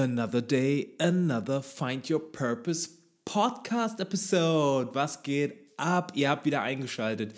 Another 0.00 0.40
day, 0.40 0.94
another 0.98 1.60
Find 1.62 2.08
Your 2.08 2.32
Purpose 2.32 2.88
Podcast 3.26 4.00
Episode. 4.00 4.94
Was 4.94 5.22
geht 5.22 5.74
ab? 5.76 6.12
Ihr 6.14 6.30
habt 6.30 6.46
wieder 6.46 6.62
eingeschaltet 6.62 7.34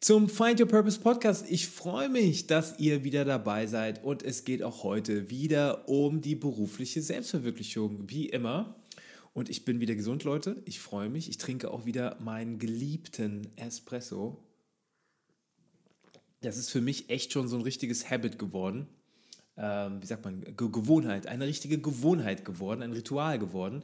zum 0.00 0.28
Find 0.28 0.58
Your 0.58 0.66
Purpose 0.66 0.98
Podcast. 0.98 1.48
Ich 1.48 1.68
freue 1.68 2.08
mich, 2.08 2.48
dass 2.48 2.80
ihr 2.80 3.04
wieder 3.04 3.24
dabei 3.24 3.68
seid 3.68 4.02
und 4.02 4.24
es 4.24 4.42
geht 4.42 4.64
auch 4.64 4.82
heute 4.82 5.30
wieder 5.30 5.88
um 5.88 6.20
die 6.20 6.34
berufliche 6.34 7.00
Selbstverwirklichung, 7.00 8.10
wie 8.10 8.28
immer. 8.28 8.74
Und 9.32 9.48
ich 9.48 9.64
bin 9.64 9.80
wieder 9.80 9.94
gesund, 9.94 10.24
Leute. 10.24 10.60
Ich 10.64 10.80
freue 10.80 11.08
mich. 11.08 11.28
Ich 11.28 11.38
trinke 11.38 11.70
auch 11.70 11.86
wieder 11.86 12.16
meinen 12.18 12.58
geliebten 12.58 13.52
Espresso. 13.54 14.42
Das 16.40 16.56
ist 16.56 16.70
für 16.70 16.80
mich 16.80 17.08
echt 17.08 17.32
schon 17.32 17.46
so 17.46 17.54
ein 17.54 17.62
richtiges 17.62 18.10
Habit 18.10 18.40
geworden 18.40 18.88
ähm, 19.56 20.02
wie 20.02 20.06
sagt 20.06 20.24
man, 20.24 20.40
Ge 20.42 20.68
Gewohnheit, 20.70 21.26
eine 21.26 21.46
richtige 21.46 21.78
Gewohnheit 21.78 22.44
geworden, 22.44 22.82
ein 22.82 22.92
Ritual 22.92 23.38
geworden, 23.38 23.82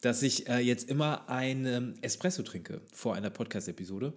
dass 0.00 0.22
ich 0.22 0.48
äh, 0.48 0.58
jetzt 0.58 0.88
immer 0.88 1.28
ein 1.28 1.66
ähm, 1.66 1.94
Espresso 2.00 2.42
trinke 2.42 2.80
vor 2.92 3.14
einer 3.14 3.30
Podcast-Episode. 3.30 4.12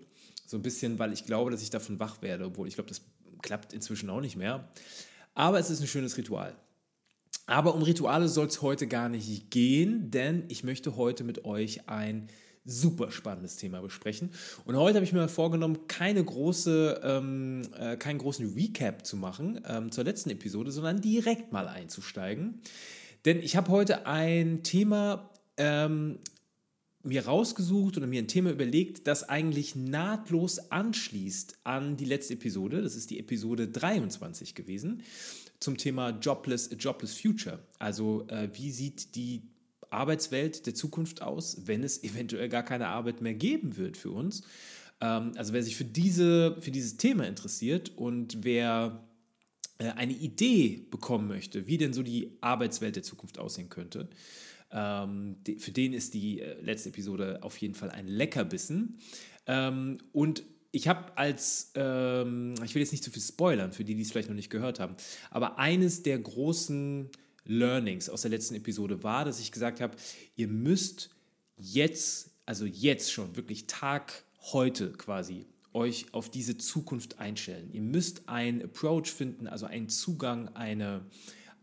So 0.46 0.58
ein 0.58 0.62
bisschen, 0.62 1.00
weil 1.00 1.14
ich 1.14 1.26
glaube, 1.26 1.52
dass 1.52 1.62
ich 1.62 1.70
davon 1.70 2.00
wach 2.00 2.22
werde, 2.22 2.46
obwohl 2.46 2.68
ich 2.68 2.76
glaube, 2.76 2.90
das 2.90 3.02
klappt 3.42 3.74
inzwischen 3.74 4.10
auch 4.10 4.22
nicht 4.22 4.38
mehr. 4.38 4.70
Aber 5.34 5.60
es 5.60 5.70
ist 5.70 5.82
ein 5.82 5.88
schönes 5.88 6.18
Ritual. 6.18 6.56
Aber 7.46 7.76
um 7.76 7.82
Rituale 7.82 8.30
soll 8.30 8.48
es 8.48 8.62
heute 8.62 8.88
gar 8.88 9.10
nicht 9.10 9.52
gehen, 9.52 10.12
denn 10.12 10.46
ich 10.48 10.64
möchte 10.64 10.96
heute 10.96 11.24
mit 11.24 11.44
euch 11.44 11.90
ein 11.90 12.30
super 12.66 13.12
spannendes 13.12 13.58
Thema 13.58 13.82
besprechen. 13.82 14.32
Und 14.66 14.76
heute 14.76 14.96
habe 14.96 15.06
ich 15.06 15.14
mir 15.14 15.28
vorgenommen, 15.28 15.88
keine 15.88 16.24
große, 16.24 17.02
ähm, 17.04 17.62
äh, 17.78 17.98
keinen 17.98 18.20
großen 18.20 18.54
Recap 18.54 19.06
zu 19.06 19.18
machen 19.18 19.62
ähm, 19.68 19.92
zur 19.92 20.04
letzten 20.04 20.30
Episode, 20.30 20.72
sondern 20.72 21.02
direkt 21.02 21.52
mal 21.52 21.68
einzusteigen. 21.68 22.62
Denn 23.26 23.40
ich 23.40 23.56
habe 23.56 23.70
heute 23.70 24.06
ein 24.08 24.64
Thema 24.64 25.30
ähm, 25.58 26.20
mir 27.04 27.26
rausgesucht 27.26 27.98
oder 27.98 28.08
mir 28.08 28.22
ein 28.22 28.28
Thema 28.28 28.50
überlegt, 28.52 29.08
das 29.08 29.28
eigentlich 29.28 29.76
nahtlos 29.76 30.72
anschließt 30.72 31.58
an 31.66 31.98
die 31.98 32.06
letzte 32.06 32.36
Episode. 32.36 32.82
Das 32.82 32.96
ist 32.96 33.10
die 33.10 33.20
Episode 33.20 33.68
23 33.68 34.56
gewesen 34.56 35.04
zum 35.60 35.78
Thema 35.78 36.10
Jobless, 36.10 36.70
Jobless 36.78 37.20
Future. 37.20 37.60
Also 37.80 38.26
äh, 38.30 38.50
wie 38.54 38.72
sieht 38.72 39.16
die 39.16 39.44
Arbeitswelt 39.94 40.66
der 40.66 40.76
Zukunft 40.76 41.22
aus, 41.22 41.62
wenn 41.66 41.84
es 41.84 42.04
eventuell 42.04 42.50
gar 42.50 42.64
keine 42.64 42.88
Arbeit 42.88 43.22
mehr 43.22 43.34
geben 43.34 43.78
wird 43.78 43.98
für 43.98 44.12
uns. 44.12 44.44
Ähm, 45.02 45.34
also 45.36 45.54
wer 45.54 45.64
sich 45.64 45.76
für, 45.76 45.86
diese, 45.86 46.56
für 46.60 46.72
dieses 46.72 46.98
Thema 46.98 47.28
interessiert 47.28 47.92
und 47.96 48.44
wer 48.44 49.04
äh, 49.80 49.90
eine 49.90 50.14
Idee 50.14 50.86
bekommen 50.90 51.28
möchte, 51.28 51.68
wie 51.68 51.78
denn 51.78 51.94
so 51.94 52.04
die 52.04 52.38
Arbeitswelt 52.42 52.96
der 52.96 53.04
Zukunft 53.04 53.38
aussehen 53.38 53.70
könnte, 53.70 54.10
ähm, 54.72 55.38
für 55.58 55.72
den 55.72 55.94
ist 55.94 56.14
die 56.14 56.40
äh, 56.40 56.62
letzte 56.62 56.90
Episode 56.90 57.40
auf 57.42 57.58
jeden 57.58 57.76
Fall 57.76 57.92
ein 57.92 58.08
Leckerbissen. 58.08 59.00
Ähm, 59.46 59.98
und 60.12 60.44
ich 60.76 60.88
habe 60.88 61.16
als, 61.20 61.70
ich 61.76 61.76
will 61.76 62.82
jetzt 62.82 62.94
nicht 62.94 63.04
zu 63.04 63.12
viel 63.12 63.22
spoilern, 63.22 63.74
für 63.74 63.84
die, 63.84 63.94
die 63.94 64.02
es 64.02 64.12
vielleicht 64.12 64.30
noch 64.30 64.36
nicht 64.36 64.50
gehört 64.50 64.80
haben, 64.80 64.96
aber 65.30 65.60
eines 65.60 66.02
der 66.02 66.18
großen 66.18 67.12
Learnings 67.46 68.10
aus 68.10 68.22
der 68.22 68.32
letzten 68.32 68.56
Episode 68.56 69.04
war, 69.04 69.26
dass 69.26 69.40
ich 69.40 69.52
gesagt 69.52 69.82
habe, 69.82 69.96
ihr 70.36 70.48
müsst 70.48 71.10
jetzt, 71.58 72.32
also 72.46 72.66
jetzt 72.66 73.12
schon, 73.12 73.36
wirklich 73.36 73.68
Tag 73.68 74.24
heute 74.52 74.92
quasi, 74.94 75.46
euch 75.74 76.06
auf 76.14 76.30
diese 76.30 76.58
Zukunft 76.58 77.20
einstellen. 77.20 77.70
Ihr 77.74 77.82
müsst 77.82 78.30
einen 78.30 78.62
Approach 78.62 79.08
finden, 79.08 79.48
also 79.48 79.66
einen 79.66 79.90
Zugang, 79.90 80.50
eine, 80.50 81.02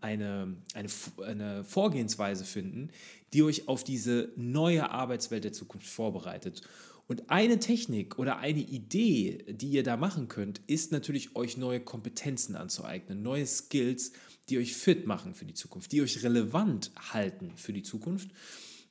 eine, 0.00 0.56
eine, 0.74 0.88
eine 1.24 1.64
Vorgehensweise 1.64 2.44
finden, 2.44 2.90
die 3.32 3.42
euch 3.42 3.68
auf 3.68 3.84
diese 3.84 4.32
neue 4.36 4.90
Arbeitswelt 4.90 5.44
der 5.44 5.52
Zukunft 5.52 5.86
vorbereitet. 5.86 6.62
Und 7.06 7.28
eine 7.28 7.58
Technik 7.58 8.18
oder 8.18 8.38
eine 8.38 8.60
Idee, 8.60 9.44
die 9.48 9.70
ihr 9.70 9.82
da 9.82 9.96
machen 9.96 10.28
könnt, 10.28 10.60
ist 10.66 10.92
natürlich 10.92 11.34
euch 11.34 11.56
neue 11.56 11.80
Kompetenzen 11.80 12.54
anzueignen, 12.54 13.22
neue 13.22 13.46
Skills, 13.46 14.12
die 14.50 14.58
euch 14.58 14.76
fit 14.76 15.06
machen 15.06 15.34
für 15.34 15.44
die 15.44 15.54
Zukunft, 15.54 15.92
die 15.92 16.02
euch 16.02 16.22
relevant 16.22 16.90
halten 17.12 17.52
für 17.56 17.72
die 17.72 17.82
Zukunft. 17.82 18.30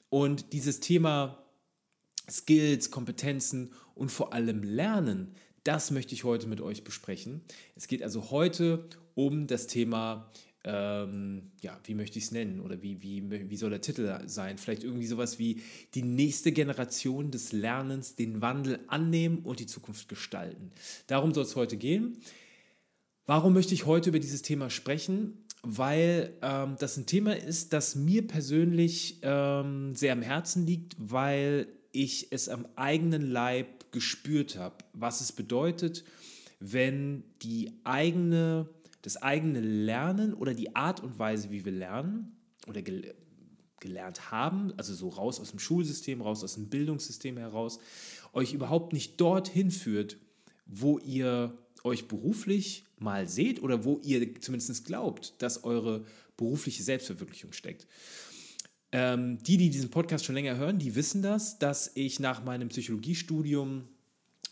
Und 0.09 0.53
dieses 0.53 0.80
Thema 0.80 1.44
Skills, 2.30 2.92
Kompetenzen 2.92 3.74
und 3.96 4.12
vor 4.12 4.34
allem 4.34 4.64
Lernen, 4.64 5.36
das 5.64 5.92
möchte 5.92 6.14
ich 6.14 6.24
heute 6.24 6.47
mit 6.47 6.62
euch 6.62 6.84
besprechen. 6.84 7.42
Es 7.75 7.88
geht 7.88 8.02
also 8.02 8.31
heute 8.31 8.88
um 9.14 9.47
das 9.47 9.68
Thema, 9.68 10.31
ähm, 10.64 11.52
ja, 11.62 11.78
wie 11.84 11.94
möchte 11.94 12.18
ich 12.18 12.26
es 12.26 12.31
nennen 12.31 12.62
oder 12.62 12.81
wie, 12.81 13.02
wie, 13.02 13.50
wie 13.50 13.56
soll 13.58 13.70
der 13.70 13.81
Titel 13.81 14.20
sein? 14.26 14.58
Vielleicht 14.58 14.84
irgendwie 14.84 15.08
sowas 15.08 15.40
wie 15.40 15.62
die 15.94 16.03
nächste 16.03 16.52
Generation 16.52 17.31
des 17.31 17.52
Lernens, 17.52 18.16
den 18.16 18.41
Wandel 18.41 18.80
annehmen 18.88 19.40
und 19.40 19.59
die 19.59 19.68
Zukunft 19.68 20.08
gestalten. 20.09 20.72
Darum 21.08 21.34
soll 21.34 21.44
es 21.44 21.56
heute 21.56 21.78
gehen. 21.78 22.18
Warum 23.26 23.53
möchte 23.53 23.76
ich 23.76 23.86
heute 23.86 24.09
über 24.09 24.20
dieses 24.20 24.41
Thema 24.41 24.70
sprechen? 24.70 25.46
Weil 25.64 26.34
ähm, 26.42 26.75
das 26.80 26.97
ein 26.97 27.06
Thema 27.06 27.36
ist, 27.36 27.74
das 27.74 27.96
mir 27.96 28.25
persönlich 28.25 29.20
ähm, 29.22 29.94
sehr 29.96 30.14
am 30.14 30.22
Herzen 30.22 30.66
liegt, 30.66 30.96
weil 30.97 31.68
ich 31.92 32.31
es 32.31 32.50
am 32.50 32.68
eigenen 32.75 33.24
Leib 33.24 33.92
gespürt 33.92 34.58
habe, 34.58 34.75
was 34.94 35.22
es 35.22 35.31
bedeutet, 35.31 36.03
wenn 36.59 37.24
die 37.42 37.72
eigene, 37.84 38.70
das 39.02 39.18
eigene 39.22 39.62
Lernen 39.62 40.34
oder 40.34 40.53
die 40.53 40.75
Art 40.75 41.02
und 41.02 41.20
Weise, 41.20 41.52
wie 41.52 41.66
wir 41.66 41.72
lernen 41.72 42.38
oder 42.68 42.81
gel 42.81 43.14
gelernt 43.80 44.30
haben, 44.30 44.74
also 44.76 44.94
so 44.94 45.08
raus 45.08 45.40
aus 45.40 45.52
dem 45.52 45.59
Schulsystem, 45.59 46.22
raus 46.22 46.44
aus 46.44 46.56
dem 46.56 46.68
Bildungssystem 46.68 47.38
heraus, 47.38 47.80
euch 48.34 48.52
überhaupt 48.52 48.91
nicht 48.91 49.22
dorthin 49.22 49.72
führt, 49.72 50.18
wo 50.66 51.00
ihr 51.00 51.58
euch 51.86 52.09
beruflich 52.09 52.84
mal 53.02 53.28
seht 53.28 53.62
oder 53.62 53.84
wo 53.84 54.00
ihr 54.04 54.40
zumindest 54.42 54.86
glaubt, 54.86 55.34
dass 55.40 55.64
eure 55.64 56.06
berufliche 56.38 56.84
Selbstverwirklichung 56.84 57.52
steckt. 57.54 57.88
Ähm, 58.92 59.38
die, 59.44 59.58
die 59.58 59.70
diesen 59.70 59.92
Podcast 59.92 60.26
schon 60.26 60.36
länger 60.36 60.58
hören, 60.58 60.80
die 60.80 60.96
wissen 60.96 61.22
das, 61.22 61.59
dass 61.59 61.92
ich 61.94 62.20
nach 62.20 62.44
meinem 62.44 62.70
Psychologiestudium 62.70 63.88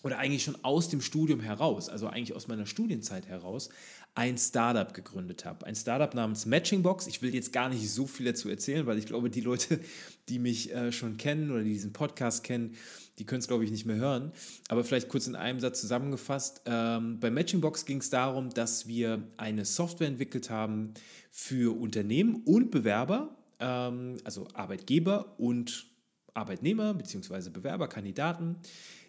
oder 0.04 0.20
eigentlich 0.20 0.44
schon 0.44 0.64
aus 0.64 0.90
dem 0.90 1.02
Studium 1.02 1.40
heraus, 1.40 1.90
also 1.90 2.08
eigentlich 2.08 2.36
aus 2.36 2.48
meiner 2.48 2.68
Studienzeit 2.68 3.26
heraus, 3.26 3.70
ein 4.18 4.40
Startup 4.40 4.96
gegründet 4.96 5.46
habe. 5.46 5.68
Ein 5.68 5.76
Startup 5.76 6.12
namens 6.16 6.48
Matchingbox. 6.48 7.06
Ich 7.06 7.22
will 7.22 7.36
jetzt 7.36 7.54
gar 7.54 7.70
nicht 7.70 7.88
so 7.88 8.08
viel 8.08 8.26
dazu 8.26 8.50
erzählen, 8.50 8.88
weil 8.88 8.98
ich 8.98 9.06
glaube, 9.06 9.30
die 9.30 9.42
Leute, 9.42 9.80
die 10.28 10.40
mich 10.40 10.74
äh, 10.74 10.92
schon 10.92 11.18
kennen 11.18 11.52
oder 11.52 11.62
die 11.62 11.74
diesen 11.74 11.94
Podcast 11.94 12.44
kennen, 12.44 12.76
die 13.20 13.26
können 13.26 13.42
es, 13.42 13.48
glaube 13.48 13.64
ich, 13.64 13.70
nicht 13.70 13.86
mehr 13.86 13.98
hören. 13.98 14.32
Aber 14.70 14.84
vielleicht 14.84 15.08
kurz 15.10 15.28
in 15.28 15.36
einem 15.36 15.60
Satz 15.60 15.82
zusammengefasst. 15.82 16.64
Ähm, 16.66 17.20
bei 17.20 17.30
Matchingbox 17.30 17.86
ging 17.86 18.00
es 18.00 18.10
darum, 18.10 18.50
dass 18.50 18.88
wir 18.88 19.22
eine 19.38 19.66
Software 19.66 20.08
entwickelt 20.08 20.50
haben 20.50 20.96
für 21.30 21.80
Unternehmen 21.80 22.42
und 22.44 22.72
Bewerber, 22.72 23.38
ähm, 23.60 24.18
also 24.24 24.48
Arbeitgeber 24.56 25.36
und 25.38 25.86
Arbeitnehmer 26.34 26.96
bzw. 26.96 27.52
Bewerber, 27.52 27.88
Kandidaten, 27.88 28.56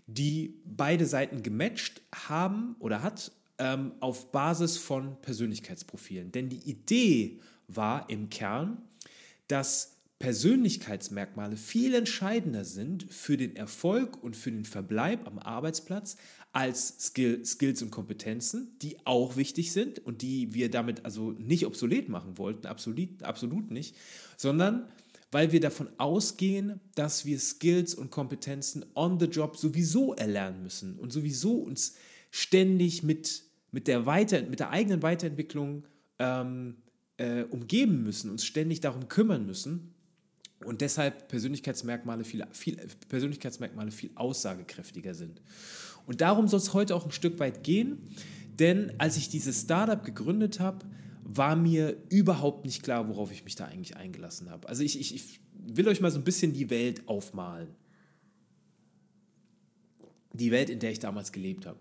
die 0.06 0.60
beide 0.66 1.06
Seiten 1.06 1.42
gematcht 1.42 2.02
haben 2.14 2.76
oder 2.78 3.02
hat 3.02 3.32
ähm, 3.58 3.92
auf 4.00 4.30
Basis 4.32 4.76
von 4.76 5.20
Persönlichkeitsprofilen. 5.22 6.32
Denn 6.32 6.48
die 6.48 6.68
Idee 6.68 7.40
war 7.66 8.08
im 8.08 8.30
Kern, 8.30 8.82
dass 9.46 9.96
Persönlichkeitsmerkmale 10.18 11.56
viel 11.56 11.94
entscheidender 11.94 12.64
sind 12.64 13.04
für 13.12 13.36
den 13.36 13.54
Erfolg 13.54 14.22
und 14.22 14.36
für 14.36 14.50
den 14.50 14.64
Verbleib 14.64 15.26
am 15.26 15.38
Arbeitsplatz 15.38 16.16
als 16.52 16.96
Skill, 16.98 17.44
Skills 17.44 17.82
und 17.82 17.90
Kompetenzen, 17.90 18.76
die 18.82 18.96
auch 19.04 19.36
wichtig 19.36 19.72
sind 19.72 20.04
und 20.04 20.22
die 20.22 20.54
wir 20.54 20.70
damit 20.70 21.04
also 21.04 21.32
nicht 21.32 21.66
obsolet 21.66 22.08
machen 22.08 22.36
wollten, 22.36 22.66
absolut, 22.66 23.22
absolut 23.22 23.70
nicht, 23.70 23.94
sondern 24.36 24.88
weil 25.30 25.52
wir 25.52 25.60
davon 25.60 25.88
ausgehen, 25.98 26.80
dass 26.94 27.24
wir 27.24 27.38
Skills 27.38 27.94
und 27.94 28.10
Kompetenzen 28.10 28.84
on 28.94 29.20
the 29.20 29.26
job 29.26 29.56
sowieso 29.56 30.14
erlernen 30.14 30.62
müssen 30.62 30.98
und 30.98 31.12
sowieso 31.12 31.58
uns 31.58 31.94
ständig 32.30 33.02
mit, 33.02 33.44
mit, 33.70 33.86
der, 33.86 34.06
Weiter, 34.06 34.42
mit 34.42 34.60
der 34.60 34.70
eigenen 34.70 35.02
Weiterentwicklung 35.02 35.86
ähm, 36.18 36.76
äh, 37.16 37.42
umgeben 37.44 38.02
müssen, 38.02 38.30
uns 38.30 38.44
ständig 38.44 38.80
darum 38.80 39.08
kümmern 39.08 39.46
müssen 39.46 39.94
und 40.64 40.80
deshalb 40.80 41.28
Persönlichkeitsmerkmale 41.28 42.24
viel, 42.24 42.44
viel, 42.52 42.76
Persönlichkeitsmerkmale 43.08 43.90
viel 43.90 44.10
aussagekräftiger 44.14 45.14
sind. 45.14 45.40
Und 46.06 46.20
darum 46.20 46.48
soll 46.48 46.58
es 46.58 46.74
heute 46.74 46.94
auch 46.94 47.04
ein 47.04 47.12
Stück 47.12 47.38
weit 47.38 47.62
gehen, 47.62 47.98
denn 48.58 48.92
als 48.98 49.16
ich 49.16 49.28
dieses 49.28 49.62
Startup 49.62 50.02
gegründet 50.02 50.58
habe, 50.58 50.86
war 51.22 51.54
mir 51.56 51.96
überhaupt 52.08 52.64
nicht 52.64 52.82
klar, 52.82 53.06
worauf 53.08 53.30
ich 53.30 53.44
mich 53.44 53.54
da 53.54 53.66
eigentlich 53.66 53.96
eingelassen 53.96 54.50
habe. 54.50 54.68
Also 54.68 54.82
ich, 54.82 54.98
ich, 54.98 55.14
ich 55.14 55.40
will 55.52 55.86
euch 55.86 56.00
mal 56.00 56.10
so 56.10 56.18
ein 56.18 56.24
bisschen 56.24 56.54
die 56.54 56.70
Welt 56.70 57.06
aufmalen. 57.06 57.68
Die 60.32 60.50
Welt, 60.50 60.70
in 60.70 60.78
der 60.78 60.90
ich 60.90 60.98
damals 60.98 61.32
gelebt 61.32 61.66
habe. 61.66 61.78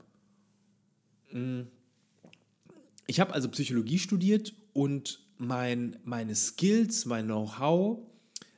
Ich 3.08 3.20
habe 3.22 3.34
also 3.34 3.50
Psychologie 3.50 4.00
studiert 4.00 4.54
und 4.74 5.22
mein, 5.38 5.98
meine 6.04 6.36
Skills, 6.36 7.06
mein 7.06 7.26
Know-how 7.26 8.00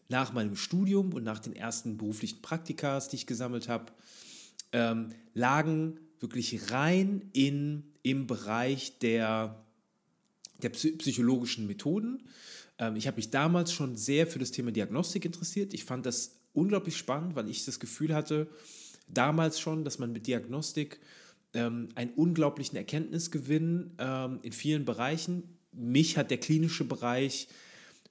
nach 0.10 0.34
meinem 0.34 0.56
Studium 0.56 1.14
und 1.14 1.24
nach 1.24 1.40
den 1.40 1.56
ersten 1.56 1.98
beruflichen 1.98 2.42
Praktikas, 2.42 3.10
die 3.10 3.18
ich 3.18 3.28
gesammelt 3.28 3.70
habe, 3.70 3.92
ähm, 4.72 5.10
lagen 5.36 6.00
wirklich 6.20 6.72
rein 6.72 7.30
in, 7.32 7.84
im 8.02 8.26
Bereich 8.26 8.98
der, 9.00 9.64
der 10.64 10.70
psychologischen 10.70 11.68
Methoden. 11.68 12.24
Ähm, 12.80 12.96
ich 12.96 13.06
habe 13.06 13.18
mich 13.18 13.30
damals 13.30 13.72
schon 13.72 13.98
sehr 13.98 14.26
für 14.26 14.40
das 14.40 14.52
Thema 14.52 14.72
Diagnostik 14.72 15.26
interessiert. 15.26 15.76
Ich 15.76 15.86
fand 15.86 16.08
das 16.08 16.40
unglaublich 16.54 16.98
spannend, 16.98 17.36
weil 17.36 17.50
ich 17.50 17.66
das 17.66 17.80
Gefühl 17.80 18.16
hatte, 18.16 18.48
damals 19.08 19.60
schon, 19.60 19.84
dass 19.84 20.00
man 20.00 20.12
mit 20.12 20.26
Diagnostik 20.26 21.00
ähm, 21.54 21.90
einen 21.96 22.12
unglaublichen 22.12 22.78
Erkenntnisgewinn 22.78 23.92
ähm, 23.98 24.40
in 24.44 24.52
vielen 24.52 24.86
Bereichen. 24.86 25.44
Mich 25.72 26.18
hat 26.18 26.32
der 26.32 26.38
klinische 26.38 26.84
Bereich 26.84 27.48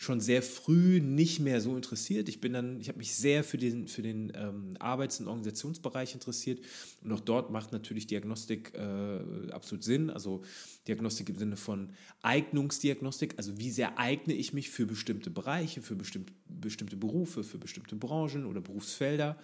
schon 0.00 0.20
sehr 0.20 0.42
früh 0.42 1.00
nicht 1.00 1.40
mehr 1.40 1.60
so 1.60 1.74
interessiert. 1.74 2.28
Ich 2.28 2.40
bin 2.40 2.52
dann, 2.52 2.80
ich 2.80 2.88
habe 2.88 2.98
mich 2.98 3.14
sehr 3.16 3.42
für 3.42 3.58
den, 3.58 3.88
für 3.88 4.00
den 4.00 4.32
ähm, 4.36 4.74
Arbeits- 4.78 5.18
und 5.18 5.26
Organisationsbereich 5.26 6.14
interessiert. 6.14 6.60
Und 7.02 7.10
auch 7.10 7.20
dort 7.20 7.50
macht 7.50 7.72
natürlich 7.72 8.06
Diagnostik 8.06 8.74
äh, 8.74 9.50
absolut 9.50 9.82
Sinn. 9.82 10.08
Also 10.08 10.42
Diagnostik 10.86 11.28
im 11.30 11.36
Sinne 11.36 11.56
von 11.56 11.90
Eignungsdiagnostik, 12.22 13.34
also 13.38 13.58
wie 13.58 13.72
sehr 13.72 13.98
eigne 13.98 14.34
ich 14.34 14.52
mich 14.52 14.70
für 14.70 14.86
bestimmte 14.86 15.30
Bereiche, 15.30 15.82
für 15.82 15.96
bestimmt, 15.96 16.32
bestimmte 16.46 16.96
Berufe, 16.96 17.42
für 17.42 17.58
bestimmte 17.58 17.96
Branchen 17.96 18.46
oder 18.46 18.60
Berufsfelder. 18.60 19.36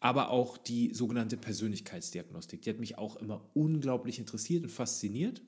Aber 0.00 0.30
auch 0.30 0.58
die 0.58 0.92
sogenannte 0.94 1.36
Persönlichkeitsdiagnostik, 1.36 2.62
die 2.62 2.70
hat 2.70 2.78
mich 2.78 2.98
auch 2.98 3.16
immer 3.16 3.48
unglaublich 3.54 4.18
interessiert 4.18 4.62
und 4.62 4.70
fasziniert. 4.70 5.42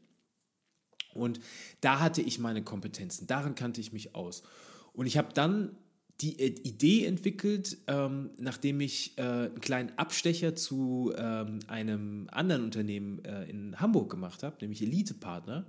Und 1.14 1.40
da 1.80 2.00
hatte 2.00 2.22
ich 2.22 2.38
meine 2.38 2.62
Kompetenzen, 2.62 3.26
darin 3.26 3.54
kannte 3.54 3.80
ich 3.80 3.92
mich 3.92 4.14
aus. 4.14 4.42
Und 4.92 5.06
ich 5.06 5.16
habe 5.16 5.32
dann 5.32 5.76
die 6.20 6.38
äh, 6.40 6.54
Idee 6.62 7.04
entwickelt, 7.04 7.78
ähm, 7.86 8.30
nachdem 8.38 8.80
ich 8.80 9.16
äh, 9.18 9.22
einen 9.22 9.60
kleinen 9.60 9.98
Abstecher 9.98 10.56
zu 10.56 11.12
ähm, 11.16 11.60
einem 11.68 12.28
anderen 12.32 12.64
Unternehmen 12.64 13.24
äh, 13.24 13.44
in 13.44 13.78
Hamburg 13.80 14.10
gemacht 14.10 14.42
habe, 14.42 14.56
nämlich 14.60 14.82
Elite 14.82 15.14
Partner, 15.14 15.66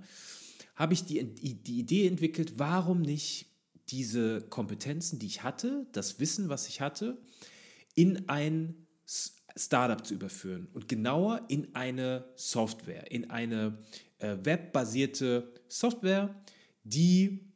habe 0.74 0.94
ich 0.94 1.04
die, 1.04 1.22
die 1.22 1.78
Idee 1.78 2.06
entwickelt, 2.06 2.54
warum 2.56 3.02
nicht 3.02 3.46
diese 3.90 4.40
Kompetenzen, 4.40 5.18
die 5.18 5.26
ich 5.26 5.42
hatte, 5.42 5.86
das 5.92 6.20
Wissen, 6.20 6.48
was 6.48 6.68
ich 6.68 6.80
hatte, 6.80 7.18
in 8.00 8.28
ein 8.28 8.86
Startup 9.56 10.06
zu 10.06 10.14
überführen 10.14 10.68
und 10.72 10.88
genauer 10.88 11.44
in 11.48 11.74
eine 11.74 12.24
Software, 12.36 13.10
in 13.10 13.30
eine 13.30 13.78
äh, 14.18 14.36
webbasierte 14.40 15.52
Software, 15.68 16.34
die 16.82 17.50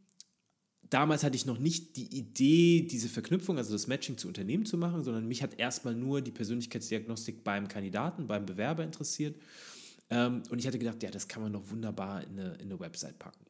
damals 0.90 1.24
hatte 1.24 1.36
ich 1.36 1.46
noch 1.46 1.58
nicht 1.58 1.96
die 1.96 2.14
Idee, 2.16 2.86
diese 2.86 3.08
Verknüpfung, 3.08 3.56
also 3.56 3.72
das 3.72 3.86
Matching 3.86 4.18
zu 4.18 4.28
Unternehmen 4.28 4.66
zu 4.66 4.76
machen, 4.76 5.02
sondern 5.02 5.26
mich 5.26 5.42
hat 5.42 5.58
erstmal 5.58 5.94
nur 5.94 6.20
die 6.20 6.30
Persönlichkeitsdiagnostik 6.30 7.42
beim 7.42 7.68
Kandidaten, 7.68 8.26
beim 8.26 8.44
Bewerber 8.44 8.84
interessiert. 8.84 9.40
Ähm, 10.10 10.42
und 10.50 10.58
ich 10.58 10.66
hatte 10.66 10.78
gedacht, 10.78 11.02
ja, 11.02 11.10
das 11.10 11.26
kann 11.26 11.42
man 11.42 11.52
doch 11.52 11.70
wunderbar 11.70 12.22
in 12.22 12.38
eine, 12.38 12.54
in 12.56 12.66
eine 12.66 12.78
Website 12.80 13.18
packen. 13.18 13.44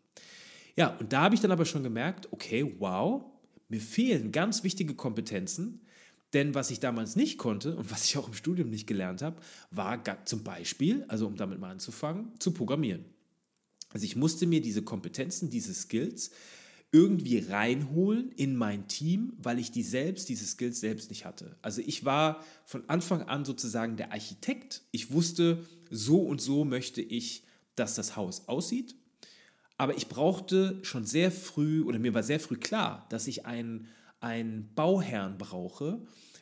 Ja, 0.76 0.96
und 0.96 1.12
da 1.12 1.22
habe 1.22 1.34
ich 1.34 1.40
dann 1.40 1.50
aber 1.50 1.64
schon 1.64 1.82
gemerkt, 1.82 2.32
okay, 2.32 2.74
wow, 2.78 3.24
mir 3.68 3.80
fehlen 3.80 4.32
ganz 4.32 4.62
wichtige 4.62 4.94
Kompetenzen, 4.94 5.80
denn 6.34 6.54
was 6.54 6.70
ich 6.70 6.80
damals 6.80 7.16
nicht 7.16 7.38
konnte 7.38 7.76
und 7.76 7.90
was 7.90 8.04
ich 8.04 8.18
auch 8.18 8.28
im 8.28 8.34
Studium 8.34 8.68
nicht 8.68 8.86
gelernt 8.86 9.22
habe, 9.22 9.40
war 9.70 10.02
zum 10.26 10.42
Beispiel, 10.42 11.04
also 11.08 11.26
um 11.26 11.36
damit 11.36 11.58
mal 11.60 11.70
anzufangen, 11.70 12.32
zu 12.38 12.52
programmieren. 12.52 13.04
Also 13.90 14.04
ich 14.04 14.16
musste 14.16 14.46
mir 14.46 14.60
diese 14.60 14.82
Kompetenzen, 14.82 15.50
diese 15.50 15.72
Skills 15.72 16.32
irgendwie 16.90 17.38
reinholen 17.38 18.30
in 18.32 18.54
mein 18.54 18.86
Team, 18.86 19.32
weil 19.38 19.58
ich 19.58 19.72
die 19.72 19.82
selbst, 19.82 20.28
diese 20.28 20.46
Skills 20.46 20.78
selbst 20.78 21.10
nicht 21.10 21.24
hatte. 21.24 21.56
Also 21.62 21.80
ich 21.84 22.04
war 22.04 22.44
von 22.66 22.88
Anfang 22.88 23.22
an 23.22 23.44
sozusagen 23.44 23.96
der 23.96 24.12
Architekt. 24.12 24.82
Ich 24.92 25.10
wusste, 25.10 25.64
so 25.90 26.20
und 26.20 26.40
so 26.40 26.64
möchte 26.64 27.02
ich, 27.02 27.44
dass 27.74 27.94
das 27.94 28.14
Haus 28.14 28.48
aussieht. 28.48 28.94
Aber 29.76 29.96
ich 29.96 30.08
brauchte 30.08 30.78
schon 30.82 31.04
sehr 31.04 31.32
früh, 31.32 31.82
oder 31.82 31.98
mir 31.98 32.14
war 32.14 32.22
sehr 32.22 32.38
früh 32.38 32.56
klar, 32.56 33.06
dass 33.10 33.26
ich 33.26 33.44
einen, 33.44 33.88
einen 34.24 34.74
Bauherrn 34.74 35.38
brauche, 35.38 36.00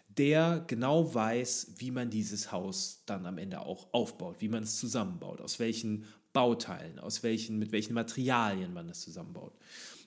der 0.09 0.65
genau 0.67 1.15
weiß, 1.15 1.75
wie 1.79 1.91
man 1.91 2.11
dieses 2.11 2.53
Haus 2.53 3.03
dann 3.07 3.27
am 3.27 3.39
Ende 3.39 3.61
auch 3.61 3.93
aufbaut, 3.93 4.37
wie 4.41 4.49
man 4.49 4.63
es 4.63 4.79
zusammenbaut, 4.79 5.41
aus 5.41 5.59
welchen 5.59 6.05
Bauteilen, 6.33 6.99
aus 6.99 7.23
welchen, 7.23 7.59
mit 7.59 7.73
welchen 7.73 7.95
Materialien 7.95 8.73
man 8.73 8.89
es 8.89 9.01
zusammenbaut. 9.01 9.53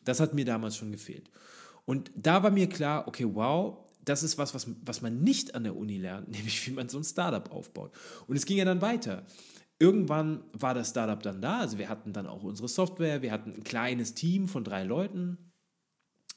Das 0.05 0.19
hat 0.19 0.33
mir 0.33 0.45
damals 0.45 0.77
schon 0.77 0.91
gefehlt. 0.91 1.29
Und 1.85 2.11
da 2.15 2.41
war 2.41 2.51
mir 2.51 2.69
klar, 2.69 3.07
okay, 3.07 3.27
wow, 3.31 3.77
das 4.03 4.23
ist 4.23 4.37
was, 4.37 4.53
was, 4.53 4.67
was 4.83 5.01
man 5.01 5.21
nicht 5.21 5.53
an 5.53 5.63
der 5.63 5.75
Uni 5.75 5.97
lernt, 5.97 6.29
nämlich 6.31 6.65
wie 6.67 6.71
man 6.71 6.89
so 6.89 6.97
ein 6.97 7.03
Startup 7.03 7.51
aufbaut. 7.51 7.91
Und 8.27 8.35
es 8.37 8.45
ging 8.45 8.57
ja 8.57 8.65
dann 8.65 8.81
weiter. 8.81 9.25
Irgendwann 9.77 10.43
war 10.53 10.73
das 10.73 10.91
Startup 10.91 11.21
dann 11.21 11.41
da, 11.41 11.59
also 11.59 11.77
wir 11.77 11.89
hatten 11.89 12.13
dann 12.13 12.27
auch 12.27 12.43
unsere 12.43 12.69
Software, 12.69 13.21
wir 13.21 13.31
hatten 13.31 13.53
ein 13.53 13.63
kleines 13.63 14.13
Team 14.13 14.47
von 14.47 14.63
drei 14.63 14.83
Leuten. 14.83 15.44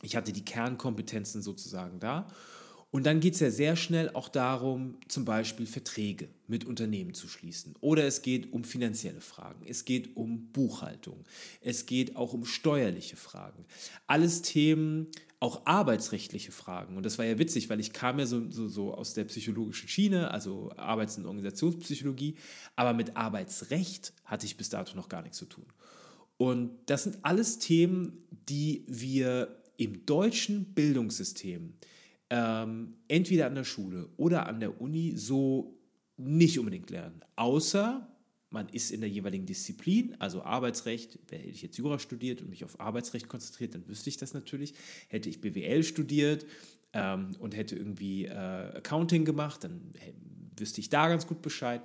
Ich 0.02 0.16
hatte 0.16 0.32
die 0.32 0.44
Kernkompetenzen 0.44 1.42
sozusagen 1.42 2.00
da. 2.00 2.26
Und 2.90 3.04
dann 3.04 3.20
geht 3.20 3.34
es 3.34 3.40
ja 3.40 3.50
sehr 3.50 3.76
schnell 3.76 4.10
auch 4.14 4.30
darum, 4.30 4.96
zum 5.08 5.26
Beispiel 5.26 5.66
Verträge 5.66 6.30
mit 6.46 6.64
Unternehmen 6.64 7.12
zu 7.12 7.28
schließen. 7.28 7.74
Oder 7.80 8.06
es 8.06 8.22
geht 8.22 8.50
um 8.52 8.64
finanzielle 8.64 9.20
Fragen, 9.20 9.66
es 9.66 9.84
geht 9.84 10.16
um 10.16 10.50
Buchhaltung, 10.52 11.24
es 11.60 11.84
geht 11.84 12.16
auch 12.16 12.32
um 12.32 12.46
steuerliche 12.46 13.16
Fragen. 13.16 13.66
Alles 14.06 14.40
Themen, 14.40 15.08
auch 15.38 15.66
arbeitsrechtliche 15.66 16.50
Fragen. 16.50 16.96
Und 16.96 17.04
das 17.04 17.18
war 17.18 17.26
ja 17.26 17.38
witzig, 17.38 17.68
weil 17.68 17.78
ich 17.78 17.92
kam 17.92 18.18
ja 18.18 18.26
so, 18.26 18.50
so, 18.50 18.68
so 18.68 18.94
aus 18.94 19.12
der 19.12 19.24
psychologischen 19.24 19.88
Schiene, 19.88 20.30
also 20.30 20.72
Arbeits- 20.76 21.18
und 21.18 21.26
Organisationspsychologie, 21.26 22.36
aber 22.74 22.94
mit 22.94 23.16
Arbeitsrecht 23.18 24.14
hatte 24.24 24.46
ich 24.46 24.56
bis 24.56 24.70
dato 24.70 24.96
noch 24.96 25.10
gar 25.10 25.20
nichts 25.20 25.36
zu 25.36 25.46
tun. 25.46 25.66
Und 26.38 26.70
das 26.86 27.02
sind 27.02 27.18
alles 27.22 27.58
Themen, 27.58 28.24
die 28.48 28.84
wir 28.86 29.57
im 29.78 30.04
deutschen 30.04 30.74
Bildungssystem 30.74 31.72
ähm, 32.28 32.96
entweder 33.08 33.46
an 33.46 33.54
der 33.54 33.64
Schule 33.64 34.10
oder 34.18 34.46
an 34.46 34.60
der 34.60 34.80
Uni 34.80 35.14
so 35.16 35.78
nicht 36.18 36.58
unbedingt 36.58 36.90
lernen. 36.90 37.22
Außer 37.36 38.06
man 38.50 38.68
ist 38.70 38.90
in 38.90 39.00
der 39.00 39.10
jeweiligen 39.10 39.46
Disziplin, 39.46 40.16
also 40.18 40.42
Arbeitsrecht, 40.42 41.18
hätte 41.30 41.48
ich 41.48 41.62
jetzt 41.62 41.76
Jura 41.76 41.98
studiert 41.98 42.40
und 42.40 42.50
mich 42.50 42.64
auf 42.64 42.80
Arbeitsrecht 42.80 43.28
konzentriert, 43.28 43.74
dann 43.74 43.86
wüsste 43.88 44.08
ich 44.10 44.16
das 44.16 44.34
natürlich. 44.34 44.74
Hätte 45.08 45.28
ich 45.28 45.40
BWL 45.40 45.82
studiert 45.84 46.46
ähm, 46.92 47.36
und 47.38 47.56
hätte 47.56 47.76
irgendwie 47.76 48.24
äh, 48.24 48.32
Accounting 48.32 49.24
gemacht, 49.24 49.64
dann 49.64 49.92
wüsste 50.56 50.80
ich 50.80 50.88
da 50.88 51.08
ganz 51.08 51.26
gut 51.26 51.42
Bescheid. 51.42 51.82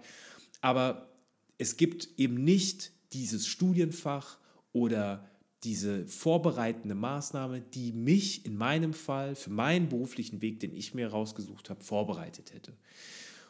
Aber 0.61 1.13
es 1.57 1.77
gibt 1.77 2.09
eben 2.17 2.43
nicht 2.43 2.91
dieses 3.11 3.45
Studienfach 3.45 4.39
oder 4.71 5.29
diese 5.63 6.07
vorbereitende 6.07 6.95
Maßnahme, 6.95 7.61
die 7.61 7.91
mich 7.91 8.45
in 8.45 8.55
meinem 8.55 8.93
Fall 8.93 9.35
für 9.35 9.49
meinen 9.49 9.89
beruflichen 9.89 10.41
Weg, 10.41 10.59
den 10.59 10.75
ich 10.75 10.93
mir 10.93 11.07
rausgesucht 11.07 11.69
habe, 11.69 11.83
vorbereitet 11.83 12.53
hätte. 12.53 12.73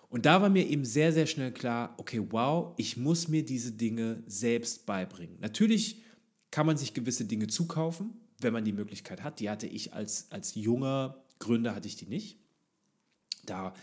Und 0.10 0.28
da 0.28 0.42
war 0.42 0.50
mir 0.50 0.68
eben 0.68 0.86
sehr, 0.86 1.12
sehr 1.12 1.26
schnell 1.26 1.52
klar, 1.52 1.96
okay, 1.98 2.22
wow, 2.30 2.74
ich 2.78 2.98
muss 2.98 3.28
mir 3.30 3.44
diese 3.44 3.72
Dinge 3.72 4.22
selbst 4.28 4.86
beibringen. 4.86 5.38
Natürlich 5.40 6.04
kann 6.52 6.68
man 6.68 6.78
sich 6.78 6.94
gewisse 6.94 7.26
Dinge 7.26 7.48
zukaufen, 7.48 8.14
wenn 8.40 8.54
man 8.54 8.64
die 8.64 8.74
Möglichkeit 8.74 9.24
hat. 9.24 9.40
Die 9.40 9.50
hatte 9.50 9.66
ich 9.66 9.94
als, 9.94 10.28
als 10.30 10.54
junger 10.54 11.24
Gründer, 11.40 11.74
hatte 11.74 11.88
ich 11.88 11.96
die 11.96 12.06
nicht. 12.06 12.38
Da 13.46 13.74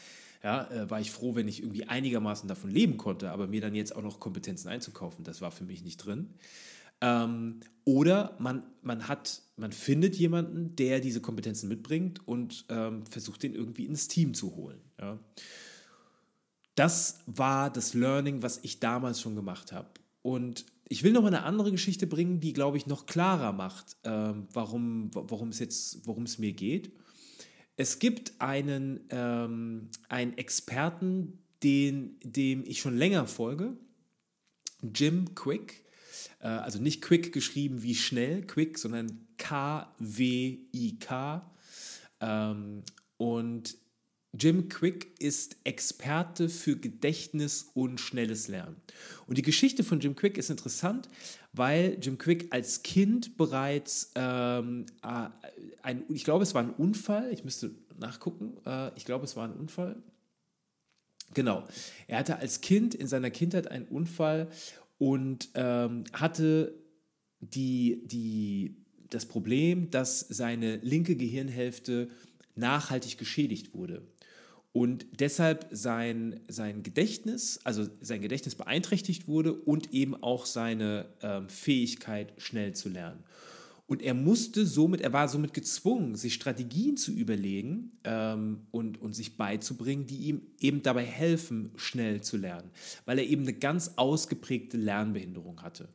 ja, 0.43 0.71
äh, 0.71 0.89
war 0.89 1.01
ich 1.01 1.11
froh, 1.11 1.35
wenn 1.35 1.49
ich 1.49 1.63
irgendwie 1.63 1.89
einigermaßen 1.89 2.49
davon 2.49 2.71
leben 2.71 2.97
konnte, 2.97 3.31
aber 3.31 3.47
mir 3.47 3.61
dann 3.61 3.75
jetzt 3.75 3.95
auch 3.95 4.03
noch 4.03 4.21
Kompetenzen 4.21 4.69
einzukaufen, 4.69 5.25
das 5.25 5.41
war 5.41 5.51
für 5.51 5.65
mich 5.65 5.83
nicht 5.83 5.99
drin. 5.99 6.31
Ähm, 7.01 7.61
oder 7.85 8.37
man, 8.39 8.65
man, 8.83 9.09
hat, 9.09 9.43
man 9.57 9.73
findet 9.73 10.17
jemanden, 10.17 10.77
der 10.77 11.01
diese 11.01 11.21
Kompetenzen 11.21 11.69
mitbringt 11.69 12.27
und 12.27 12.67
ähm, 12.69 13.07
versucht, 13.07 13.43
den 13.43 13.55
irgendwie 13.55 13.87
ins 13.87 14.09
Team 14.09 14.35
zu 14.35 14.55
holen. 14.55 14.81
Ja. 15.01 15.19
Das 16.75 17.21
war 17.27 17.71
das 17.71 17.95
Learning, 17.95 18.43
was 18.43 18.61
ich 18.63 18.81
damals 18.81 19.21
schon 19.21 19.35
gemacht 19.35 19.73
habe. 19.73 19.89
Und 20.23 20.67
ich 20.89 21.03
will 21.03 21.13
noch 21.13 21.23
mal 21.23 21.29
eine 21.29 21.45
andere 21.45 21.71
Geschichte 21.71 22.07
bringen, 22.07 22.41
die, 22.41 22.53
glaube 22.53 22.77
ich, 22.77 22.87
noch 22.87 23.07
klarer 23.07 23.53
macht, 23.53 23.97
ähm, 24.05 24.49
warum, 24.53 25.11
es 25.51 25.59
jetzt, 25.59 26.07
worum 26.07 26.25
es 26.25 26.39
mir 26.39 26.53
geht. 26.53 26.93
Es 27.77 27.99
gibt 27.99 28.41
einen, 28.41 29.01
ähm, 29.11 29.89
einen 30.09 30.37
Experten, 30.37 31.39
den, 31.63 32.19
dem 32.23 32.65
ich 32.67 32.81
schon 32.81 32.97
länger 32.97 33.27
folge, 33.27 33.77
Jim 34.83 35.35
Quick. 35.35 35.85
Äh, 36.41 36.49
also 36.49 36.81
nicht 36.81 37.03
Quick 37.03 37.33
geschrieben 37.33 37.83
wie 37.83 37.95
schnell, 37.95 38.47
Quick, 38.47 38.79
sondern 38.79 39.27
K-W-I-K. 39.39 41.51
Ähm, 42.21 42.83
und 43.17 43.79
Jim 44.33 44.69
Quick 44.69 45.19
ist 45.19 45.57
Experte 45.65 46.49
für 46.49 46.77
Gedächtnis 46.77 47.71
und 47.75 48.01
schnelles 48.01 48.47
Lernen. 48.47 48.77
Und 49.27 49.39
die 49.39 49.43
Geschichte 49.43 49.83
von 49.83 49.99
Jim 49.99 50.15
Quick 50.15 50.39
ist 50.39 50.51
interessant, 50.51 51.09
weil 51.53 51.99
Jim 52.01 52.17
Quick 52.17 52.53
als 52.53 52.83
Kind 52.83 53.37
bereits 53.37 54.13
ähm, 54.15 54.87
äh, 55.03 55.29
ein, 55.83 56.05
ich 56.09 56.25
glaube, 56.25 56.45
es 56.45 56.55
war 56.55 56.63
ein 56.63 56.71
Unfall, 56.71 57.33
ich 57.33 57.43
müsste 57.43 57.73
nachgucken, 57.99 58.57
äh, 58.65 58.97
ich 58.97 59.05
glaube, 59.05 59.25
es 59.25 59.35
war 59.35 59.49
ein 59.49 59.55
Unfall. 59.55 60.01
Genau, 61.35 61.65
er 62.09 62.19
hatte 62.19 62.39
als 62.39 62.61
Kind 62.61 62.95
in 62.95 63.07
seiner 63.07 63.31
Kindheit 63.31 63.69
einen 63.69 63.87
Unfall 63.87 64.49
und 65.01 65.49
ähm, 65.55 66.05
hatte 66.13 66.75
die, 67.41 68.03
die, 68.05 68.77
das 69.09 69.25
Problem, 69.25 69.91
dass 69.91 70.21
seine 70.21 70.77
linke 70.77 71.17
Gehirnhälfte 71.17 72.09
nachhaltig 72.55 73.17
geschädigt 73.17 73.75
wurde 73.75 74.03
und 74.73 75.07
deshalb 75.19 75.67
sein, 75.71 76.41
sein 76.49 76.83
Gedächtnis, 76.83 77.61
also 77.65 77.89
sein 78.03 78.21
Gedächtnis 78.21 78.55
beeinträchtigt 78.55 79.27
wurde 79.27 79.55
und 79.55 79.95
eben 79.95 80.23
auch 80.23 80.45
seine 80.45 81.07
ähm, 81.23 81.49
Fähigkeit, 81.49 82.35
schnell 82.37 82.75
zu 82.75 82.91
lernen. 82.91 83.25
Und 83.91 84.03
er 84.03 84.15
musste 84.15 84.67
somit, 84.67 85.01
er 85.01 85.13
war 85.13 85.27
somit 85.27 85.53
gezwungen, 85.53 86.15
sich 86.15 86.35
Strategien 86.35 86.97
zu 86.97 87.11
überlegen 87.11 87.91
ähm, 88.05 88.61
und, 88.71 89.03
und 89.03 89.15
sich 89.15 89.37
beizubringen, 89.37 90.07
die 90.07 90.29
ihm 90.29 90.43
eben 90.61 90.85
dabei 90.85 91.05
helfen, 91.05 91.73
schnell 91.75 92.21
zu 92.21 92.37
lernen, 92.37 92.71
weil 93.05 93.19
er 93.19 93.27
eben 93.27 93.43
eine 93.43 93.53
ganz 93.53 93.95
ausgeprägte 93.97 94.77
Lernbehinderung 94.77 95.63
hatte. 95.63 95.89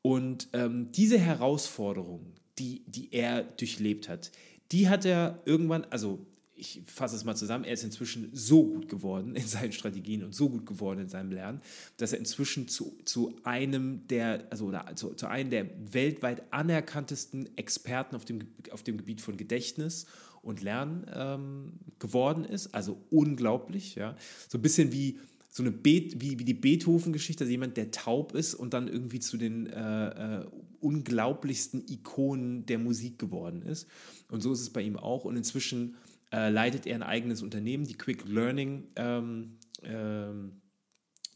Und 0.00 0.46
ähm, 0.52 0.92
diese 0.92 1.18
Herausforderung, 1.18 2.34
die, 2.60 2.84
die 2.86 3.12
er 3.12 3.42
durchlebt 3.42 4.08
hat, 4.08 4.30
die 4.70 4.88
hat 4.88 5.04
er 5.04 5.42
irgendwann, 5.44 5.86
also 5.90 6.24
ich 6.58 6.82
fasse 6.84 7.16
es 7.16 7.24
mal 7.24 7.36
zusammen, 7.36 7.64
er 7.64 7.74
ist 7.74 7.84
inzwischen 7.84 8.30
so 8.32 8.64
gut 8.64 8.88
geworden 8.88 9.34
in 9.36 9.46
seinen 9.46 9.72
Strategien 9.72 10.24
und 10.24 10.34
so 10.34 10.48
gut 10.48 10.66
geworden 10.66 11.00
in 11.00 11.08
seinem 11.08 11.30
Lernen, 11.30 11.60
dass 11.96 12.12
er 12.12 12.18
inzwischen 12.18 12.68
zu, 12.68 12.96
zu 13.04 13.36
einem 13.44 14.06
der, 14.08 14.46
also 14.50 14.66
oder 14.66 14.84
zu, 14.96 15.14
zu 15.14 15.28
einem 15.28 15.50
der 15.50 15.66
weltweit 15.92 16.52
anerkanntesten 16.52 17.56
Experten 17.56 18.16
auf 18.16 18.24
dem, 18.24 18.40
auf 18.70 18.82
dem 18.82 18.96
Gebiet 18.98 19.20
von 19.20 19.36
Gedächtnis 19.36 20.06
und 20.42 20.62
Lernen 20.62 21.06
ähm, 21.14 21.72
geworden 21.98 22.44
ist. 22.44 22.74
Also 22.74 23.00
unglaublich, 23.10 23.94
ja. 23.94 24.16
So 24.48 24.58
ein 24.58 24.62
bisschen 24.62 24.92
wie 24.92 25.18
so 25.50 25.62
eine 25.62 25.72
Be 25.72 26.10
wie, 26.16 26.38
wie 26.38 26.44
die 26.44 26.54
Beethoven-Geschichte, 26.54 27.44
also 27.44 27.50
jemand, 27.50 27.76
der 27.76 27.90
taub 27.90 28.34
ist 28.34 28.54
und 28.54 28.74
dann 28.74 28.86
irgendwie 28.88 29.20
zu 29.20 29.36
den 29.36 29.66
äh, 29.66 30.40
äh, 30.40 30.46
unglaublichsten 30.80 31.84
Ikonen 31.88 32.66
der 32.66 32.78
Musik 32.78 33.18
geworden 33.18 33.62
ist. 33.62 33.88
Und 34.30 34.42
so 34.42 34.52
ist 34.52 34.60
es 34.60 34.70
bei 34.70 34.82
ihm 34.82 34.96
auch. 34.96 35.24
Und 35.24 35.36
inzwischen 35.36 35.96
äh, 36.32 36.50
leitet 36.50 36.86
er 36.86 36.96
ein 36.96 37.02
eigenes 37.02 37.42
Unternehmen, 37.42 37.86
die 37.86 37.96
Quick 37.96 38.26
Learning, 38.26 38.90
ähm, 38.96 39.58
ähm, 39.82 40.60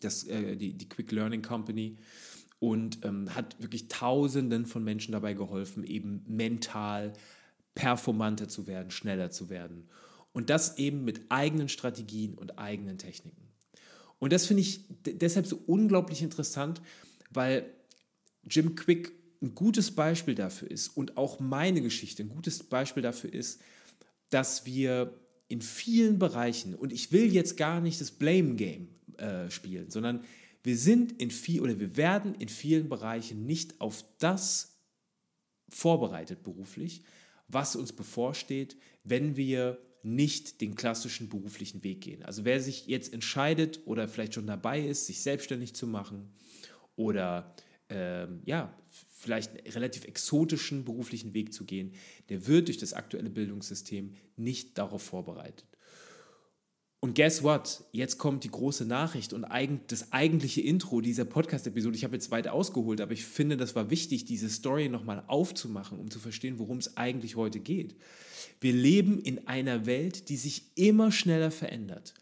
das, 0.00 0.24
äh, 0.24 0.56
die, 0.56 0.74
die 0.74 0.88
Quick 0.88 1.12
Learning 1.12 1.42
Company 1.42 1.98
und 2.58 3.04
ähm, 3.04 3.34
hat 3.34 3.60
wirklich 3.60 3.88
Tausenden 3.88 4.66
von 4.66 4.84
Menschen 4.84 5.12
dabei 5.12 5.34
geholfen, 5.34 5.84
eben 5.84 6.24
mental 6.28 7.12
performanter 7.74 8.48
zu 8.48 8.66
werden, 8.66 8.90
schneller 8.90 9.30
zu 9.30 9.48
werden. 9.48 9.88
Und 10.32 10.50
das 10.50 10.78
eben 10.78 11.04
mit 11.04 11.22
eigenen 11.30 11.68
Strategien 11.68 12.34
und 12.34 12.58
eigenen 12.58 12.98
Techniken. 12.98 13.48
Und 14.18 14.32
das 14.32 14.46
finde 14.46 14.62
ich 14.62 14.84
deshalb 15.04 15.46
so 15.46 15.60
unglaublich 15.66 16.22
interessant, 16.22 16.80
weil 17.30 17.68
Jim 18.48 18.74
Quick 18.76 19.12
ein 19.42 19.54
gutes 19.54 19.90
Beispiel 19.90 20.34
dafür 20.34 20.70
ist 20.70 20.88
und 20.96 21.16
auch 21.16 21.40
meine 21.40 21.82
Geschichte 21.82 22.22
ein 22.22 22.28
gutes 22.28 22.62
Beispiel 22.62 23.02
dafür 23.02 23.32
ist, 23.32 23.60
dass 24.32 24.66
wir 24.66 25.18
in 25.48 25.60
vielen 25.60 26.18
Bereichen, 26.18 26.74
und 26.74 26.92
ich 26.92 27.12
will 27.12 27.32
jetzt 27.32 27.56
gar 27.56 27.80
nicht 27.80 28.00
das 28.00 28.10
Blame 28.10 28.54
Game 28.54 28.88
äh, 29.18 29.50
spielen, 29.50 29.90
sondern 29.90 30.24
wir 30.62 30.76
sind 30.76 31.20
in 31.20 31.30
viel 31.30 31.60
oder 31.60 31.78
wir 31.78 31.96
werden 31.96 32.34
in 32.36 32.48
vielen 32.48 32.88
Bereichen 32.88 33.46
nicht 33.46 33.80
auf 33.80 34.04
das 34.18 34.78
vorbereitet 35.68 36.42
beruflich, 36.42 37.02
was 37.48 37.76
uns 37.76 37.92
bevorsteht, 37.92 38.76
wenn 39.04 39.36
wir 39.36 39.78
nicht 40.02 40.60
den 40.60 40.74
klassischen 40.74 41.28
beruflichen 41.28 41.84
Weg 41.84 42.00
gehen. 42.00 42.22
Also 42.24 42.44
wer 42.44 42.60
sich 42.60 42.86
jetzt 42.86 43.12
entscheidet 43.12 43.80
oder 43.84 44.08
vielleicht 44.08 44.34
schon 44.34 44.46
dabei 44.46 44.80
ist, 44.80 45.06
sich 45.06 45.20
selbstständig 45.20 45.74
zu 45.74 45.86
machen 45.86 46.32
oder 46.96 47.54
ähm, 47.88 48.40
ja, 48.44 48.74
vielleicht 49.22 49.50
einen 49.50 49.72
relativ 49.72 50.04
exotischen 50.04 50.84
beruflichen 50.84 51.32
Weg 51.32 51.54
zu 51.54 51.64
gehen, 51.64 51.92
der 52.28 52.48
wird 52.48 52.66
durch 52.66 52.78
das 52.78 52.92
aktuelle 52.92 53.30
Bildungssystem 53.30 54.14
nicht 54.36 54.76
darauf 54.78 55.02
vorbereitet. 55.02 55.64
Und 56.98 57.14
guess 57.14 57.42
what? 57.42 57.84
Jetzt 57.92 58.18
kommt 58.18 58.44
die 58.44 58.50
große 58.50 58.84
Nachricht 58.84 59.32
und 59.32 59.46
das 59.88 60.12
eigentliche 60.12 60.60
Intro 60.60 61.00
dieser 61.00 61.24
Podcast-Episode. 61.24 61.96
Ich 61.96 62.04
habe 62.04 62.14
jetzt 62.14 62.30
weit 62.30 62.48
ausgeholt, 62.48 63.00
aber 63.00 63.12
ich 63.12 63.24
finde, 63.24 63.56
das 63.56 63.74
war 63.74 63.90
wichtig, 63.90 64.24
diese 64.24 64.48
Story 64.48 64.88
nochmal 64.88 65.22
aufzumachen, 65.26 65.98
um 65.98 66.10
zu 66.10 66.18
verstehen, 66.18 66.58
worum 66.58 66.78
es 66.78 66.96
eigentlich 66.96 67.36
heute 67.36 67.60
geht. 67.60 67.96
Wir 68.60 68.72
leben 68.72 69.20
in 69.20 69.46
einer 69.48 69.86
Welt, 69.86 70.28
die 70.28 70.36
sich 70.36 70.76
immer 70.76 71.10
schneller 71.10 71.50
verändert. 71.50 72.14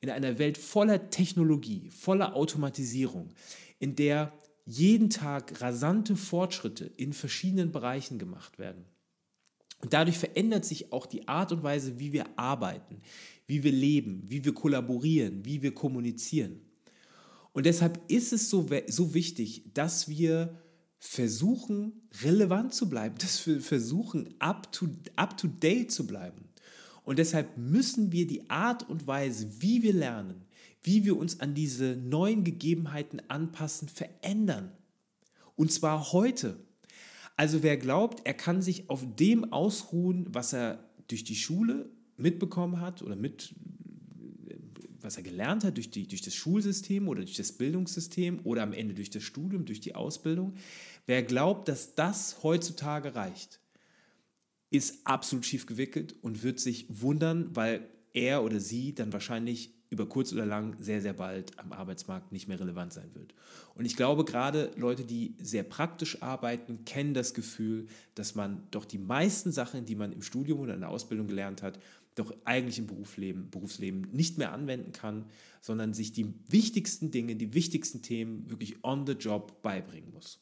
In 0.00 0.10
einer 0.10 0.38
Welt 0.38 0.58
voller 0.58 1.08
Technologie, 1.10 1.90
voller 1.90 2.36
Automatisierung, 2.36 3.30
in 3.78 3.96
der 3.96 4.32
jeden 4.66 5.10
Tag 5.10 5.60
rasante 5.62 6.16
Fortschritte 6.16 6.90
in 6.96 7.12
verschiedenen 7.12 7.72
Bereichen 7.72 8.18
gemacht 8.18 8.58
werden. 8.58 8.84
Und 9.80 9.92
dadurch 9.92 10.18
verändert 10.18 10.64
sich 10.64 10.92
auch 10.92 11.06
die 11.06 11.28
Art 11.28 11.52
und 11.52 11.62
Weise, 11.62 11.98
wie 12.00 12.12
wir 12.12 12.26
arbeiten, 12.36 13.00
wie 13.46 13.62
wir 13.62 13.72
leben, 13.72 14.22
wie 14.26 14.44
wir 14.44 14.54
kollaborieren, 14.54 15.44
wie 15.44 15.62
wir 15.62 15.72
kommunizieren. 15.72 16.60
Und 17.52 17.66
deshalb 17.66 18.00
ist 18.08 18.32
es 18.32 18.50
so, 18.50 18.66
so 18.88 19.14
wichtig, 19.14 19.62
dass 19.72 20.08
wir 20.08 20.60
versuchen, 20.98 21.92
relevant 22.22 22.74
zu 22.74 22.88
bleiben, 22.88 23.16
dass 23.20 23.46
wir 23.46 23.60
versuchen, 23.60 24.34
up 24.40 24.72
to, 24.72 24.88
up 25.14 25.36
to 25.36 25.46
date 25.46 25.92
zu 25.92 26.06
bleiben. 26.06 26.48
Und 27.04 27.20
deshalb 27.20 27.56
müssen 27.56 28.10
wir 28.10 28.26
die 28.26 28.50
Art 28.50 28.88
und 28.88 29.06
Weise, 29.06 29.46
wie 29.60 29.82
wir 29.82 29.92
lernen, 29.92 30.45
wie 30.86 31.04
wir 31.04 31.16
uns 31.16 31.40
an 31.40 31.52
diese 31.54 31.96
neuen 31.96 32.44
Gegebenheiten 32.44 33.20
anpassen, 33.28 33.88
verändern. 33.88 34.70
Und 35.56 35.72
zwar 35.72 36.12
heute. 36.12 36.60
Also 37.36 37.64
wer 37.64 37.76
glaubt, 37.76 38.24
er 38.24 38.34
kann 38.34 38.62
sich 38.62 38.88
auf 38.88 39.04
dem 39.16 39.52
ausruhen, 39.52 40.28
was 40.30 40.52
er 40.52 40.88
durch 41.08 41.24
die 41.24 41.34
Schule 41.34 41.90
mitbekommen 42.16 42.80
hat 42.80 43.02
oder 43.02 43.16
mit, 43.16 43.52
was 45.00 45.16
er 45.16 45.24
gelernt 45.24 45.64
hat 45.64 45.76
durch, 45.76 45.90
die, 45.90 46.06
durch 46.06 46.22
das 46.22 46.34
Schulsystem 46.34 47.08
oder 47.08 47.22
durch 47.22 47.36
das 47.36 47.52
Bildungssystem 47.52 48.40
oder 48.44 48.62
am 48.62 48.72
Ende 48.72 48.94
durch 48.94 49.10
das 49.10 49.24
Studium, 49.24 49.64
durch 49.64 49.80
die 49.80 49.96
Ausbildung, 49.96 50.54
wer 51.06 51.24
glaubt, 51.24 51.68
dass 51.68 51.96
das 51.96 52.44
heutzutage 52.44 53.16
reicht, 53.16 53.60
ist 54.70 55.04
absolut 55.04 55.44
schief 55.44 55.66
gewickelt 55.66 56.14
und 56.22 56.44
wird 56.44 56.60
sich 56.60 56.86
wundern, 56.88 57.54
weil 57.54 57.88
er 58.12 58.44
oder 58.44 58.60
sie 58.60 58.94
dann 58.94 59.12
wahrscheinlich 59.12 59.75
über 59.90 60.08
kurz 60.08 60.32
oder 60.32 60.46
lang 60.46 60.76
sehr, 60.80 61.00
sehr 61.00 61.12
bald 61.12 61.58
am 61.58 61.72
Arbeitsmarkt 61.72 62.32
nicht 62.32 62.48
mehr 62.48 62.58
relevant 62.58 62.92
sein 62.92 63.10
wird. 63.14 63.34
Und 63.74 63.84
ich 63.84 63.96
glaube, 63.96 64.24
gerade 64.24 64.70
Leute, 64.76 65.04
die 65.04 65.34
sehr 65.38 65.62
praktisch 65.62 66.22
arbeiten, 66.22 66.84
kennen 66.84 67.14
das 67.14 67.34
Gefühl, 67.34 67.86
dass 68.14 68.34
man 68.34 68.62
doch 68.70 68.84
die 68.84 68.98
meisten 68.98 69.52
Sachen, 69.52 69.84
die 69.84 69.94
man 69.94 70.12
im 70.12 70.22
Studium 70.22 70.60
oder 70.60 70.74
in 70.74 70.80
der 70.80 70.90
Ausbildung 70.90 71.28
gelernt 71.28 71.62
hat, 71.62 71.78
doch 72.16 72.34
eigentlich 72.44 72.78
im 72.78 72.86
Berufsleben, 72.86 73.50
Berufsleben 73.50 74.08
nicht 74.12 74.38
mehr 74.38 74.52
anwenden 74.52 74.92
kann, 74.92 75.26
sondern 75.60 75.94
sich 75.94 76.12
die 76.12 76.32
wichtigsten 76.48 77.10
Dinge, 77.10 77.36
die 77.36 77.54
wichtigsten 77.54 78.02
Themen 78.02 78.48
wirklich 78.50 78.82
on 78.82 79.06
the 79.06 79.12
job 79.12 79.62
beibringen 79.62 80.12
muss. 80.12 80.40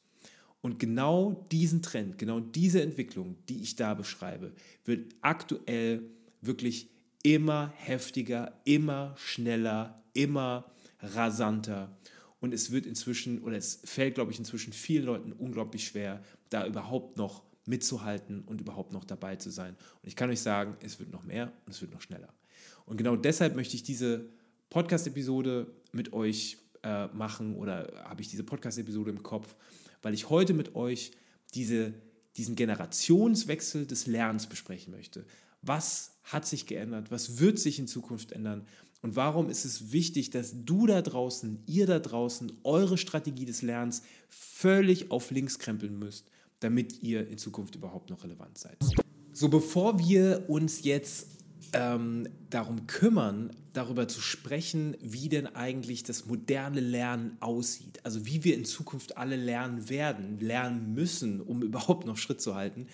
Und 0.63 0.79
genau 0.79 1.47
diesen 1.53 1.83
Trend, 1.83 2.17
genau 2.17 2.41
diese 2.41 2.81
Entwicklung, 2.81 3.37
die 3.49 3.61
ich 3.61 3.77
da 3.77 3.93
beschreibe, 3.93 4.53
wird 4.85 5.15
aktuell 5.21 6.03
wirklich 6.41 6.89
immer 7.25 7.73
heftiger, 7.77 8.53
immer 8.65 9.15
schneller, 9.17 10.01
immer 10.13 10.71
rasanter. 11.01 11.97
Und 12.39 12.55
es 12.55 12.71
wird 12.71 12.87
inzwischen, 12.87 13.43
oder 13.43 13.57
es 13.57 13.81
fällt, 13.85 14.15
glaube 14.15 14.31
ich, 14.31 14.39
inzwischen 14.39 14.73
vielen 14.73 15.07
Leuten 15.07 15.33
unglaublich 15.33 15.87
schwer, 15.87 16.23
da 16.51 16.67
überhaupt 16.67 17.17
noch 17.17 17.43
mitzuhalten 17.65 18.43
und 18.43 18.61
überhaupt 18.61 18.93
noch 18.93 19.05
dabei 19.05 19.37
zu 19.37 19.51
sein. 19.51 19.75
Und 20.03 20.09
ich 20.09 20.15
kann 20.15 20.29
euch 20.29 20.43
sagen, 20.43 20.77
es 20.83 21.01
wird 21.01 21.11
noch 21.11 21.25
mehr 21.25 21.51
und 21.65 21.73
es 21.73 21.81
wird 21.81 21.93
noch 21.93 22.03
schneller. 22.03 22.29
Und 22.85 22.99
genau 22.99 23.17
deshalb 23.17 23.57
möchte 23.57 23.75
ich 23.75 23.83
diese 23.83 24.29
Podcast-Episode 24.69 25.67
mit 25.93 26.13
euch 26.13 26.59
äh, 26.83 27.07
machen 27.07 27.57
oder 27.57 27.91
habe 28.05 28.21
ich 28.21 28.29
diese 28.29 28.45
Podcast-Episode 28.45 29.11
im 29.11 29.23
Kopf, 29.23 29.57
weil 30.03 30.13
ich 30.13 30.29
heute 30.29 30.53
mit 30.53 30.75
euch 30.75 31.13
diese, 31.55 31.95
diesen 32.37 32.55
Generationswechsel 32.55 33.87
des 33.87 34.07
Lernens 34.07 34.47
besprechen 34.47 34.93
möchte. 34.93 35.25
Was 35.65 36.13
hat 36.25 36.47
sich 36.47 36.67
geändert? 36.67 37.11
Was 37.11 37.39
wird 37.39 37.59
sich 37.59 37.79
in 37.79 37.87
Zukunft 37.87 38.33
ändern? 38.33 38.67
Und 39.03 39.17
warum 39.17 39.51
ist 39.51 39.67
es 39.67 39.93
wichtig, 39.93 40.31
dass 40.31 40.55
du 40.65 40.87
da 40.87 41.03
draußen, 41.03 41.63
ihr 41.67 41.87
da 41.87 41.99
draußen, 41.99 42.53
eure 42.65 42.97
Strategie 42.97 43.45
des 43.45 43.61
Lernens 43.61 44.03
völlig 44.31 45.11
auf 45.11 45.31
links 45.31 45.59
krempeln 45.59 45.99
müsst, 45.99 46.31
damit 46.61 47.03
ihr 47.03 47.29
in 47.29 47.37
Zukunft 47.37 47.75
überhaupt 47.75 48.09
noch 48.09 48.25
relevant 48.25 48.57
seid? 48.57 48.79
So, 49.33 49.49
bevor 49.49 49.99
wir 49.99 50.45
uns 50.49 50.85
jetzt 50.85 51.27
ähm, 51.75 52.29
darum 52.51 52.87
kümmern, 52.87 53.51
darüber 53.73 54.09
zu 54.09 54.21
sprechen, 54.21 54.97
wie 55.03 55.29
denn 55.29 55.49
eigentlich 55.49 56.05
das 56.05 56.27
moderne 56.27 56.81
Lernen 56.81 57.37
aussieht. 57.41 58.01
Also 58.05 58.25
wie 58.25 58.45
wir 58.45 58.55
in 58.55 58.65
Zukunft 58.65 59.19
alle 59.19 59.37
lernen 59.37 59.89
werden, 59.89 60.39
lernen 60.39 60.95
müssen, 60.95 61.41
um 61.41 61.63
überhaupt 61.63 62.07
noch 62.07 62.17
Schritt 62.17 62.41
zu 62.41 62.55
halten, 62.55 62.87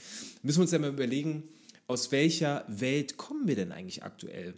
müssen 0.43 0.59
wir 0.59 0.63
uns 0.63 0.73
ja 0.73 0.79
mal 0.79 0.91
überlegen, 0.91 1.45
aus 1.91 2.13
welcher 2.13 2.65
Welt 2.69 3.17
kommen 3.17 3.49
wir 3.49 3.57
denn 3.57 3.73
eigentlich 3.73 4.05
aktuell? 4.05 4.55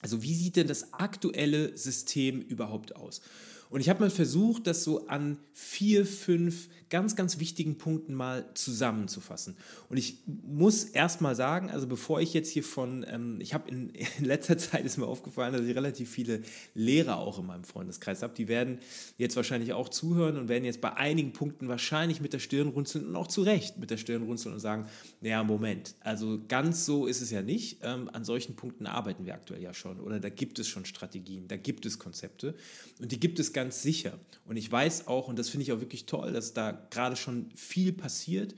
Also 0.00 0.22
wie 0.22 0.32
sieht 0.32 0.54
denn 0.54 0.68
das 0.68 0.92
aktuelle 0.92 1.76
System 1.76 2.40
überhaupt 2.40 2.94
aus? 2.94 3.20
Und 3.68 3.80
ich 3.80 3.88
habe 3.88 3.98
mal 3.98 4.10
versucht, 4.10 4.68
das 4.68 4.84
so 4.84 5.08
an 5.08 5.38
vier, 5.52 6.06
fünf 6.06 6.68
ganz, 6.88 7.16
ganz 7.16 7.40
wichtigen 7.40 7.78
Punkten 7.78 8.14
mal 8.14 8.48
zusammenzufassen. 8.54 9.56
Und 9.88 9.96
ich 9.96 10.18
muss 10.26 10.84
erst 10.84 11.20
mal 11.20 11.34
sagen, 11.34 11.70
also 11.70 11.86
bevor 11.86 12.20
ich 12.20 12.32
jetzt 12.32 12.50
hier 12.50 12.62
von, 12.62 13.04
ähm, 13.08 13.40
ich 13.40 13.54
habe 13.54 13.68
in, 13.68 13.90
in, 14.18 14.24
letzter 14.24 14.56
Zeit 14.58 14.84
ist 14.84 14.96
mir 14.96 15.06
aufgefallen, 15.06 15.52
dass 15.52 15.62
ich 15.62 15.74
relativ 15.74 16.10
viele 16.10 16.42
Lehrer 16.74 17.18
auch 17.18 17.38
in 17.38 17.46
meinem 17.46 17.64
Freundeskreis 17.64 18.22
habe. 18.22 18.34
Die 18.34 18.46
werden 18.46 18.78
jetzt 19.18 19.34
wahrscheinlich 19.34 19.72
auch 19.72 19.88
zuhören 19.88 20.36
und 20.36 20.48
werden 20.48 20.64
jetzt 20.64 20.80
bei 20.80 20.94
einigen 20.94 21.32
Punkten 21.32 21.68
wahrscheinlich 21.68 22.20
mit 22.20 22.32
der 22.32 22.38
Stirn 22.38 22.68
runzeln 22.68 23.06
und 23.06 23.16
auch 23.16 23.26
zu 23.26 23.42
Recht 23.42 23.78
mit 23.78 23.90
der 23.90 23.96
Stirn 23.96 24.22
runzeln 24.22 24.54
und 24.54 24.60
sagen, 24.60 24.86
naja, 25.20 25.42
Moment, 25.42 25.94
also 26.00 26.40
ganz 26.46 26.86
so 26.86 27.06
ist 27.06 27.20
es 27.20 27.30
ja 27.30 27.42
nicht. 27.42 27.78
Ähm, 27.82 28.08
an 28.12 28.24
solchen 28.24 28.54
Punkten 28.54 28.86
arbeiten 28.86 29.26
wir 29.26 29.34
aktuell 29.34 29.62
ja 29.62 29.74
schon 29.74 29.98
oder 29.98 30.20
da 30.20 30.28
gibt 30.28 30.58
es 30.58 30.68
schon 30.68 30.84
Strategien, 30.84 31.48
da 31.48 31.56
gibt 31.56 31.84
es 31.84 31.98
Konzepte 31.98 32.54
und 33.00 33.10
die 33.10 33.18
gibt 33.18 33.40
es 33.40 33.52
ganz 33.52 33.82
sicher. 33.82 34.18
Und 34.44 34.56
ich 34.56 34.70
weiß 34.70 35.08
auch, 35.08 35.28
und 35.28 35.38
das 35.38 35.48
finde 35.48 35.64
ich 35.64 35.72
auch 35.72 35.80
wirklich 35.80 36.06
toll, 36.06 36.32
dass 36.32 36.54
da 36.54 36.75
gerade 36.90 37.16
schon 37.16 37.50
viel 37.54 37.92
passiert 37.92 38.54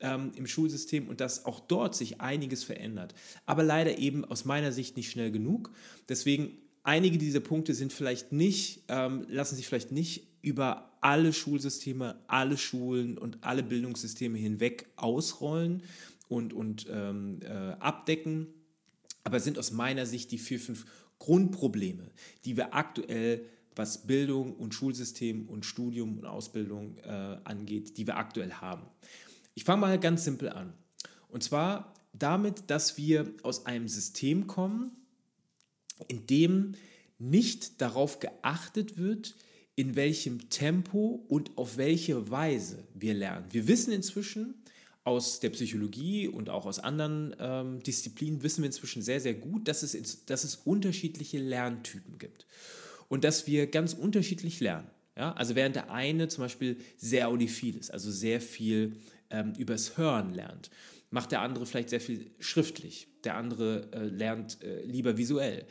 ähm, 0.00 0.32
im 0.34 0.46
Schulsystem 0.46 1.08
und 1.08 1.20
dass 1.20 1.44
auch 1.44 1.60
dort 1.60 1.94
sich 1.94 2.20
einiges 2.20 2.64
verändert. 2.64 3.14
Aber 3.46 3.62
leider 3.62 3.98
eben 3.98 4.24
aus 4.24 4.44
meiner 4.44 4.72
Sicht 4.72 4.96
nicht 4.96 5.10
schnell 5.10 5.30
genug. 5.30 5.70
Deswegen 6.08 6.58
einige 6.82 7.18
dieser 7.18 7.40
Punkte 7.40 7.74
sind 7.74 7.92
vielleicht 7.92 8.32
nicht, 8.32 8.84
ähm, 8.88 9.26
lassen 9.28 9.56
sich 9.56 9.66
vielleicht 9.66 9.92
nicht 9.92 10.26
über 10.40 10.96
alle 11.00 11.32
Schulsysteme, 11.32 12.18
alle 12.26 12.56
Schulen 12.56 13.18
und 13.18 13.38
alle 13.42 13.62
Bildungssysteme 13.62 14.38
hinweg 14.38 14.86
ausrollen 14.96 15.82
und, 16.28 16.52
und 16.52 16.86
ähm, 16.90 17.40
äh, 17.42 17.48
abdecken, 17.80 18.46
aber 19.24 19.40
sind 19.40 19.58
aus 19.58 19.72
meiner 19.72 20.06
Sicht 20.06 20.30
die 20.30 20.38
vier, 20.38 20.60
fünf 20.60 20.86
Grundprobleme, 21.18 22.10
die 22.44 22.56
wir 22.56 22.74
aktuell 22.74 23.44
was 23.78 24.06
Bildung 24.06 24.54
und 24.56 24.74
Schulsystem 24.74 25.48
und 25.48 25.64
Studium 25.64 26.18
und 26.18 26.26
Ausbildung 26.26 26.98
äh, 26.98 27.38
angeht, 27.44 27.96
die 27.96 28.06
wir 28.06 28.16
aktuell 28.16 28.52
haben. 28.54 28.82
Ich 29.54 29.64
fange 29.64 29.80
mal 29.80 29.98
ganz 29.98 30.24
simpel 30.24 30.48
an. 30.50 30.72
Und 31.28 31.44
zwar 31.44 31.94
damit, 32.12 32.64
dass 32.66 32.96
wir 32.96 33.32
aus 33.42 33.66
einem 33.66 33.88
System 33.88 34.46
kommen, 34.46 34.90
in 36.08 36.26
dem 36.26 36.72
nicht 37.18 37.80
darauf 37.80 38.18
geachtet 38.18 38.98
wird, 38.98 39.36
in 39.76 39.94
welchem 39.94 40.50
Tempo 40.50 41.24
und 41.28 41.56
auf 41.56 41.76
welche 41.76 42.30
Weise 42.30 42.84
wir 42.94 43.14
lernen. 43.14 43.46
Wir 43.50 43.68
wissen 43.68 43.92
inzwischen 43.92 44.54
aus 45.04 45.40
der 45.40 45.50
Psychologie 45.50 46.26
und 46.26 46.50
auch 46.50 46.66
aus 46.66 46.80
anderen 46.80 47.34
ähm, 47.38 47.82
Disziplinen, 47.82 48.42
wissen 48.42 48.62
wir 48.62 48.66
inzwischen 48.66 49.02
sehr, 49.02 49.20
sehr 49.20 49.34
gut, 49.34 49.68
dass 49.68 49.82
es, 49.82 50.24
dass 50.26 50.44
es 50.44 50.56
unterschiedliche 50.56 51.38
Lerntypen 51.38 52.18
gibt 52.18 52.46
und 53.08 53.24
dass 53.24 53.46
wir 53.46 53.66
ganz 53.66 53.94
unterschiedlich 53.94 54.60
lernen. 54.60 54.90
Ja? 55.16 55.32
Also 55.32 55.54
während 55.54 55.76
der 55.76 55.90
eine 55.90 56.28
zum 56.28 56.44
Beispiel 56.44 56.76
sehr 56.96 57.28
audiophil 57.28 57.76
ist, 57.76 57.90
also 57.90 58.10
sehr 58.10 58.40
viel 58.40 58.96
ähm, 59.30 59.54
übers 59.58 59.96
Hören 59.96 60.32
lernt, 60.32 60.70
macht 61.10 61.32
der 61.32 61.40
andere 61.40 61.66
vielleicht 61.66 61.90
sehr 61.90 62.00
viel 62.00 62.30
schriftlich, 62.38 63.08
der 63.24 63.36
andere 63.36 63.90
äh, 63.92 64.04
lernt 64.04 64.62
äh, 64.62 64.82
lieber 64.84 65.16
visuell. 65.16 65.66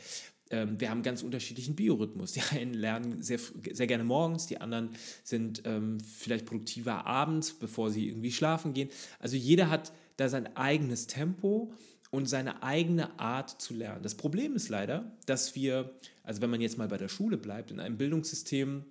Ähm, 0.50 0.80
wir 0.80 0.90
haben 0.90 1.02
ganz 1.02 1.22
unterschiedlichen 1.22 1.76
Biorhythmus. 1.76 2.32
Die 2.32 2.42
einen 2.50 2.74
lernen 2.74 3.22
sehr, 3.22 3.38
sehr 3.72 3.86
gerne 3.86 4.04
morgens, 4.04 4.46
die 4.46 4.60
anderen 4.60 4.90
sind 5.22 5.62
ähm, 5.64 5.98
vielleicht 6.00 6.46
produktiver 6.46 7.06
abends, 7.06 7.54
bevor 7.54 7.90
sie 7.90 8.08
irgendwie 8.08 8.32
schlafen 8.32 8.72
gehen. 8.72 8.88
Also 9.18 9.36
jeder 9.36 9.70
hat 9.70 9.92
da 10.16 10.28
sein 10.28 10.56
eigenes 10.56 11.06
Tempo 11.06 11.72
und 12.10 12.26
seine 12.26 12.62
eigene 12.62 13.18
Art 13.18 13.60
zu 13.60 13.74
lernen. 13.74 14.02
Das 14.02 14.14
Problem 14.14 14.54
ist 14.54 14.68
leider, 14.68 15.12
dass 15.26 15.54
wir, 15.54 15.94
also 16.22 16.40
wenn 16.40 16.50
man 16.50 16.60
jetzt 16.60 16.78
mal 16.78 16.88
bei 16.88 16.96
der 16.96 17.08
Schule 17.08 17.36
bleibt, 17.36 17.70
in 17.70 17.80
einem 17.80 17.98
Bildungssystem 17.98 18.84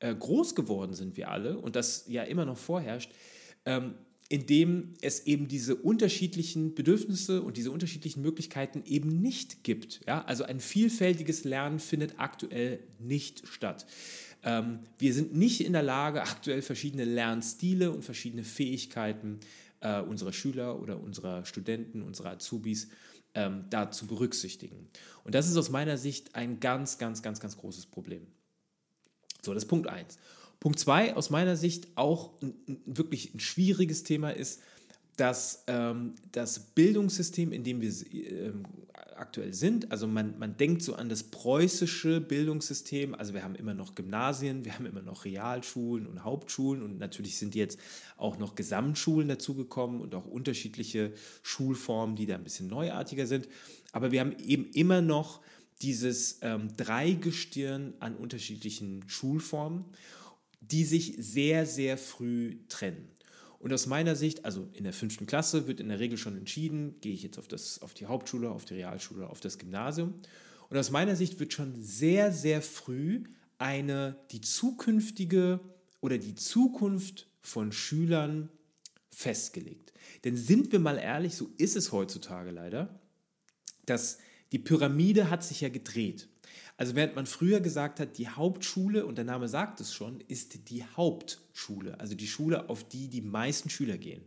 äh, 0.00 0.14
groß 0.14 0.54
geworden 0.54 0.94
sind 0.94 1.16
wir 1.16 1.30
alle 1.30 1.58
und 1.58 1.76
das 1.76 2.04
ja 2.08 2.22
immer 2.22 2.44
noch 2.44 2.58
vorherrscht, 2.58 3.12
ähm, 3.64 3.94
in 4.28 4.46
dem 4.46 4.94
es 5.00 5.26
eben 5.26 5.46
diese 5.46 5.76
unterschiedlichen 5.76 6.74
Bedürfnisse 6.74 7.42
und 7.42 7.56
diese 7.56 7.70
unterschiedlichen 7.70 8.22
Möglichkeiten 8.22 8.82
eben 8.84 9.20
nicht 9.20 9.62
gibt. 9.62 10.00
Ja? 10.06 10.24
Also 10.24 10.44
ein 10.44 10.58
vielfältiges 10.58 11.44
Lernen 11.44 11.78
findet 11.78 12.18
aktuell 12.18 12.80
nicht 12.98 13.46
statt. 13.46 13.86
Ähm, 14.42 14.80
wir 14.98 15.14
sind 15.14 15.36
nicht 15.36 15.64
in 15.64 15.72
der 15.72 15.82
Lage, 15.82 16.22
aktuell 16.22 16.62
verschiedene 16.62 17.04
Lernstile 17.04 17.92
und 17.92 18.04
verschiedene 18.04 18.42
Fähigkeiten 18.42 19.38
äh, 19.86 20.00
unserer 20.00 20.32
Schüler 20.32 20.80
oder 20.80 21.00
unserer 21.00 21.44
Studenten, 21.44 22.02
unserer 22.02 22.30
Azubis 22.30 22.88
ähm, 23.34 23.66
da 23.70 23.90
zu 23.90 24.06
berücksichtigen. 24.06 24.88
Und 25.22 25.34
das 25.34 25.48
ist 25.48 25.56
aus 25.56 25.70
meiner 25.70 25.96
Sicht 25.96 26.34
ein 26.34 26.58
ganz, 26.58 26.98
ganz, 26.98 27.22
ganz, 27.22 27.38
ganz 27.38 27.56
großes 27.56 27.86
Problem. 27.86 28.26
So, 29.42 29.54
das 29.54 29.64
ist 29.64 29.68
Punkt 29.68 29.88
1. 29.88 30.18
Punkt 30.58 30.80
2 30.80 31.14
aus 31.14 31.30
meiner 31.30 31.54
Sicht 31.54 31.86
auch 31.96 32.40
ein, 32.42 32.54
ein, 32.66 32.82
wirklich 32.86 33.32
ein 33.34 33.40
schwieriges 33.40 34.02
Thema 34.02 34.30
ist, 34.30 34.60
dass 35.16 35.64
ähm, 35.66 36.12
das 36.32 36.58
Bildungssystem, 36.58 37.52
in 37.52 37.64
dem 37.64 37.80
wir 37.80 37.92
ähm, 38.12 38.64
aktuell 39.16 39.54
sind. 39.54 39.90
Also 39.90 40.06
man, 40.06 40.38
man 40.38 40.56
denkt 40.56 40.82
so 40.82 40.94
an 40.94 41.08
das 41.08 41.22
preußische 41.24 42.20
Bildungssystem. 42.20 43.14
Also 43.14 43.34
wir 43.34 43.42
haben 43.42 43.54
immer 43.54 43.74
noch 43.74 43.94
Gymnasien, 43.94 44.64
wir 44.64 44.74
haben 44.74 44.86
immer 44.86 45.02
noch 45.02 45.24
Realschulen 45.24 46.06
und 46.06 46.24
Hauptschulen 46.24 46.82
und 46.82 46.98
natürlich 46.98 47.38
sind 47.38 47.54
jetzt 47.54 47.78
auch 48.16 48.38
noch 48.38 48.54
Gesamtschulen 48.54 49.28
dazugekommen 49.28 50.00
und 50.00 50.14
auch 50.14 50.26
unterschiedliche 50.26 51.12
Schulformen, 51.42 52.16
die 52.16 52.26
da 52.26 52.34
ein 52.34 52.44
bisschen 52.44 52.68
neuartiger 52.68 53.26
sind. 53.26 53.48
Aber 53.92 54.12
wir 54.12 54.20
haben 54.20 54.36
eben 54.38 54.66
immer 54.72 55.00
noch 55.00 55.40
dieses 55.82 56.38
ähm, 56.42 56.76
Dreigestirn 56.76 57.94
an 58.00 58.16
unterschiedlichen 58.16 59.04
Schulformen, 59.08 59.84
die 60.60 60.84
sich 60.84 61.16
sehr, 61.18 61.66
sehr 61.66 61.98
früh 61.98 62.58
trennen. 62.68 63.08
Und 63.58 63.72
aus 63.72 63.86
meiner 63.86 64.16
Sicht, 64.16 64.44
also 64.44 64.68
in 64.72 64.84
der 64.84 64.92
fünften 64.92 65.26
Klasse 65.26 65.66
wird 65.66 65.80
in 65.80 65.88
der 65.88 65.98
Regel 65.98 66.18
schon 66.18 66.36
entschieden, 66.36 67.00
gehe 67.00 67.14
ich 67.14 67.22
jetzt 67.22 67.38
auf, 67.38 67.48
das, 67.48 67.80
auf 67.80 67.94
die 67.94 68.06
Hauptschule, 68.06 68.50
auf 68.50 68.64
die 68.64 68.74
Realschule, 68.74 69.28
auf 69.28 69.40
das 69.40 69.58
Gymnasium. 69.58 70.14
Und 70.68 70.76
aus 70.76 70.90
meiner 70.90 71.16
Sicht 71.16 71.40
wird 71.40 71.52
schon 71.52 71.80
sehr, 71.80 72.32
sehr 72.32 72.60
früh 72.60 73.24
eine, 73.58 74.16
die 74.30 74.40
zukünftige 74.40 75.60
oder 76.00 76.18
die 76.18 76.34
Zukunft 76.34 77.28
von 77.40 77.72
Schülern 77.72 78.50
festgelegt. 79.10 79.92
Denn 80.24 80.36
sind 80.36 80.72
wir 80.72 80.78
mal 80.78 80.98
ehrlich, 80.98 81.36
so 81.36 81.50
ist 81.56 81.76
es 81.76 81.92
heutzutage 81.92 82.50
leider, 82.50 83.00
dass 83.86 84.18
die 84.52 84.58
Pyramide 84.58 85.30
hat 85.30 85.42
sich 85.42 85.62
ja 85.62 85.68
gedreht. 85.68 86.28
Also 86.76 86.94
während 86.94 87.16
man 87.16 87.26
früher 87.26 87.60
gesagt 87.60 88.00
hat, 88.00 88.18
die 88.18 88.28
Hauptschule, 88.28 89.06
und 89.06 89.16
der 89.16 89.24
Name 89.24 89.48
sagt 89.48 89.80
es 89.80 89.94
schon, 89.94 90.20
ist 90.28 90.68
die 90.68 90.84
Hauptschule, 90.84 91.98
also 91.98 92.14
die 92.14 92.26
Schule, 92.26 92.68
auf 92.68 92.84
die 92.84 93.08
die 93.08 93.22
meisten 93.22 93.70
Schüler 93.70 93.96
gehen. 93.96 94.22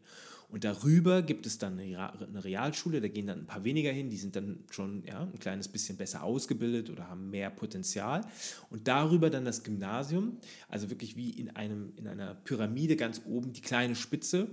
Und 0.51 0.63
darüber 0.63 1.21
gibt 1.21 1.45
es 1.45 1.59
dann 1.59 1.79
eine 1.79 2.43
Realschule, 2.43 3.01
da 3.01 3.07
gehen 3.07 3.27
dann 3.27 3.41
ein 3.41 3.45
paar 3.45 3.63
weniger 3.63 3.91
hin, 3.91 4.09
die 4.09 4.17
sind 4.17 4.35
dann 4.35 4.63
schon 4.71 5.03
ja, 5.05 5.21
ein 5.21 5.37
kleines 5.37 5.67
bisschen 5.67 5.95
besser 5.95 6.23
ausgebildet 6.23 6.89
oder 6.89 7.07
haben 7.07 7.29
mehr 7.29 7.51
Potenzial. 7.51 8.21
Und 8.71 8.87
darüber 8.87 9.29
dann 9.29 9.45
das 9.45 9.63
Gymnasium, 9.63 10.39
also 10.67 10.89
wirklich 10.89 11.15
wie 11.15 11.29
in, 11.29 11.55
einem, 11.55 11.93
in 11.97 12.07
einer 12.07 12.33
Pyramide 12.33 12.95
ganz 12.95 13.21
oben 13.25 13.53
die 13.53 13.61
kleine 13.61 13.95
Spitze, 13.95 14.47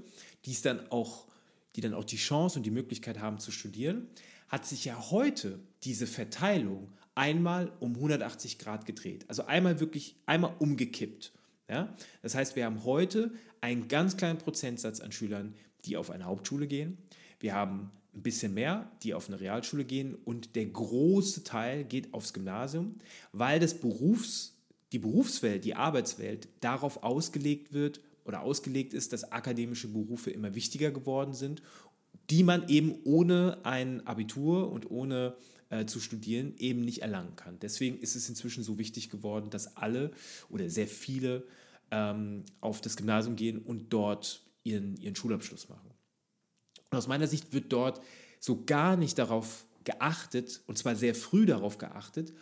die 0.45 0.51
ist 0.51 0.67
dann 0.67 0.87
auch, 0.91 1.29
die 1.77 1.81
dann 1.81 1.95
auch 1.95 2.05
die 2.05 2.17
Chance 2.17 2.59
und 2.59 2.67
die 2.67 2.71
Möglichkeit 2.71 3.19
haben 3.19 3.39
zu 3.39 3.51
studieren, 3.51 4.07
hat 4.49 4.67
sich 4.67 4.85
ja 4.85 5.11
heute 5.11 5.61
diese 5.83 6.07
Verteilung 6.07 6.93
einmal 7.17 7.73
um 7.81 7.95
180 7.97 8.59
Grad 8.59 8.87
gedreht. 8.87 9.25
Also 9.27 9.47
einmal 9.47 9.81
wirklich, 9.81 10.15
einmal 10.27 10.55
umgekippt. 10.61 11.33
Ja? 11.69 11.93
Das 12.23 12.37
heißt, 12.37 12.55
wir 12.55 12.65
haben 12.65 12.85
heute 12.85 13.33
einen 13.61 13.89
ganz 13.89 14.17
kleinen 14.17 14.39
Prozentsatz 14.39 15.01
an 15.01 15.11
Schülern, 15.11 15.55
die 15.85 15.97
auf 15.97 16.11
eine 16.11 16.25
Hauptschule 16.25 16.69
gehen. 16.69 16.99
Wir 17.41 17.55
haben 17.55 17.91
ein 18.15 18.23
bisschen 18.23 18.55
mehr, 18.55 18.91
die 19.03 19.15
auf 19.15 19.29
eine 19.29 19.41
Realschule 19.41 19.85
gehen 19.85 20.15
und 20.15 20.57
der 20.57 20.67
große 20.67 21.45
Teil 21.45 21.85
geht 21.85 22.15
aufs 22.15 22.33
Gymnasium, 22.33 22.93
weil 23.33 23.61
das 23.61 23.75
Berufs, 23.75 24.55
die 24.93 24.99
Berufswelt, 24.99 25.65
die 25.65 25.75
Arbeitswelt 25.75 26.49
darauf 26.61 27.03
ausgelegt 27.03 27.73
wird 27.73 28.01
oder 28.25 28.43
ausgelegt 28.43 28.95
ist, 28.95 29.13
dass 29.13 29.33
akademische 29.33 29.89
Berufe 29.89 30.31
immer 30.31 30.55
wichtiger 30.55 30.91
geworden 30.91 31.35
sind, 31.35 31.63
die 32.31 32.43
man 32.43 32.69
eben 32.69 32.95
ohne 33.05 33.59
ein 33.65 34.07
Abitur 34.07 34.71
und 34.71 34.91
ohne 34.91 35.37
äh, 35.71 35.87
zu 35.87 36.01
studieren 36.01 36.55
eben 36.59 36.81
nicht 36.81 37.03
erlangen 37.03 37.37
kann. 37.37 37.59
Deswegen 37.61 37.99
ist 37.99 38.17
es 38.17 38.29
inzwischen 38.29 38.63
so 38.63 38.79
wichtig 38.79 39.11
geworden, 39.11 39.51
dass 39.51 39.77
alle 39.77 40.13
oder 40.49 40.71
sehr 40.71 40.89
viele 40.89 41.45
ähm, 41.91 42.45
auf 42.61 42.81
das 42.81 42.97
Gymnasium 42.97 43.37
gehen 43.37 43.59
und 43.59 43.93
dort 43.93 44.43
ihren, 44.65 44.97
ihren 44.97 45.17
Schulabschluss 45.17 45.69
machen. 45.69 45.91
Und 46.91 46.99
aus 46.99 47.09
meiner 47.09 47.27
Sicht 47.27 47.53
wird 47.53 47.73
dort 47.73 48.01
so 48.41 48.65
gar 48.65 48.97
nicht 48.97 49.19
darauf 49.19 49.67
geachtet, 49.85 50.63
und 50.67 50.79
zwar 50.79 50.97
sehr 50.97 51.15
früh 51.15 51.47
darauf 51.47 51.79
geachtet, 51.79 52.33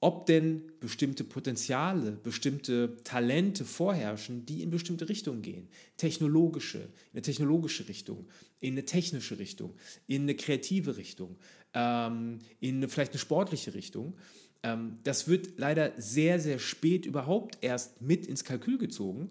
ob 0.00 0.24
denn 0.26 0.72
bestimmte 0.80 1.24
Potenziale, 1.24 2.12
bestimmte 2.12 2.96
Talente 3.04 3.66
vorherrschen, 3.66 4.46
die 4.46 4.62
in 4.62 4.70
bestimmte 4.70 5.08
Richtungen 5.08 5.42
gehen. 5.42 5.68
Technologische, 5.98 6.78
in 6.78 6.86
eine 7.12 7.22
technologische 7.22 7.86
Richtung, 7.86 8.26
in 8.60 8.72
eine 8.72 8.86
technische 8.86 9.38
Richtung, 9.38 9.74
in 10.06 10.22
eine 10.22 10.34
kreative 10.34 10.96
Richtung, 10.96 11.36
ähm, 11.74 12.38
in 12.60 12.76
eine, 12.76 12.88
vielleicht 12.88 13.12
eine 13.12 13.18
sportliche 13.18 13.74
Richtung. 13.74 14.16
Ähm, 14.62 14.96
das 15.04 15.28
wird 15.28 15.58
leider 15.58 15.92
sehr, 15.98 16.40
sehr 16.40 16.58
spät 16.58 17.04
überhaupt 17.04 17.58
erst 17.60 18.00
mit 18.00 18.26
ins 18.26 18.44
Kalkül 18.44 18.78
gezogen. 18.78 19.30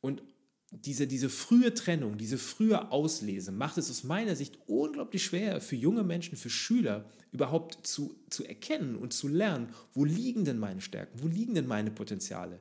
Und 0.00 0.22
diese, 0.70 1.06
diese 1.06 1.30
frühe 1.30 1.72
Trennung, 1.72 2.18
diese 2.18 2.36
frühe 2.36 2.90
Auslese 2.92 3.52
macht 3.52 3.78
es 3.78 3.90
aus 3.90 4.04
meiner 4.04 4.36
Sicht 4.36 4.58
unglaublich 4.66 5.24
schwer 5.24 5.62
für 5.62 5.76
junge 5.76 6.04
Menschen, 6.04 6.36
für 6.36 6.50
Schüler 6.50 7.06
überhaupt 7.32 7.86
zu, 7.86 8.14
zu 8.28 8.44
erkennen 8.44 8.96
und 8.96 9.12
zu 9.12 9.28
lernen, 9.28 9.70
wo 9.92 10.04
liegen 10.04 10.44
denn 10.44 10.58
meine 10.58 10.82
Stärken, 10.82 11.22
wo 11.22 11.26
liegen 11.26 11.54
denn 11.54 11.66
meine 11.66 11.90
Potenziale. 11.90 12.60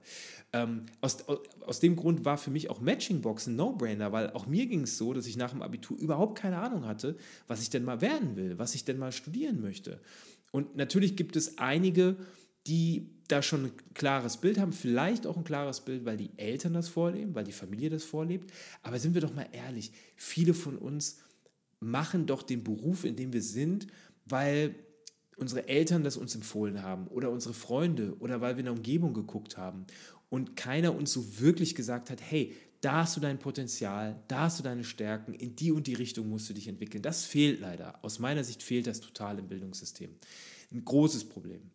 Ähm, 0.53 0.85
aus, 1.01 1.25
aus 1.65 1.79
dem 1.81 1.97
Grund 1.97 2.23
war 2.23 2.37
für 2.37 2.51
mich 2.51 2.69
auch 2.69 2.79
Matchingbox 2.79 3.47
ein 3.47 3.57
No-Brainer, 3.57 4.11
weil 4.13 4.31
auch 4.31 4.47
mir 4.47 4.65
ging 4.67 4.83
es 4.83 4.97
so, 4.97 5.13
dass 5.13 5.27
ich 5.27 5.35
nach 5.35 5.51
dem 5.51 5.61
Abitur 5.61 5.97
überhaupt 5.97 6.37
keine 6.37 6.59
Ahnung 6.59 6.85
hatte, 6.85 7.17
was 7.47 7.61
ich 7.61 7.69
denn 7.69 7.83
mal 7.83 7.99
werden 7.99 8.37
will, 8.37 8.57
was 8.57 8.73
ich 8.73 8.85
denn 8.85 8.97
mal 8.97 9.11
studieren 9.11 9.61
möchte. 9.61 10.01
Und 10.51 10.77
natürlich 10.77 11.17
gibt 11.17 11.35
es 11.35 11.57
einige, 11.57 12.15
die 12.67 13.16
da 13.27 13.41
schon 13.41 13.65
ein 13.65 13.71
klares 13.93 14.37
Bild 14.37 14.59
haben, 14.59 14.73
vielleicht 14.73 15.27
auch 15.27 15.37
ein 15.37 15.43
klares 15.43 15.81
Bild, 15.81 16.05
weil 16.05 16.17
die 16.17 16.31
Eltern 16.37 16.73
das 16.73 16.87
vorleben, 16.87 17.35
weil 17.35 17.43
die 17.43 17.51
Familie 17.51 17.89
das 17.89 18.03
vorlebt. 18.03 18.51
Aber 18.83 18.99
sind 18.99 19.13
wir 19.13 19.21
doch 19.21 19.33
mal 19.33 19.47
ehrlich, 19.51 19.91
viele 20.15 20.53
von 20.53 20.77
uns 20.77 21.19
machen 21.79 22.25
doch 22.25 22.41
den 22.41 22.63
Beruf, 22.63 23.03
in 23.03 23.15
dem 23.15 23.33
wir 23.33 23.41
sind, 23.41 23.87
weil 24.25 24.75
unsere 25.37 25.67
Eltern 25.67 26.03
das 26.03 26.17
uns 26.17 26.33
empfohlen 26.35 26.81
haben 26.81 27.07
oder 27.07 27.29
unsere 27.29 27.53
Freunde 27.53 28.15
oder 28.19 28.41
weil 28.41 28.55
wir 28.55 28.59
in 28.59 28.65
der 28.65 28.73
Umgebung 28.73 29.13
geguckt 29.13 29.57
haben 29.57 29.85
und 30.29 30.55
keiner 30.55 30.95
uns 30.95 31.13
so 31.13 31.39
wirklich 31.39 31.75
gesagt 31.75 32.09
hat, 32.09 32.19
hey, 32.21 32.55
da 32.81 33.03
hast 33.03 33.15
du 33.15 33.21
dein 33.21 33.39
Potenzial, 33.39 34.21
da 34.27 34.41
hast 34.41 34.59
du 34.59 34.63
deine 34.63 34.83
Stärken, 34.83 35.33
in 35.33 35.55
die 35.55 35.71
und 35.71 35.87
die 35.87 35.95
Richtung 35.95 36.29
musst 36.29 36.49
du 36.49 36.53
dich 36.53 36.67
entwickeln. 36.67 37.01
Das 37.01 37.25
fehlt 37.25 37.59
leider. 37.59 38.03
Aus 38.03 38.19
meiner 38.19 38.43
Sicht 38.43 38.61
fehlt 38.61 38.87
das 38.87 38.99
total 38.99 39.39
im 39.39 39.47
Bildungssystem. 39.47 40.15
Ein 40.71 40.85
großes 40.85 41.25
Problem. 41.25 41.71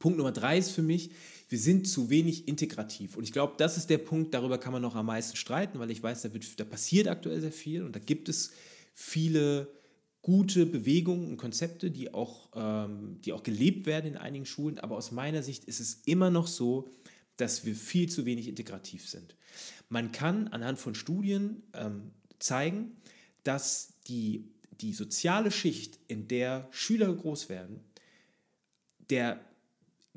Punkt 0.00 0.18
Nummer 0.18 0.32
drei 0.32 0.58
ist 0.58 0.72
für 0.72 0.82
mich, 0.82 1.10
wir 1.48 1.58
sind 1.58 1.86
zu 1.86 2.10
wenig 2.10 2.48
integrativ. 2.48 3.16
Und 3.16 3.24
ich 3.24 3.32
glaube, 3.32 3.54
das 3.58 3.76
ist 3.76 3.90
der 3.90 3.98
Punkt, 3.98 4.34
darüber 4.34 4.58
kann 4.58 4.72
man 4.72 4.82
noch 4.82 4.96
am 4.96 5.06
meisten 5.06 5.36
streiten, 5.36 5.78
weil 5.78 5.90
ich 5.90 6.02
weiß, 6.02 6.22
da, 6.22 6.34
wird, 6.34 6.58
da 6.58 6.64
passiert 6.64 7.06
aktuell 7.06 7.40
sehr 7.40 7.52
viel 7.52 7.84
und 7.84 7.94
da 7.94 8.00
gibt 8.00 8.28
es 8.28 8.50
viele 8.94 9.68
gute 10.22 10.66
Bewegungen 10.66 11.28
und 11.28 11.36
Konzepte, 11.36 11.90
die 11.90 12.14
auch, 12.14 12.48
ähm, 12.54 13.20
die 13.24 13.32
auch 13.32 13.42
gelebt 13.42 13.86
werden 13.86 14.12
in 14.12 14.16
einigen 14.16 14.46
Schulen. 14.46 14.78
Aber 14.78 14.96
aus 14.96 15.12
meiner 15.12 15.42
Sicht 15.42 15.64
ist 15.64 15.80
es 15.80 16.02
immer 16.06 16.30
noch 16.30 16.46
so, 16.46 16.90
dass 17.36 17.64
wir 17.64 17.74
viel 17.74 18.08
zu 18.08 18.24
wenig 18.24 18.48
integrativ 18.48 19.08
sind. 19.08 19.36
Man 19.88 20.12
kann 20.12 20.48
anhand 20.48 20.78
von 20.78 20.94
Studien 20.94 21.62
ähm, 21.74 22.12
zeigen, 22.38 22.96
dass 23.44 23.94
die, 24.08 24.48
die 24.80 24.92
soziale 24.92 25.50
Schicht, 25.50 25.98
in 26.08 26.28
der 26.28 26.68
Schüler 26.70 27.12
groß 27.12 27.48
werden, 27.48 27.80
der 29.10 29.40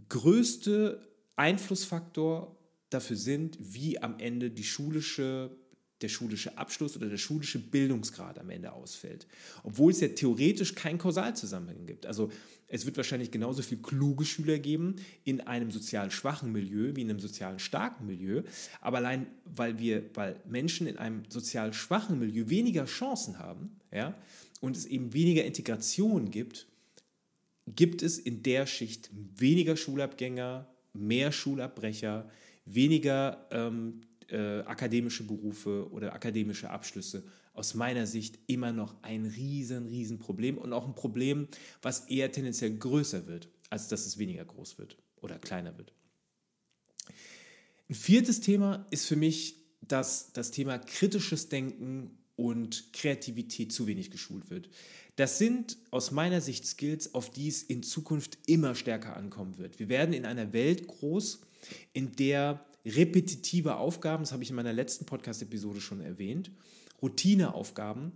größte 0.09 1.07
Einflussfaktor 1.35 2.57
dafür 2.89 3.17
sind, 3.17 3.57
wie 3.59 4.01
am 4.01 4.19
Ende 4.19 4.51
die 4.51 4.63
schulische, 4.63 5.51
der 6.01 6.09
schulische 6.09 6.57
Abschluss 6.57 6.95
oder 6.95 7.09
der 7.09 7.17
schulische 7.17 7.59
Bildungsgrad 7.59 8.37
am 8.39 8.49
Ende 8.49 8.73
ausfällt. 8.73 9.25
Obwohl 9.63 9.91
es 9.91 10.01
ja 10.01 10.09
theoretisch 10.09 10.75
keinen 10.75 10.97
Kausalzusammenhang 10.97 11.85
gibt. 11.85 12.05
Also 12.05 12.31
es 12.67 12.85
wird 12.85 12.97
wahrscheinlich 12.97 13.31
genauso 13.31 13.61
viel 13.61 13.77
kluge 13.77 14.25
Schüler 14.25 14.59
geben 14.59 14.95
in 15.23 15.41
einem 15.41 15.71
sozial 15.71 16.11
schwachen 16.11 16.51
Milieu 16.51 16.95
wie 16.95 17.01
in 17.01 17.09
einem 17.09 17.19
sozial 17.19 17.59
starken 17.59 18.05
Milieu. 18.07 18.43
Aber 18.81 18.97
allein 18.97 19.27
weil 19.45 19.79
wir, 19.79 20.03
weil 20.13 20.39
Menschen 20.47 20.87
in 20.87 20.97
einem 20.97 21.23
sozial 21.29 21.73
schwachen 21.73 22.19
Milieu 22.19 22.49
weniger 22.49 22.85
Chancen 22.85 23.39
haben, 23.39 23.79
ja, 23.91 24.17
und 24.59 24.77
es 24.77 24.85
eben 24.85 25.13
weniger 25.13 25.43
Integration 25.43 26.31
gibt, 26.31 26.67
gibt 27.67 28.01
es 28.01 28.17
in 28.17 28.43
der 28.43 28.65
Schicht 28.65 29.09
weniger 29.13 29.77
Schulabgänger, 29.77 30.67
mehr 30.93 31.31
Schulabbrecher, 31.31 32.29
weniger 32.65 33.47
ähm, 33.51 34.01
äh, 34.29 34.59
akademische 34.61 35.23
Berufe 35.23 35.89
oder 35.91 36.13
akademische 36.13 36.69
Abschlüsse. 36.69 37.23
Aus 37.53 37.75
meiner 37.75 38.07
Sicht 38.07 38.39
immer 38.47 38.71
noch 38.71 38.95
ein 39.03 39.25
riesen, 39.25 39.87
riesen 39.87 40.17
Problem 40.17 40.57
und 40.57 40.73
auch 40.73 40.87
ein 40.87 40.95
Problem, 40.95 41.47
was 41.81 42.05
eher 42.07 42.31
tendenziell 42.31 42.75
größer 42.77 43.27
wird, 43.27 43.49
als 43.69 43.87
dass 43.87 44.05
es 44.05 44.17
weniger 44.17 44.43
groß 44.43 44.79
wird 44.79 44.97
oder 45.21 45.37
kleiner 45.37 45.77
wird. 45.77 45.93
Ein 47.89 47.95
viertes 47.95 48.41
Thema 48.41 48.87
ist 48.89 49.05
für 49.05 49.15
mich, 49.15 49.55
dass 49.81 50.31
das 50.33 50.51
Thema 50.51 50.79
kritisches 50.79 51.49
Denken 51.49 52.17
und 52.35 52.91
Kreativität 52.93 53.71
zu 53.71 53.85
wenig 53.85 54.09
geschult 54.09 54.49
wird. 54.49 54.69
Das 55.15 55.37
sind 55.37 55.77
aus 55.91 56.11
meiner 56.11 56.41
Sicht 56.41 56.65
Skills, 56.65 57.13
auf 57.13 57.29
die 57.29 57.47
es 57.47 57.61
in 57.61 57.83
Zukunft 57.83 58.39
immer 58.47 58.73
stärker 58.73 59.15
ankommen 59.15 59.57
wird. 59.57 59.79
Wir 59.79 59.89
werden 59.89 60.13
in 60.13 60.25
einer 60.25 60.53
Welt 60.53 60.87
groß, 60.87 61.41
in 61.93 62.15
der 62.15 62.65
repetitive 62.85 63.77
Aufgaben, 63.77 64.23
das 64.23 64.31
habe 64.31 64.43
ich 64.43 64.49
in 64.49 64.55
meiner 64.55 64.73
letzten 64.73 65.05
Podcast-Episode 65.05 65.81
schon 65.81 66.01
erwähnt, 66.01 66.51
Routineaufgaben 67.01 68.11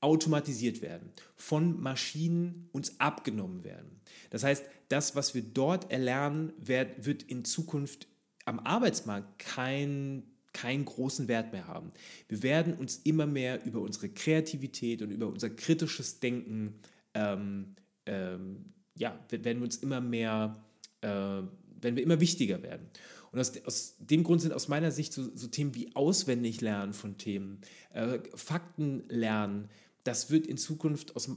automatisiert 0.00 0.82
werden, 0.82 1.10
von 1.36 1.80
Maschinen 1.80 2.68
uns 2.72 2.98
abgenommen 3.00 3.64
werden. 3.64 4.00
Das 4.30 4.42
heißt, 4.42 4.64
das, 4.88 5.16
was 5.16 5.34
wir 5.34 5.42
dort 5.42 5.90
erlernen, 5.90 6.52
wird 6.58 7.22
in 7.22 7.44
Zukunft 7.44 8.08
am 8.44 8.58
Arbeitsmarkt 8.58 9.38
kein 9.38 10.24
keinen 10.52 10.84
großen 10.84 11.28
Wert 11.28 11.52
mehr 11.52 11.66
haben. 11.66 11.90
Wir 12.28 12.42
werden 12.42 12.74
uns 12.74 12.96
immer 13.04 13.26
mehr 13.26 13.64
über 13.64 13.80
unsere 13.80 14.08
Kreativität 14.08 15.02
und 15.02 15.10
über 15.10 15.26
unser 15.26 15.50
kritisches 15.50 16.20
Denken, 16.20 16.74
ähm, 17.14 17.74
ähm, 18.06 18.72
ja, 18.96 19.18
werden 19.30 19.58
wir 19.58 19.64
uns 19.64 19.76
immer 19.76 20.00
mehr, 20.00 20.62
äh, 21.00 21.08
werden 21.08 21.96
wir 21.96 22.02
immer 22.02 22.20
wichtiger 22.20 22.62
werden. 22.62 22.88
Und 23.32 23.40
aus, 23.40 23.52
aus, 23.64 23.96
dem 23.98 24.22
Grund 24.24 24.42
sind 24.42 24.52
aus 24.52 24.68
meiner 24.68 24.90
Sicht 24.90 25.12
so, 25.12 25.34
so 25.34 25.46
Themen 25.46 25.74
wie 25.74 25.96
auswendig 25.96 26.60
lernen 26.60 26.92
von 26.92 27.16
Themen, 27.16 27.60
äh, 27.94 28.18
Fakten 28.34 29.04
lernen, 29.08 29.68
das 30.04 30.30
wird 30.30 30.46
in 30.46 30.58
Zukunft 30.58 31.16
aus, 31.16 31.30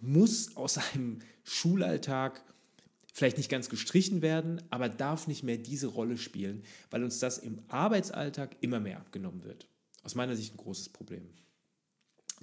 muss 0.00 0.56
aus 0.56 0.78
einem 0.78 1.20
Schulalltag 1.44 2.42
vielleicht 3.12 3.36
nicht 3.36 3.50
ganz 3.50 3.68
gestrichen 3.68 4.22
werden, 4.22 4.62
aber 4.70 4.88
darf 4.88 5.26
nicht 5.26 5.42
mehr 5.42 5.58
diese 5.58 5.86
Rolle 5.86 6.16
spielen, 6.16 6.62
weil 6.90 7.04
uns 7.04 7.18
das 7.18 7.38
im 7.38 7.58
Arbeitsalltag 7.68 8.56
immer 8.60 8.80
mehr 8.80 8.98
abgenommen 8.98 9.44
wird. 9.44 9.68
Aus 10.02 10.14
meiner 10.14 10.34
Sicht 10.34 10.54
ein 10.54 10.56
großes 10.58 10.88
Problem. 10.88 11.28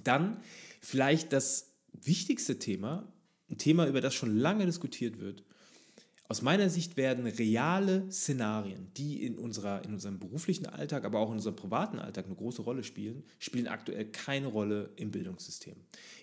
Dann 0.04 0.40
vielleicht 0.80 1.32
das 1.32 1.72
wichtigste 1.92 2.58
Thema, 2.58 3.12
ein 3.50 3.58
Thema, 3.58 3.86
über 3.86 4.00
das 4.00 4.14
schon 4.14 4.36
lange 4.36 4.64
diskutiert 4.64 5.18
wird. 5.18 5.42
Aus 6.28 6.42
meiner 6.42 6.70
Sicht 6.70 6.96
werden 6.96 7.26
reale 7.26 8.10
Szenarien, 8.12 8.92
die 8.96 9.26
in, 9.26 9.36
unserer, 9.36 9.84
in 9.84 9.92
unserem 9.94 10.20
beruflichen 10.20 10.66
Alltag, 10.66 11.04
aber 11.04 11.18
auch 11.18 11.30
in 11.30 11.36
unserem 11.36 11.56
privaten 11.56 11.98
Alltag 11.98 12.26
eine 12.26 12.36
große 12.36 12.62
Rolle 12.62 12.84
spielen, 12.84 13.24
spielen 13.40 13.66
aktuell 13.66 14.04
keine 14.06 14.46
Rolle 14.46 14.90
im 14.94 15.10
Bildungssystem. 15.10 15.74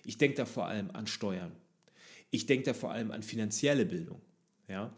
Ich 0.06 0.16
denke 0.16 0.38
da 0.38 0.46
vor 0.46 0.66
allem 0.66 0.90
an 0.92 1.06
Steuern. 1.06 1.52
Ich 2.30 2.46
denke 2.46 2.64
da 2.64 2.74
vor 2.74 2.90
allem 2.90 3.10
an 3.10 3.22
finanzielle 3.22 3.84
Bildung. 3.84 4.22
Ja? 4.68 4.94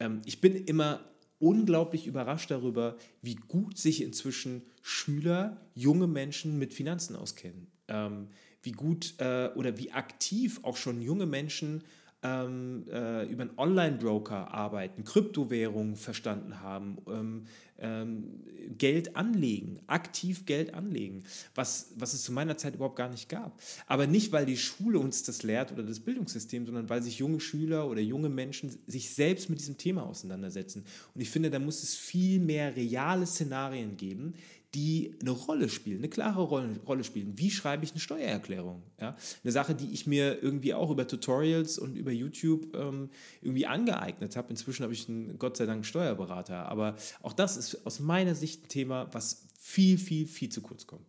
Ähm, 0.00 0.20
ich 0.24 0.40
bin 0.40 0.54
immer 0.54 1.00
unglaublich 1.38 2.06
überrascht 2.06 2.50
darüber, 2.50 2.96
wie 3.22 3.34
gut 3.34 3.78
sich 3.78 4.02
inzwischen 4.02 4.62
Schüler, 4.82 5.60
junge 5.74 6.06
Menschen 6.06 6.58
mit 6.58 6.74
Finanzen 6.74 7.16
auskennen. 7.16 7.66
Ähm, 7.88 8.28
wie 8.62 8.72
gut 8.72 9.14
äh, 9.18 9.50
oder 9.54 9.78
wie 9.78 9.92
aktiv 9.92 10.60
auch 10.62 10.76
schon 10.76 11.02
junge 11.02 11.26
Menschen 11.26 11.84
ähm, 12.24 12.86
äh, 12.90 13.26
über 13.26 13.42
einen 13.42 13.58
Online-Broker 13.58 14.52
arbeiten, 14.52 15.04
Kryptowährungen 15.04 15.94
verstanden 15.94 16.62
haben, 16.62 16.96
ähm, 17.06 17.46
ähm, 17.78 18.40
Geld 18.78 19.14
anlegen, 19.14 19.78
aktiv 19.88 20.46
Geld 20.46 20.72
anlegen, 20.72 21.24
was, 21.54 21.92
was 21.96 22.14
es 22.14 22.22
zu 22.22 22.32
meiner 22.32 22.56
Zeit 22.56 22.76
überhaupt 22.76 22.96
gar 22.96 23.10
nicht 23.10 23.28
gab. 23.28 23.60
Aber 23.86 24.06
nicht, 24.06 24.32
weil 24.32 24.46
die 24.46 24.56
Schule 24.56 24.98
uns 24.98 25.22
das 25.22 25.42
lehrt 25.42 25.70
oder 25.70 25.82
das 25.82 26.00
Bildungssystem, 26.00 26.64
sondern 26.64 26.88
weil 26.88 27.02
sich 27.02 27.18
junge 27.18 27.40
Schüler 27.40 27.88
oder 27.88 28.00
junge 28.00 28.30
Menschen 28.30 28.74
sich 28.86 29.14
selbst 29.14 29.50
mit 29.50 29.60
diesem 29.60 29.76
Thema 29.76 30.04
auseinandersetzen. 30.04 30.84
Und 31.14 31.20
ich 31.20 31.28
finde, 31.28 31.50
da 31.50 31.58
muss 31.58 31.82
es 31.82 31.94
viel 31.94 32.40
mehr 32.40 32.74
reale 32.74 33.26
Szenarien 33.26 33.98
geben, 33.98 34.34
die 34.74 35.14
eine 35.20 35.30
Rolle 35.30 35.68
spielen, 35.68 35.98
eine 35.98 36.08
klare 36.08 36.42
Rolle, 36.42 36.80
Rolle 36.86 37.04
spielen. 37.04 37.38
Wie 37.38 37.50
schreibe 37.50 37.84
ich 37.84 37.92
eine 37.92 38.00
Steuererklärung? 38.00 38.82
Ja? 39.00 39.16
Eine 39.42 39.52
Sache, 39.52 39.74
die 39.74 39.92
ich 39.92 40.06
mir 40.06 40.42
irgendwie 40.42 40.74
auch 40.74 40.90
über 40.90 41.06
Tutorials 41.06 41.78
und 41.78 41.96
über 41.96 42.10
YouTube 42.10 42.74
ähm, 42.74 43.10
irgendwie 43.40 43.66
angeeignet 43.66 44.36
habe. 44.36 44.50
Inzwischen 44.50 44.82
habe 44.82 44.92
ich 44.92 45.08
einen, 45.08 45.38
Gott 45.38 45.56
sei 45.56 45.66
Dank, 45.66 45.86
Steuerberater. 45.86 46.66
Aber 46.68 46.96
auch 47.22 47.32
das 47.32 47.56
ist 47.56 47.86
aus 47.86 48.00
meiner 48.00 48.34
Sicht 48.34 48.64
ein 48.64 48.68
Thema, 48.68 49.08
was 49.12 49.46
viel, 49.58 49.96
viel, 49.96 50.26
viel 50.26 50.48
zu 50.48 50.60
kurz 50.60 50.86
kommt. 50.86 51.06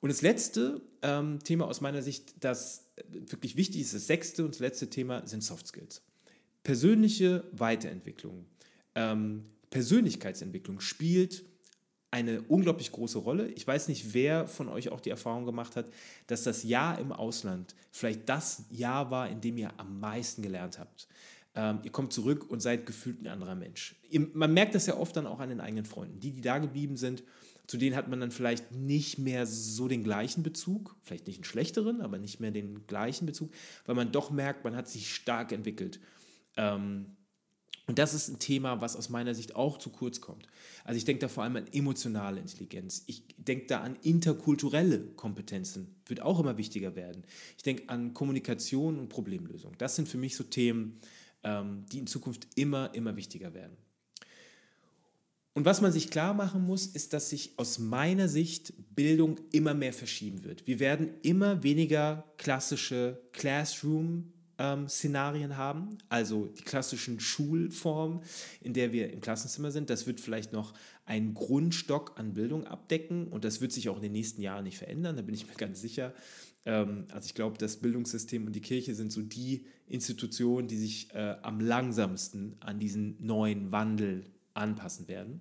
Und 0.00 0.10
das 0.10 0.22
letzte 0.22 0.82
ähm, 1.02 1.40
Thema 1.42 1.66
aus 1.66 1.80
meiner 1.80 2.02
Sicht, 2.02 2.34
das 2.40 2.86
wirklich 3.08 3.56
wichtig 3.56 3.80
ist, 3.80 3.94
das 3.94 4.06
sechste 4.06 4.44
und 4.44 4.54
das 4.54 4.60
letzte 4.60 4.88
Thema 4.88 5.26
sind 5.26 5.42
Soft 5.42 5.66
Skills. 5.66 6.02
Persönliche 6.62 7.44
Weiterentwicklung, 7.52 8.46
ähm, 8.94 9.42
Persönlichkeitsentwicklung 9.70 10.80
spielt 10.80 11.44
eine 12.10 12.42
unglaublich 12.42 12.92
große 12.92 13.18
Rolle. 13.18 13.48
Ich 13.48 13.66
weiß 13.66 13.88
nicht, 13.88 14.14
wer 14.14 14.46
von 14.46 14.68
euch 14.68 14.90
auch 14.90 15.00
die 15.00 15.10
Erfahrung 15.10 15.44
gemacht 15.44 15.76
hat, 15.76 15.86
dass 16.26 16.44
das 16.44 16.62
Jahr 16.62 16.98
im 16.98 17.12
Ausland 17.12 17.74
vielleicht 17.90 18.28
das 18.28 18.64
Jahr 18.70 19.10
war, 19.10 19.28
in 19.28 19.40
dem 19.40 19.58
ihr 19.58 19.72
am 19.78 20.00
meisten 20.00 20.42
gelernt 20.42 20.78
habt. 20.78 21.08
Ähm, 21.54 21.80
ihr 21.82 21.90
kommt 21.90 22.12
zurück 22.12 22.50
und 22.50 22.60
seid 22.60 22.86
gefühlt 22.86 23.22
ein 23.22 23.28
anderer 23.28 23.54
Mensch. 23.54 23.96
Man 24.34 24.54
merkt 24.54 24.74
das 24.74 24.86
ja 24.86 24.96
oft 24.96 25.16
dann 25.16 25.26
auch 25.26 25.40
an 25.40 25.48
den 25.48 25.60
eigenen 25.60 25.84
Freunden. 25.84 26.20
Die, 26.20 26.30
die 26.30 26.42
da 26.42 26.58
geblieben 26.58 26.96
sind, 26.96 27.22
zu 27.66 27.78
denen 27.78 27.96
hat 27.96 28.08
man 28.08 28.20
dann 28.20 28.30
vielleicht 28.30 28.70
nicht 28.72 29.18
mehr 29.18 29.46
so 29.46 29.88
den 29.88 30.04
gleichen 30.04 30.42
Bezug, 30.42 30.94
vielleicht 31.02 31.26
nicht 31.26 31.38
einen 31.38 31.44
schlechteren, 31.44 32.00
aber 32.00 32.18
nicht 32.18 32.38
mehr 32.38 32.52
den 32.52 32.86
gleichen 32.86 33.26
Bezug, 33.26 33.50
weil 33.86 33.96
man 33.96 34.12
doch 34.12 34.30
merkt, 34.30 34.64
man 34.64 34.76
hat 34.76 34.88
sich 34.88 35.12
stark 35.12 35.50
entwickelt. 35.50 35.98
Ähm, 36.56 37.16
und 37.86 38.00
das 38.00 38.14
ist 38.14 38.28
ein 38.28 38.40
Thema, 38.40 38.80
was 38.80 38.96
aus 38.96 39.10
meiner 39.10 39.34
Sicht 39.34 39.54
auch 39.54 39.78
zu 39.78 39.90
kurz 39.90 40.20
kommt. 40.20 40.48
Also 40.84 40.98
ich 40.98 41.04
denke 41.04 41.20
da 41.20 41.28
vor 41.28 41.44
allem 41.44 41.56
an 41.56 41.66
emotionale 41.72 42.40
Intelligenz. 42.40 43.04
Ich 43.06 43.22
denke 43.38 43.66
da 43.66 43.80
an 43.80 43.96
interkulturelle 44.02 44.98
Kompetenzen, 45.14 45.94
wird 46.06 46.20
auch 46.20 46.40
immer 46.40 46.58
wichtiger 46.58 46.96
werden. 46.96 47.22
Ich 47.56 47.62
denke 47.62 47.88
an 47.88 48.12
Kommunikation 48.12 48.98
und 48.98 49.08
Problemlösung. 49.08 49.72
Das 49.78 49.94
sind 49.94 50.08
für 50.08 50.18
mich 50.18 50.34
so 50.34 50.42
Themen, 50.42 51.00
ähm, 51.44 51.86
die 51.92 51.98
in 51.98 52.08
Zukunft 52.08 52.48
immer, 52.56 52.92
immer 52.92 53.16
wichtiger 53.16 53.54
werden. 53.54 53.76
Und 55.54 55.64
was 55.64 55.80
man 55.80 55.90
sich 55.90 56.10
klar 56.10 56.34
machen 56.34 56.64
muss, 56.64 56.86
ist, 56.86 57.12
dass 57.12 57.30
sich 57.30 57.52
aus 57.56 57.78
meiner 57.78 58.28
Sicht 58.28 58.74
Bildung 58.94 59.40
immer 59.52 59.74
mehr 59.74 59.92
verschieben 59.92 60.44
wird. 60.44 60.66
Wir 60.66 60.80
werden 60.80 61.14
immer 61.22 61.62
weniger 61.62 62.24
klassische 62.36 63.22
Classroom 63.32 64.32
ähm, 64.58 64.88
Szenarien 64.88 65.56
haben, 65.56 65.98
also 66.08 66.46
die 66.46 66.62
klassischen 66.62 67.20
Schulformen, 67.20 68.20
in 68.60 68.72
der 68.72 68.92
wir 68.92 69.12
im 69.12 69.20
Klassenzimmer 69.20 69.70
sind. 69.70 69.90
Das 69.90 70.06
wird 70.06 70.20
vielleicht 70.20 70.52
noch 70.52 70.72
einen 71.04 71.34
Grundstock 71.34 72.18
an 72.18 72.34
Bildung 72.34 72.66
abdecken 72.66 73.28
und 73.28 73.44
das 73.44 73.60
wird 73.60 73.72
sich 73.72 73.88
auch 73.88 73.96
in 73.96 74.02
den 74.02 74.12
nächsten 74.12 74.40
Jahren 74.42 74.64
nicht 74.64 74.78
verändern, 74.78 75.16
da 75.16 75.22
bin 75.22 75.34
ich 75.34 75.46
mir 75.46 75.54
ganz 75.56 75.80
sicher. 75.80 76.14
Ähm, 76.64 77.06
also 77.12 77.26
ich 77.26 77.34
glaube, 77.34 77.58
das 77.58 77.76
Bildungssystem 77.76 78.46
und 78.46 78.54
die 78.54 78.60
Kirche 78.60 78.94
sind 78.94 79.12
so 79.12 79.22
die 79.22 79.66
Institutionen, 79.86 80.68
die 80.68 80.76
sich 80.76 81.14
äh, 81.14 81.36
am 81.42 81.60
langsamsten 81.60 82.56
an 82.60 82.78
diesen 82.78 83.16
neuen 83.24 83.72
Wandel 83.72 84.24
anpassen 84.54 85.06
werden. 85.08 85.40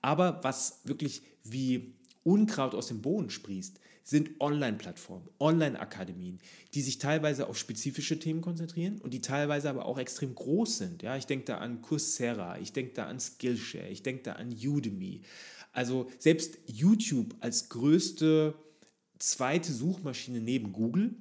Aber 0.00 0.40
was 0.42 0.80
wirklich 0.84 1.22
wie 1.44 1.94
Unkraut 2.24 2.74
aus 2.74 2.88
dem 2.88 3.02
Boden 3.02 3.30
sprießt, 3.30 3.80
sind 4.04 4.40
Online-Plattformen, 4.40 5.28
Online-Akademien, 5.38 6.40
die 6.74 6.82
sich 6.82 6.98
teilweise 6.98 7.48
auf 7.48 7.56
spezifische 7.56 8.18
Themen 8.18 8.40
konzentrieren 8.40 9.00
und 9.00 9.14
die 9.14 9.20
teilweise 9.20 9.70
aber 9.70 9.86
auch 9.86 9.98
extrem 9.98 10.34
groß 10.34 10.78
sind. 10.78 11.02
Ja, 11.02 11.16
ich 11.16 11.26
denke 11.26 11.44
da 11.46 11.58
an 11.58 11.82
Coursera, 11.82 12.58
ich 12.58 12.72
denke 12.72 12.94
da 12.94 13.06
an 13.06 13.20
Skillshare, 13.20 13.88
ich 13.88 14.02
denke 14.02 14.22
da 14.22 14.32
an 14.32 14.52
Udemy. 14.52 15.22
Also 15.72 16.10
selbst 16.18 16.58
YouTube 16.66 17.34
als 17.40 17.68
größte 17.68 18.54
zweite 19.18 19.72
Suchmaschine 19.72 20.40
neben 20.40 20.72
Google 20.72 21.14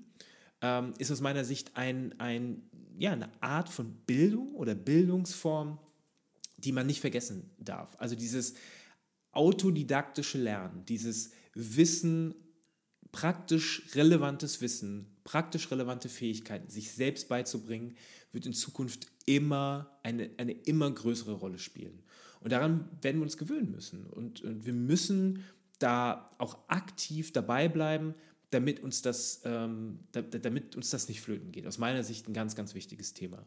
ähm, 0.62 0.94
ist 0.98 1.12
aus 1.12 1.22
meiner 1.22 1.46
Sicht 1.46 1.72
ein, 1.76 2.20
ein, 2.20 2.64
ja, 2.98 3.12
eine 3.12 3.30
Art 3.42 3.70
von 3.70 3.94
Bildung 4.06 4.56
oder 4.56 4.76
Bildungsform, 4.76 5.80
die 6.58 6.72
man 6.72 6.88
nicht 6.88 7.02
vergessen 7.02 7.52
darf. 7.58 7.96
Also 7.98 8.16
dieses 8.16 8.56
autodidaktische 9.32 10.38
Lernen, 10.38 10.86
dieses 10.86 11.32
Wissen 11.54 12.36
praktisch 13.12 13.84
relevantes 13.94 14.62
Wissen, 14.62 15.08
praktisch 15.24 15.70
relevante 15.72 16.10
Fähigkeiten, 16.10 16.70
sich 16.70 16.92
selbst 16.92 17.30
beizubringen, 17.30 17.96
wird 18.32 18.46
in 18.46 18.54
Zukunft 18.54 19.08
immer 19.26 19.98
eine, 20.04 20.30
eine 20.38 20.54
immer 20.54 20.90
größere 20.90 21.34
Rolle 21.34 21.60
spielen. 21.60 22.04
Und 22.40 22.52
daran 22.52 22.90
werden 23.02 23.18
wir 23.18 23.24
uns 23.24 23.38
gewöhnen 23.38 23.72
müssen. 23.72 24.08
Und, 24.08 24.42
und 24.42 24.66
wir 24.66 24.74
müssen 24.74 25.44
da 25.80 26.30
auch 26.38 26.58
aktiv 26.68 27.32
dabei 27.34 27.68
bleiben, 27.68 28.16
damit 28.50 28.82
uns, 28.82 29.02
das, 29.02 29.42
ähm, 29.46 30.00
damit 30.12 30.76
uns 30.76 30.90
das 30.90 31.08
nicht 31.08 31.22
flöten 31.22 31.52
geht. 31.52 31.68
Aus 31.68 31.78
meiner 31.78 32.04
Sicht 32.04 32.28
ein 32.28 32.34
ganz, 32.34 32.56
ganz 32.56 32.76
wichtiges 32.76 33.14
Thema. 33.14 33.46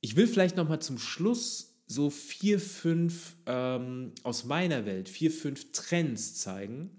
Ich 0.00 0.16
will 0.16 0.26
vielleicht 0.26 0.56
noch 0.56 0.68
mal 0.68 0.80
zum 0.80 0.98
Schluss 0.98 1.74
so 1.86 2.10
vier, 2.10 2.58
fünf 2.58 3.36
ähm, 3.46 4.12
aus 4.22 4.44
meiner 4.44 4.86
Welt, 4.86 5.08
vier, 5.08 5.30
fünf 5.30 5.70
Trends 5.72 6.34
zeigen, 6.34 6.90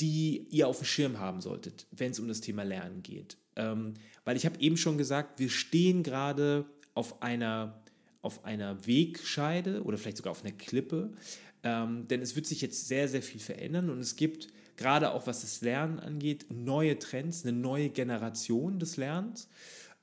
die 0.00 0.46
ihr 0.50 0.68
auf 0.68 0.78
dem 0.78 0.84
Schirm 0.84 1.18
haben 1.18 1.40
solltet, 1.40 1.86
wenn 1.90 2.10
es 2.10 2.20
um 2.20 2.28
das 2.28 2.40
Thema 2.40 2.62
Lernen 2.62 3.02
geht. 3.02 3.38
Ähm, 3.56 3.94
weil 4.24 4.36
ich 4.36 4.44
habe 4.44 4.60
eben 4.60 4.76
schon 4.76 4.98
gesagt, 4.98 5.38
wir 5.38 5.48
stehen 5.48 6.02
gerade 6.02 6.66
auf 6.94 7.22
einer, 7.22 7.82
auf 8.22 8.44
einer 8.44 8.86
Wegscheide 8.86 9.82
oder 9.82 9.96
vielleicht 9.98 10.18
sogar 10.18 10.32
auf 10.32 10.44
einer 10.44 10.52
Klippe, 10.52 11.12
ähm, 11.62 12.06
denn 12.08 12.20
es 12.20 12.36
wird 12.36 12.46
sich 12.46 12.60
jetzt 12.60 12.88
sehr, 12.88 13.08
sehr 13.08 13.22
viel 13.22 13.40
verändern 13.40 13.90
und 13.90 13.98
es 13.98 14.16
gibt 14.16 14.48
gerade 14.76 15.12
auch 15.12 15.26
was 15.26 15.40
das 15.40 15.62
Lernen 15.62 15.98
angeht, 15.98 16.46
neue 16.50 16.98
Trends, 16.98 17.44
eine 17.44 17.56
neue 17.56 17.88
Generation 17.88 18.78
des 18.78 18.96
Lernens. 18.96 19.48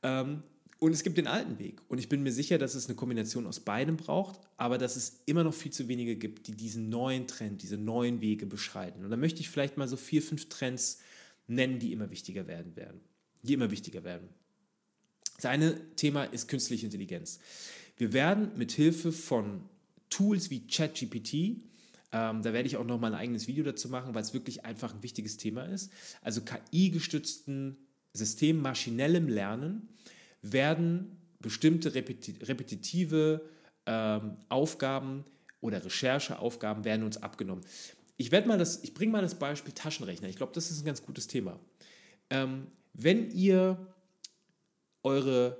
Ähm, 0.01 0.43
und 0.83 0.91
es 0.91 1.03
gibt 1.03 1.17
den 1.17 1.27
alten 1.27 1.59
Weg. 1.59 1.81
Und 1.87 1.97
ich 1.97 2.09
bin 2.09 2.23
mir 2.23 2.33
sicher, 2.33 2.57
dass 2.57 2.75
es 2.75 2.87
eine 2.87 2.95
Kombination 2.95 3.47
aus 3.47 3.61
beidem 3.61 3.95
braucht, 3.95 4.37
aber 4.57 4.77
dass 4.77 4.97
es 4.97 5.21
immer 5.25 5.45
noch 5.45 5.53
viel 5.53 5.71
zu 5.71 5.87
wenige 5.87 6.17
gibt, 6.17 6.47
die 6.47 6.57
diesen 6.57 6.89
neuen 6.89 7.25
Trend, 7.25 7.61
diese 7.61 7.77
neuen 7.77 8.19
Wege 8.19 8.45
beschreiten. 8.45 9.05
Und 9.05 9.09
da 9.09 9.15
möchte 9.15 9.39
ich 9.39 9.49
vielleicht 9.49 9.77
mal 9.77 9.87
so 9.87 9.95
vier, 9.95 10.21
fünf 10.21 10.49
Trends 10.49 10.99
nennen, 11.47 11.79
die 11.79 11.93
immer 11.93 12.11
wichtiger 12.11 12.47
werden 12.47 12.75
werden. 12.75 12.99
Die 13.43 13.53
immer 13.53 13.71
wichtiger 13.71 14.03
werden. 14.03 14.27
Das 15.37 15.45
eine 15.45 15.95
Thema 15.95 16.25
ist 16.25 16.49
künstliche 16.49 16.85
Intelligenz. 16.85 17.39
Wir 17.95 18.11
werden 18.11 18.51
mit 18.57 18.73
Hilfe 18.73 19.13
von 19.13 19.61
Tools 20.09 20.49
wie 20.49 20.67
ChatGPT, 20.67 21.33
ähm, 22.11 22.41
da 22.41 22.51
werde 22.51 22.67
ich 22.67 22.75
auch 22.75 22.83
noch 22.83 22.99
mal 22.99 23.13
ein 23.13 23.19
eigenes 23.19 23.47
Video 23.47 23.63
dazu 23.63 23.87
machen, 23.87 24.13
weil 24.13 24.21
es 24.21 24.33
wirklich 24.33 24.65
einfach 24.65 24.93
ein 24.93 25.01
wichtiges 25.01 25.37
Thema 25.37 25.63
ist. 25.63 25.93
Also 26.21 26.41
KI-gestützten 26.41 27.77
System 28.11 28.61
maschinellem 28.61 29.29
Lernen 29.29 29.87
werden 30.43 31.17
bestimmte 31.39 31.95
repetitive 31.95 33.41
ähm, 33.85 34.35
Aufgaben 34.49 35.25
oder 35.59 35.83
Rechercheaufgaben 35.83 36.83
werden 36.83 37.03
uns 37.03 37.17
abgenommen. 37.17 37.65
Ich 38.17 38.31
ich 38.83 38.93
bringe 38.93 39.11
mal 39.11 39.21
das 39.21 39.35
Beispiel 39.35 39.73
Taschenrechner. 39.73 40.29
Ich 40.29 40.35
glaube, 40.35 40.53
das 40.53 40.69
ist 40.69 40.81
ein 40.81 40.85
ganz 40.85 41.03
gutes 41.03 41.27
Thema. 41.27 41.59
Ähm, 42.29 42.67
wenn 42.93 43.31
ihr 43.31 43.93
eure 45.03 45.57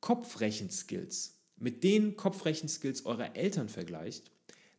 Kopfrechenskills 0.00 1.36
mit 1.56 1.82
den 1.84 2.16
Kopfrechenskills 2.16 3.04
eurer 3.04 3.36
Eltern 3.36 3.68
vergleicht, 3.68 4.30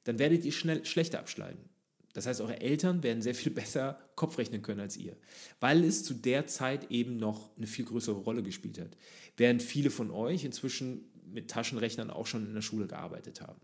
dann 0.03 0.17
werdet 0.17 0.45
ihr 0.45 0.51
schnell 0.51 0.83
schlechter 0.85 1.19
abschneiden. 1.19 1.70
Das 2.13 2.25
heißt, 2.25 2.41
eure 2.41 2.61
Eltern 2.61 3.03
werden 3.03 3.21
sehr 3.21 3.35
viel 3.35 3.51
besser 3.61 3.99
Kopf 4.15 4.37
rechnen 4.37 4.61
können 4.61 4.79
als 4.79 4.97
ihr, 4.97 5.15
weil 5.59 5.83
es 5.83 6.03
zu 6.03 6.13
der 6.13 6.47
Zeit 6.47 6.91
eben 6.91 7.17
noch 7.17 7.55
eine 7.57 7.67
viel 7.67 7.85
größere 7.85 8.17
Rolle 8.17 8.43
gespielt 8.43 8.79
hat, 8.79 8.97
während 9.37 9.61
viele 9.61 9.89
von 9.89 10.11
euch 10.11 10.43
inzwischen 10.43 11.05
mit 11.31 11.49
Taschenrechnern 11.49 12.11
auch 12.11 12.27
schon 12.27 12.45
in 12.45 12.53
der 12.53 12.61
Schule 12.61 12.87
gearbeitet 12.87 13.41
haben. 13.41 13.59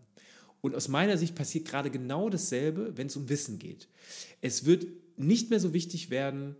Und 0.60 0.74
aus 0.74 0.88
meiner 0.88 1.16
Sicht 1.16 1.34
passiert 1.34 1.68
gerade 1.68 1.90
genau 1.90 2.30
dasselbe, 2.30 2.96
wenn 2.96 3.06
es 3.06 3.16
um 3.16 3.28
Wissen 3.28 3.58
geht. 3.58 3.88
Es 4.40 4.64
wird 4.64 4.86
nicht 5.16 5.50
mehr 5.50 5.60
so 5.60 5.72
wichtig 5.72 6.10
werden, 6.10 6.56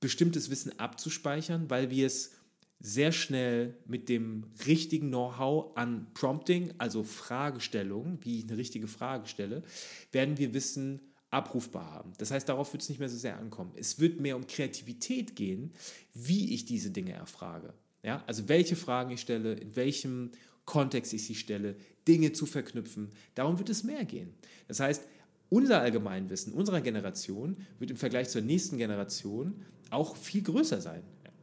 bestimmtes 0.00 0.50
Wissen 0.50 0.78
abzuspeichern, 0.78 1.70
weil 1.70 1.90
wir 1.90 2.06
es 2.06 2.32
sehr 2.80 3.10
schnell 3.10 3.76
mit 3.86 4.08
dem 4.08 4.44
richtigen 4.66 5.08
Know-how 5.08 5.76
an 5.76 6.06
Prompting, 6.14 6.74
also 6.78 7.02
Fragestellungen, 7.02 8.18
wie 8.22 8.38
ich 8.38 8.44
eine 8.44 8.56
richtige 8.56 8.86
Frage 8.86 9.26
stelle, 9.26 9.64
werden 10.12 10.38
wir 10.38 10.54
Wissen 10.54 11.00
abrufbar 11.30 11.90
haben. 11.92 12.12
Das 12.18 12.30
heißt, 12.30 12.48
darauf 12.48 12.72
wird 12.72 12.82
es 12.82 12.88
nicht 12.88 12.98
mehr 12.98 13.08
so 13.08 13.16
sehr 13.16 13.38
ankommen. 13.38 13.72
Es 13.76 13.98
wird 13.98 14.20
mehr 14.20 14.36
um 14.36 14.46
Kreativität 14.46 15.36
gehen, 15.36 15.72
wie 16.14 16.54
ich 16.54 16.64
diese 16.64 16.90
Dinge 16.90 17.12
erfrage. 17.12 17.74
Ja? 18.02 18.22
Also 18.26 18.48
welche 18.48 18.76
Fragen 18.76 19.10
ich 19.10 19.20
stelle, 19.20 19.54
in 19.54 19.76
welchem 19.76 20.30
Kontext 20.64 21.12
ich 21.12 21.24
sie 21.24 21.34
stelle, 21.34 21.76
Dinge 22.06 22.32
zu 22.32 22.46
verknüpfen. 22.46 23.10
Darum 23.34 23.58
wird 23.58 23.68
es 23.68 23.84
mehr 23.84 24.04
gehen. 24.04 24.34
Das 24.68 24.80
heißt, 24.80 25.02
unser 25.50 25.80
Allgemeinwissen 25.80 26.52
unserer 26.52 26.80
Generation 26.80 27.56
wird 27.78 27.90
im 27.90 27.96
Vergleich 27.96 28.28
zur 28.28 28.42
nächsten 28.42 28.76
Generation 28.76 29.64
auch 29.90 30.16
viel 30.16 30.42
größer 30.42 30.80
sein. 30.80 31.02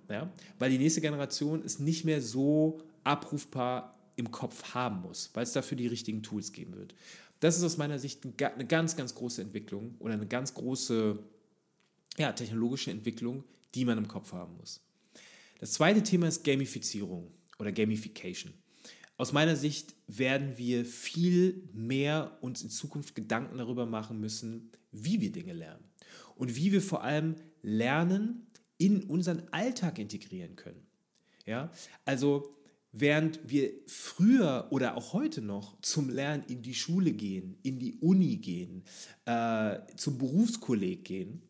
Ja? 0.10 0.32
Weil 0.60 0.72
die 0.72 0.78
nächste 0.78 1.02
Generation 1.02 1.64
es 1.64 1.80
nicht 1.80 2.06
mehr 2.06 2.22
so 2.22 2.82
abrufbar 3.04 3.96
im 4.16 4.32
Kopf 4.32 4.74
haben 4.74 5.02
muss, 5.02 5.30
weil 5.34 5.44
es 5.44 5.54
dafür 5.54 5.78
die 5.78 5.88
richtigen 5.88 6.24
Tools 6.24 6.54
geben 6.54 6.76
wird. 6.76 6.96
Das 7.46 7.58
ist 7.58 7.64
aus 7.64 7.78
meiner 7.78 8.00
Sicht 8.00 8.24
eine 8.26 8.66
ganz, 8.66 8.96
ganz 8.96 9.14
große 9.14 9.40
Entwicklung 9.40 9.94
oder 10.00 10.16
eine 10.16 10.26
ganz 10.26 10.56
große 10.56 11.20
ja, 12.18 12.32
technologische 12.32 12.90
Entwicklung, 12.90 13.44
die 13.76 13.86
man 13.86 14.00
im 14.00 14.08
Kopf 14.08 14.34
haben 14.34 14.58
muss. 14.58 14.82
Das 15.60 15.74
zweite 15.74 16.02
Thema 16.02 16.28
ist 16.28 16.44
Gamifizierung 16.44 17.30
oder 17.60 17.72
Gamification. 17.72 18.52
Aus 19.18 19.32
meiner 19.32 19.56
Sicht 19.56 19.94
werden 20.08 20.58
wir 20.58 20.86
viel 20.86 21.70
mehr 21.72 22.36
uns 22.42 22.64
in 22.64 22.72
Zukunft 22.72 23.14
Gedanken 23.14 23.60
darüber 23.60 23.86
machen 23.86 24.20
müssen, 24.20 24.72
wie 24.92 25.22
wir 25.22 25.32
Dinge 25.32 25.54
lernen. 25.54 25.84
und 26.38 26.56
wie 26.56 26.72
wir 26.72 26.82
vor 26.82 27.04
allem 27.04 27.36
Lernen 27.62 28.48
in 28.80 29.04
unseren 29.04 29.44
Alltag 29.52 30.00
integrieren 30.00 30.56
können. 30.56 30.88
Ja, 31.46 31.72
also 32.06 32.55
während 32.98 33.40
wir 33.44 33.72
früher 33.88 34.68
oder 34.72 34.96
auch 34.96 35.12
heute 35.12 35.42
noch 35.42 35.80
zum 35.82 36.10
Lernen 36.10 36.44
in 36.48 36.62
die 36.62 36.74
Schule 36.74 37.12
gehen, 37.12 37.58
in 37.62 37.78
die 37.78 37.98
Uni 38.00 38.38
gehen, 38.38 38.84
äh, 39.26 39.80
zum 39.98 40.18
Berufskolleg 40.18 41.04
gehen, 41.04 41.42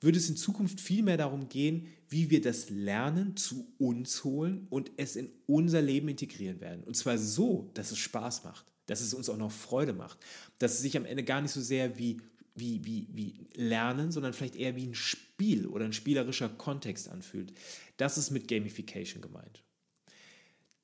wird 0.00 0.14
es 0.14 0.28
in 0.28 0.36
Zukunft 0.36 0.80
viel 0.80 1.02
mehr 1.02 1.16
darum 1.16 1.48
gehen, 1.48 1.88
wie 2.08 2.30
wir 2.30 2.40
das 2.40 2.70
Lernen 2.70 3.36
zu 3.36 3.66
uns 3.78 4.22
holen 4.22 4.66
und 4.70 4.92
es 4.96 5.16
in 5.16 5.30
unser 5.46 5.82
Leben 5.82 6.08
integrieren 6.08 6.60
werden. 6.60 6.84
Und 6.84 6.96
zwar 6.96 7.18
so, 7.18 7.70
dass 7.74 7.90
es 7.90 7.98
Spaß 7.98 8.44
macht, 8.44 8.66
dass 8.86 9.00
es 9.00 9.12
uns 9.12 9.28
auch 9.28 9.36
noch 9.36 9.50
Freude 9.50 9.92
macht, 9.92 10.18
dass 10.58 10.74
es 10.74 10.82
sich 10.82 10.96
am 10.96 11.04
Ende 11.04 11.24
gar 11.24 11.40
nicht 11.40 11.52
so 11.52 11.60
sehr 11.60 11.98
wie, 11.98 12.20
wie, 12.54 12.84
wie, 12.84 13.08
wie 13.12 13.46
Lernen, 13.54 14.12
sondern 14.12 14.34
vielleicht 14.34 14.56
eher 14.56 14.76
wie 14.76 14.86
ein 14.86 14.94
Spiel 14.94 15.66
oder 15.66 15.84
ein 15.84 15.92
spielerischer 15.92 16.48
Kontext 16.48 17.08
anfühlt. 17.08 17.52
Das 17.96 18.18
ist 18.18 18.30
mit 18.30 18.46
Gamification 18.46 19.20
gemeint. 19.20 19.62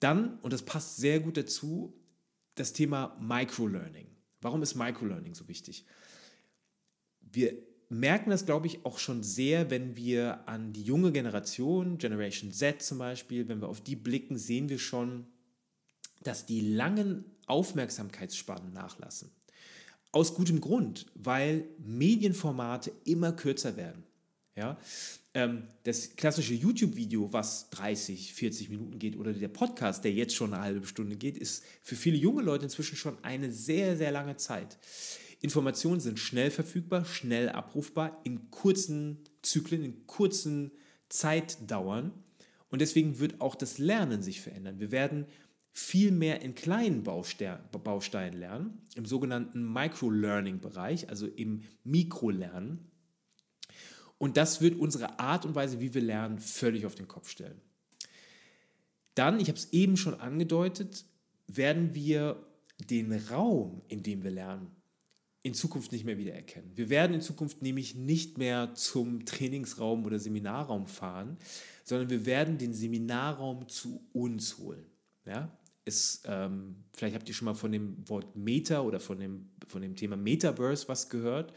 Dann, 0.01 0.39
und 0.41 0.53
das 0.53 0.63
passt 0.63 0.97
sehr 0.97 1.21
gut 1.21 1.37
dazu, 1.37 1.95
das 2.55 2.73
Thema 2.73 3.17
Microlearning. 3.21 4.09
Warum 4.41 4.63
ist 4.63 4.75
Microlearning 4.75 5.35
so 5.35 5.49
wichtig? 5.49 5.85
Wir 7.21 7.55
merken 7.89 8.31
das, 8.31 8.47
glaube 8.47 8.67
ich, 8.67 8.85
auch 8.85 8.99
schon 8.99 9.23
sehr, 9.23 9.71
wenn 9.71 9.97
wir 9.97 10.47
an 10.49 10.73
die 10.73 10.83
junge 10.83 11.13
Generation, 11.13 11.99
Generation 11.99 12.53
Z 12.53 12.83
zum 12.83 12.99
Beispiel, 12.99 13.49
wenn 13.49 13.61
wir 13.61 13.69
auf 13.69 13.81
die 13.81 13.97
blicken, 13.97 14.39
sehen 14.39 14.69
wir 14.69 14.79
schon, 14.79 15.27
dass 16.23 16.47
die 16.47 16.61
langen 16.61 17.25
Aufmerksamkeitsspannen 17.47 18.73
nachlassen. 18.73 19.31
Aus 20.13 20.35
gutem 20.35 20.61
Grund, 20.61 21.07
weil 21.15 21.69
Medienformate 21.79 22.93
immer 23.05 23.33
kürzer 23.33 23.77
werden. 23.77 24.05
Ja? 24.59 24.77
Ähm, 25.35 25.63
das 25.85 26.17
klassische 26.17 26.55
YouTube-Video, 26.55 27.33
was 27.33 27.71
30, 27.71 28.35
40 28.35 28.71
Minuten 28.71 28.99
geht, 28.99 29.17
oder 29.17 29.33
der 29.33 29.49
Podcast, 29.49 30.05
der 30.05 30.13
jetzt 30.13 30.35
schon 30.35 30.53
eine 30.53 30.63
halbe 30.63 30.87
Stunde 30.87 31.17
geht, 31.17 31.39
ist 31.39 31.65
für 31.83 31.97
viele 31.97 32.17
junge 32.17 32.43
Leute 32.43 32.65
inzwischen 32.65 32.97
schon 32.97 33.17
eine 33.23 33.53
sehr, 33.53 33.97
sehr 33.97 34.11
lange 34.11 34.37
Zeit. 34.37 34.79
Informationen 35.41 36.01
sind 36.01 36.19
schnell 36.19 36.51
verfügbar, 36.51 37.05
schnell 37.05 37.49
abrufbar, 37.49 38.21
in 38.25 38.51
kurzen 38.51 39.19
Zyklen, 39.43 39.85
in 39.85 40.07
kurzen 40.07 40.73
Zeitdauern. 41.09 42.13
Und 42.71 42.81
deswegen 42.81 43.21
wird 43.21 43.41
auch 43.41 43.55
das 43.55 43.79
Lernen 43.79 44.23
sich 44.23 44.41
verändern. 44.41 44.81
Wir 44.81 44.91
werden 44.91 45.27
viel 45.73 46.11
mehr 46.11 46.43
in 46.43 46.57
kleinen 46.57 47.05
Bausteinen 47.05 48.39
lernen, 48.39 48.83
im 48.97 49.07
sogenannten 49.07 49.73
Micro-Learning-Bereich, 49.73 51.09
also 51.09 51.29
im 51.29 51.63
Mikrolernen. 51.85 52.88
Und 54.19 54.37
das 54.37 54.61
wird 54.61 54.79
unsere 54.79 55.19
Art 55.19 55.47
und 55.47 55.55
Weise, 55.55 55.81
wie 55.81 55.95
wir 55.95 56.03
lernen, 56.03 56.39
völlig 56.39 56.85
auf 56.87 56.97
den 56.97 57.09
Kopf 57.09 57.31
stellen. 57.31 57.61
Dann, 59.15 59.41
ich 59.41 59.49
habe 59.49 59.59
es 59.59 59.73
eben 59.73 59.97
schon 59.97 60.15
angedeutet, 60.15 61.05
werden 61.47 61.95
wir 61.95 62.45
den 62.79 63.13
Raum, 63.13 63.83
in 63.89 64.03
dem 64.03 64.23
wir 64.23 64.31
lernen, 64.31 64.71
in 65.43 65.55
Zukunft 65.55 65.93
nicht 65.93 66.05
mehr 66.05 66.19
wiedererkennen. 66.19 66.71
Wir 66.77 66.91
werden 66.91 67.15
in 67.15 67.21
Zukunft 67.21 67.63
nämlich 67.63 67.95
nicht 67.95 68.39
mehr 68.39 68.75
zum 68.75 69.25
Trainingsraum 69.25 70.05
oder 70.05 70.19
Seminarraum 70.19 70.87
fahren, 70.87 71.39
sondern 71.85 72.11
wir 72.11 72.27
werden 72.27 72.59
den 72.59 72.75
Seminarraum 72.75 73.69
zu 73.69 74.07
uns 74.13 74.59
holen. 74.59 74.85
Ja? 75.25 75.57
Es, 75.85 76.23
ähm, 76.27 76.85
vielleicht 76.93 77.15
habt 77.15 77.29
ihr 77.29 77.35
schon 77.35 77.47
mal 77.47 77.55
von 77.55 77.73
dem 77.73 78.09
Wort 78.09 78.37
Meta 78.37 78.83
oder 78.83 79.01
von 79.01 79.19
dem, 79.19 79.51
von 79.67 79.81
dem 79.81 79.97
Thema 79.97 80.17
Metaverse 80.17 80.87
was 80.89 81.09
gehört. 81.09 81.55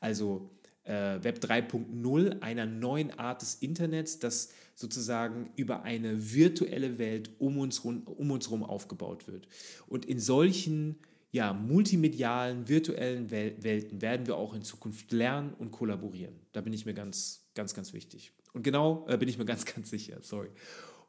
Also 0.00 0.50
äh, 0.88 1.22
Web 1.22 1.38
3.0, 1.40 2.40
einer 2.40 2.66
neuen 2.66 3.16
Art 3.18 3.42
des 3.42 3.56
Internets, 3.56 4.18
das 4.18 4.50
sozusagen 4.74 5.50
über 5.56 5.82
eine 5.82 6.32
virtuelle 6.32 6.98
Welt 6.98 7.30
um 7.38 7.58
uns, 7.58 7.80
um 7.80 8.30
uns 8.30 8.46
herum 8.46 8.62
aufgebaut 8.62 9.26
wird. 9.28 9.48
Und 9.86 10.04
in 10.04 10.18
solchen 10.18 10.96
ja, 11.30 11.52
multimedialen, 11.52 12.68
virtuellen 12.68 13.30
Wel 13.30 13.56
Welten 13.62 14.00
werden 14.00 14.26
wir 14.26 14.36
auch 14.36 14.54
in 14.54 14.62
Zukunft 14.62 15.12
lernen 15.12 15.52
und 15.58 15.72
kollaborieren. 15.72 16.34
Da 16.52 16.62
bin 16.62 16.72
ich 16.72 16.86
mir 16.86 16.94
ganz, 16.94 17.50
ganz, 17.54 17.74
ganz 17.74 17.92
wichtig. 17.92 18.32
Und 18.54 18.62
genau, 18.62 19.06
äh, 19.08 19.18
bin 19.18 19.28
ich 19.28 19.36
mir 19.36 19.44
ganz, 19.46 19.64
ganz 19.64 19.90
sicher, 19.90 20.18
sorry. 20.22 20.48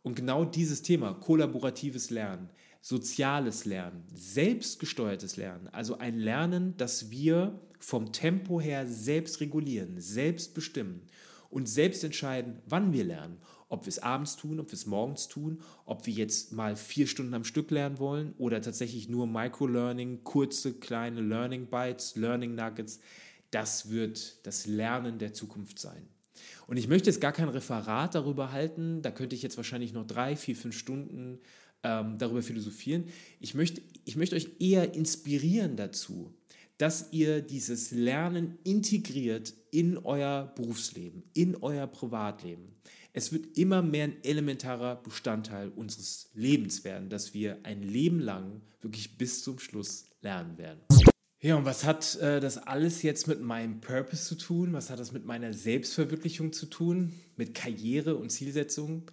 Und 0.02 0.16
genau 0.16 0.46
dieses 0.46 0.82
Thema, 0.82 1.14
kollaboratives 1.14 2.10
Lernen, 2.10 2.50
soziales 2.82 3.66
Lernen, 3.66 4.04
selbstgesteuertes 4.14 5.38
Lernen, 5.38 5.68
also 5.70 5.98
ein 5.98 6.18
Lernen, 6.18 6.76
das 6.78 7.10
wir 7.10 7.60
vom 7.80 8.12
Tempo 8.12 8.62
her 8.62 8.88
selbst 8.88 9.42
regulieren, 9.42 10.00
selbst 10.00 10.54
bestimmen 10.54 11.02
und 11.50 11.68
selbst 11.68 12.04
entscheiden, 12.04 12.62
wann 12.66 12.94
wir 12.94 13.04
lernen 13.04 13.38
ob 13.70 13.86
wir 13.86 13.90
es 13.90 14.00
abends 14.00 14.36
tun, 14.36 14.60
ob 14.60 14.68
wir 14.72 14.74
es 14.74 14.88
morgens 14.88 15.28
tun, 15.28 15.62
ob 15.86 16.06
wir 16.08 16.14
jetzt 16.14 16.52
mal 16.52 16.76
vier 16.76 17.08
Stunden 17.08 17.36
am 17.36 17.44
Stück 17.44 17.70
lernen 17.72 18.00
wollen 18.00 18.34
oder 18.38 18.62
tatsächlich 18.62 19.08
nur 19.08 19.28
Microlearning, 19.28 20.24
kurze, 20.24 20.74
kleine 20.74 21.22
Learning 21.22 21.68
Bytes, 21.68 22.16
Learning 22.16 22.56
Nuggets. 22.56 23.00
Das 23.52 23.90
wird 23.90 24.46
das 24.46 24.66
Lernen 24.66 25.20
der 25.20 25.34
Zukunft 25.34 25.80
sein. 25.80 26.08
Und 26.68 26.78
ich 26.78 26.88
möchte 26.88 27.10
jetzt 27.10 27.22
gar 27.22 27.32
kein 27.32 27.50
Referat 27.50 28.16
darüber 28.16 28.52
halten, 28.52 29.02
da 29.02 29.12
könnte 29.12 29.36
ich 29.36 29.42
jetzt 29.42 29.58
wahrscheinlich 29.58 29.94
noch 29.94 30.06
drei, 30.06 30.36
vier, 30.36 30.56
fünf 30.56 30.78
Stunden 30.78 31.40
ähm, 31.84 32.18
darüber 32.18 32.42
philosophieren. 32.42 33.06
Ich 33.40 33.54
möchte, 33.54 33.82
ich 34.06 34.16
möchte 34.16 34.36
euch 34.36 34.50
eher 34.60 34.94
inspirieren 34.94 35.76
dazu, 35.76 36.34
dass 36.78 37.12
ihr 37.12 37.42
dieses 37.42 37.92
Lernen 37.92 38.58
integriert 38.64 39.54
in 39.72 39.98
euer 39.98 40.54
Berufsleben, 40.56 41.24
in 41.34 41.58
euer 41.58 41.88
Privatleben. 41.88 42.76
Es 43.12 43.34
wird 43.34 43.58
immer 43.58 43.82
mehr 43.82 44.06
ein 44.06 44.24
elementarer 44.24 44.96
Bestandteil 44.96 45.70
unseres 45.76 46.30
Lebens 46.34 46.84
werden, 46.84 47.10
dass 47.10 47.34
wir 47.34 47.58
ein 47.64 47.84
Leben 47.84 48.20
lang 48.20 48.62
wirklich 48.82 49.18
bis 49.18 49.44
zum 49.44 49.60
Schluss 49.60 50.06
lernen 50.22 50.58
werden. 50.58 50.80
Ja, 51.42 51.56
und 51.56 51.64
was 51.64 51.86
hat 51.86 52.16
äh, 52.18 52.42
das 52.42 52.58
alles 52.58 53.02
jetzt 53.02 53.28
mit 53.28 53.40
meinem 53.40 53.80
Purpose 53.80 54.26
zu 54.26 54.36
tun? 54.36 54.74
Was 54.74 54.90
hat 54.90 55.00
das 55.00 55.14
mit 55.14 55.26
meiner 55.26 55.54
Selbstverwirklichung 55.54 56.52
zu 56.52 56.66
tun? 56.66 57.14
Mit 57.38 57.54
Karriere 57.54 58.18
und 58.18 58.30
Zielsetzung? 58.30 59.10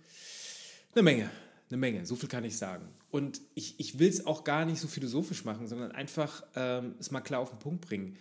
Eine 0.93 1.05
Menge, 1.05 1.31
eine 1.71 1.77
Menge, 1.77 2.05
so 2.05 2.17
viel 2.17 2.29
kann 2.29 2.43
ich 2.43 2.59
sagen. 2.59 2.89
Und 3.13 3.41
ich, 3.55 3.79
ich 3.79 4.01
will 4.01 4.09
es 4.09 4.27
auch 4.27 4.43
gar 4.43 4.65
nicht 4.65 4.81
so 4.81 4.89
philosophisch 4.89 5.45
machen, 5.45 5.69
sondern 5.69 5.93
einfach 5.93 6.43
ähm, 6.57 6.97
es 6.99 7.13
mal 7.13 7.21
klar 7.21 7.41
auf 7.41 7.51
den 7.51 7.61
Punkt 7.61 7.87
bringen. 7.87 8.17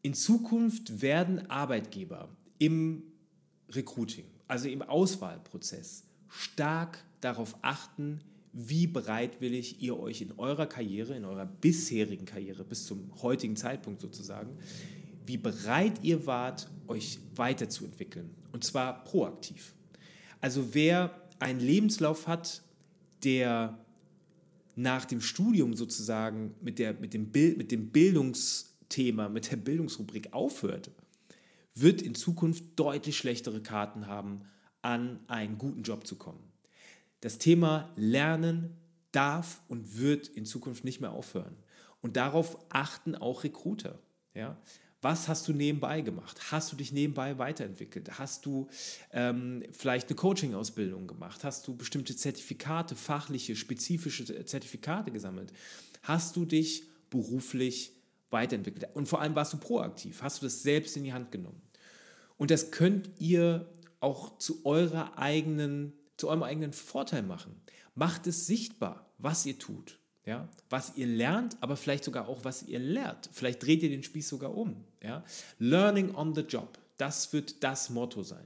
In 0.00 0.14
Zukunft 0.14 1.02
werden 1.02 1.50
Arbeitgeber 1.50 2.30
im 2.58 3.02
Recruiting, 3.68 4.24
also 4.48 4.66
im 4.66 4.80
Auswahlprozess, 4.80 6.04
stark 6.28 7.04
darauf 7.20 7.54
achten, 7.60 8.20
wie 8.52 8.86
bereitwillig 8.86 9.80
ihr 9.80 9.98
euch 9.98 10.22
in 10.22 10.32
eurer 10.38 10.66
Karriere, 10.66 11.14
in 11.14 11.24
eurer 11.24 11.46
bisherigen 11.46 12.24
Karriere 12.24 12.64
bis 12.64 12.86
zum 12.86 13.10
heutigen 13.22 13.56
Zeitpunkt 13.56 14.00
sozusagen, 14.00 14.56
wie 15.24 15.36
bereit 15.36 16.02
ihr 16.02 16.26
wart, 16.26 16.68
euch 16.88 17.20
weiterzuentwickeln. 17.36 18.30
Und 18.52 18.64
zwar 18.64 19.04
proaktiv. 19.04 19.74
Also 20.40 20.74
wer 20.74 21.14
einen 21.38 21.60
Lebenslauf 21.60 22.26
hat, 22.26 22.62
der 23.22 23.78
nach 24.74 25.04
dem 25.04 25.20
Studium 25.20 25.74
sozusagen 25.74 26.54
mit, 26.60 26.78
der, 26.78 26.94
mit, 26.94 27.14
dem, 27.14 27.30
Bild, 27.30 27.58
mit 27.58 27.70
dem 27.70 27.90
Bildungsthema, 27.90 29.28
mit 29.28 29.50
der 29.50 29.56
Bildungsrubrik 29.56 30.32
aufhört, 30.32 30.90
wird 31.74 32.02
in 32.02 32.14
Zukunft 32.14 32.64
deutlich 32.76 33.16
schlechtere 33.16 33.62
Karten 33.62 34.06
haben, 34.06 34.42
an 34.82 35.20
einen 35.28 35.58
guten 35.58 35.82
Job 35.82 36.06
zu 36.06 36.16
kommen. 36.16 36.49
Das 37.20 37.38
Thema 37.38 37.90
Lernen 37.96 38.76
darf 39.12 39.60
und 39.68 39.98
wird 39.98 40.28
in 40.28 40.46
Zukunft 40.46 40.84
nicht 40.84 41.00
mehr 41.00 41.12
aufhören. 41.12 41.56
Und 42.00 42.16
darauf 42.16 42.58
achten 42.70 43.14
auch 43.14 43.44
Recruiter. 43.44 43.98
Ja? 44.34 44.56
Was 45.02 45.28
hast 45.28 45.48
du 45.48 45.52
nebenbei 45.52 46.02
gemacht? 46.02 46.52
Hast 46.52 46.72
du 46.72 46.76
dich 46.76 46.92
nebenbei 46.92 47.38
weiterentwickelt? 47.38 48.18
Hast 48.18 48.44
du 48.44 48.68
ähm, 49.12 49.62
vielleicht 49.72 50.08
eine 50.08 50.16
Coaching-Ausbildung 50.16 51.06
gemacht? 51.06 51.42
Hast 51.42 51.66
du 51.66 51.74
bestimmte 51.74 52.14
Zertifikate, 52.14 52.96
fachliche, 52.96 53.56
spezifische 53.56 54.44
Zertifikate 54.44 55.10
gesammelt? 55.10 55.52
Hast 56.02 56.36
du 56.36 56.44
dich 56.44 56.84
beruflich 57.08 57.92
weiterentwickelt? 58.28 58.88
Und 58.94 59.08
vor 59.08 59.22
allem 59.22 59.34
warst 59.34 59.54
du 59.54 59.56
proaktiv? 59.56 60.22
Hast 60.22 60.42
du 60.42 60.46
das 60.46 60.62
selbst 60.62 60.96
in 60.96 61.04
die 61.04 61.14
Hand 61.14 61.32
genommen? 61.32 61.62
Und 62.36 62.50
das 62.50 62.70
könnt 62.70 63.10
ihr 63.18 63.70
auch 64.00 64.38
zu 64.38 64.64
eurer 64.64 65.18
eigenen, 65.18 65.94
zu 66.20 66.28
eurem 66.28 66.42
eigenen 66.42 66.72
Vorteil 66.72 67.22
machen. 67.22 67.60
Macht 67.94 68.26
es 68.26 68.46
sichtbar, 68.46 69.10
was 69.18 69.44
ihr 69.46 69.58
tut. 69.58 69.98
Ja, 70.26 70.48
was 70.68 70.96
ihr 70.96 71.06
lernt, 71.06 71.56
aber 71.62 71.76
vielleicht 71.76 72.04
sogar 72.04 72.28
auch, 72.28 72.44
was 72.44 72.62
ihr 72.62 72.78
lehrt. 72.78 73.30
Vielleicht 73.32 73.62
dreht 73.64 73.82
ihr 73.82 73.88
den 73.88 74.02
Spieß 74.02 74.28
sogar 74.28 74.54
um. 74.54 74.84
Ja? 75.02 75.24
Learning 75.58 76.14
on 76.14 76.34
the 76.34 76.42
job, 76.42 76.78
das 76.98 77.32
wird 77.32 77.64
das 77.64 77.88
Motto 77.88 78.22
sein. 78.22 78.44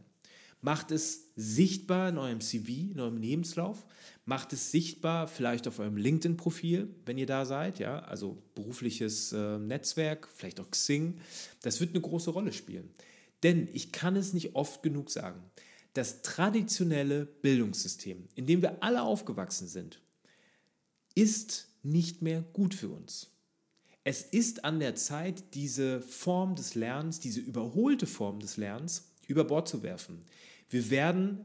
Macht 0.61 0.93
es 0.93 1.33
sichtbar 1.37 2.09
in 2.09 2.17
eurem 2.17 2.41
CV, 2.41 2.93
in 2.93 3.01
eurem 3.01 3.19
Lebenslauf. 3.19 3.85
Macht 4.25 4.55
es 4.55 4.71
sichtbar 4.71 5.27
vielleicht 5.29 5.69
auf 5.69 5.79
eurem 5.79 5.99
LinkedIn-Profil, 5.99 6.89
wenn 7.05 7.19
ihr 7.19 7.27
da 7.27 7.45
seid. 7.45 7.81
Ja? 7.81 7.99
Also 7.99 8.39
berufliches 8.55 9.33
äh, 9.33 9.59
Netzwerk, 9.59 10.29
vielleicht 10.33 10.61
auch 10.61 10.71
Xing. 10.71 11.21
Das 11.61 11.81
wird 11.81 11.91
eine 11.91 12.01
große 12.01 12.31
Rolle 12.31 12.53
spielen. 12.53 12.89
Denn 13.43 13.69
ich 13.75 13.93
kann 13.93 14.17
es 14.17 14.33
nicht 14.33 14.55
oft 14.55 14.83
genug 14.83 15.11
sagen, 15.11 15.43
das 15.95 16.23
traditionelle 16.23 17.25
Bildungssystem, 17.25 18.29
in 18.35 18.47
dem 18.47 18.63
wir 18.63 18.83
alle 18.83 19.03
aufgewachsen 19.03 19.69
sind, 19.69 20.01
ist 21.15 21.69
nicht 21.83 22.23
mehr 22.23 22.43
gut 22.53 22.75
für 22.75 22.89
uns. 22.89 23.31
Es 24.03 24.23
ist 24.23 24.65
an 24.65 24.81
der 24.81 24.97
Zeit, 24.97 25.55
diese 25.55 26.03
Form 26.03 26.57
des 26.57 26.75
Lernens, 26.75 27.21
diese 27.21 27.41
überholte 27.41 28.07
Form 28.07 28.41
des 28.41 28.57
Lernens 28.57 29.11
über 29.29 29.45
Bord 29.45 29.69
zu 29.69 29.83
werfen. 29.83 30.21
Wir 30.69 30.91
werden 30.91 31.45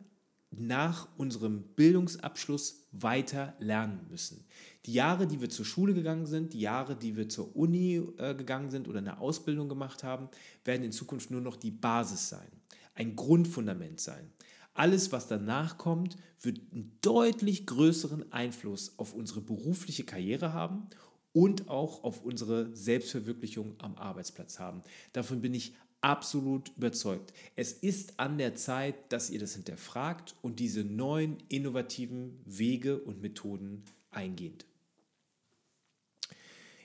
nach 0.51 1.07
unserem 1.17 1.61
Bildungsabschluss 1.75 2.87
weiter 2.91 3.53
lernen 3.59 3.99
müssen. 4.09 4.45
Die 4.85 4.93
Jahre, 4.93 5.27
die 5.27 5.41
wir 5.41 5.49
zur 5.49 5.65
Schule 5.65 5.93
gegangen 5.93 6.25
sind, 6.25 6.53
die 6.53 6.59
Jahre, 6.59 6.95
die 6.95 7.15
wir 7.15 7.29
zur 7.29 7.55
Uni 7.55 8.01
äh, 8.17 8.33
gegangen 8.33 8.71
sind 8.71 8.87
oder 8.87 8.97
eine 8.97 9.19
Ausbildung 9.19 9.69
gemacht 9.69 10.03
haben, 10.03 10.29
werden 10.65 10.83
in 10.83 10.91
Zukunft 10.91 11.29
nur 11.29 11.41
noch 11.41 11.55
die 11.55 11.71
Basis 11.71 12.29
sein, 12.29 12.49
ein 12.95 13.15
Grundfundament 13.15 13.99
sein. 13.99 14.31
Alles, 14.79 15.11
was 15.11 15.27
danach 15.27 15.77
kommt, 15.77 16.15
wird 16.41 16.61
einen 16.71 16.97
deutlich 17.01 17.65
größeren 17.65 18.31
Einfluss 18.31 18.97
auf 18.97 19.13
unsere 19.13 19.41
berufliche 19.41 20.05
Karriere 20.05 20.53
haben 20.53 20.87
und 21.33 21.67
auch 21.67 22.05
auf 22.05 22.23
unsere 22.23 22.73
Selbstverwirklichung 22.73 23.75
am 23.79 23.97
Arbeitsplatz 23.97 24.57
haben. 24.57 24.81
Davon 25.11 25.41
bin 25.41 25.53
ich 25.53 25.73
absolut 25.99 26.71
überzeugt. 26.77 27.33
Es 27.57 27.73
ist 27.73 28.21
an 28.21 28.37
der 28.37 28.55
Zeit, 28.55 29.11
dass 29.11 29.29
ihr 29.29 29.41
das 29.41 29.55
hinterfragt 29.55 30.37
und 30.41 30.61
diese 30.61 30.85
neuen 30.85 31.43
innovativen 31.49 32.39
Wege 32.45 32.99
und 32.99 33.21
Methoden 33.21 33.83
eingeht. 34.11 34.65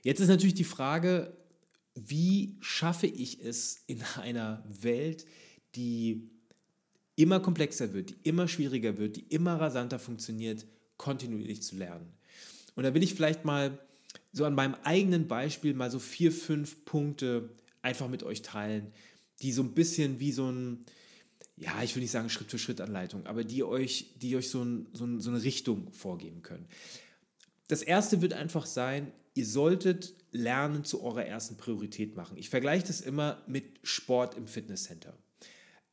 Jetzt 0.02 0.18
ist 0.18 0.26
natürlich 0.26 0.54
die 0.54 0.64
Frage, 0.64 1.36
wie 1.94 2.56
schaffe 2.58 3.06
ich 3.06 3.40
es 3.40 3.84
in 3.86 4.02
einer 4.16 4.64
Welt, 4.66 5.26
die 5.76 6.33
immer 7.16 7.40
komplexer 7.40 7.92
wird, 7.92 8.10
die 8.10 8.16
immer 8.24 8.48
schwieriger 8.48 8.98
wird, 8.98 9.16
die 9.16 9.24
immer 9.28 9.60
rasanter 9.60 9.98
funktioniert, 9.98 10.66
kontinuierlich 10.96 11.62
zu 11.62 11.76
lernen. 11.76 12.12
Und 12.74 12.84
da 12.84 12.94
will 12.94 13.02
ich 13.02 13.14
vielleicht 13.14 13.44
mal 13.44 13.78
so 14.32 14.44
an 14.44 14.54
meinem 14.54 14.74
eigenen 14.82 15.28
Beispiel 15.28 15.74
mal 15.74 15.90
so 15.90 15.98
vier, 15.98 16.32
fünf 16.32 16.84
Punkte 16.84 17.50
einfach 17.82 18.08
mit 18.08 18.22
euch 18.22 18.42
teilen, 18.42 18.92
die 19.42 19.52
so 19.52 19.62
ein 19.62 19.74
bisschen 19.74 20.18
wie 20.18 20.32
so 20.32 20.50
ein, 20.50 20.84
ja, 21.56 21.82
ich 21.82 21.94
will 21.94 22.02
nicht 22.02 22.10
sagen 22.10 22.30
Schritt-für-Schritt-Anleitung, 22.30 23.26
aber 23.26 23.44
die 23.44 23.62
euch, 23.62 24.14
die 24.16 24.36
euch 24.36 24.50
so, 24.50 24.62
ein, 24.62 24.88
so, 24.92 25.04
ein, 25.04 25.20
so 25.20 25.30
eine 25.30 25.42
Richtung 25.42 25.92
vorgeben 25.92 26.42
können. 26.42 26.66
Das 27.68 27.82
erste 27.82 28.22
wird 28.22 28.32
einfach 28.32 28.66
sein, 28.66 29.12
ihr 29.34 29.46
solltet 29.46 30.14
Lernen 30.32 30.84
zu 30.84 31.02
eurer 31.02 31.24
ersten 31.24 31.56
Priorität 31.56 32.16
machen. 32.16 32.36
Ich 32.36 32.50
vergleiche 32.50 32.86
das 32.86 33.00
immer 33.00 33.42
mit 33.46 33.78
Sport 33.84 34.36
im 34.36 34.48
Fitnesscenter 34.48 35.16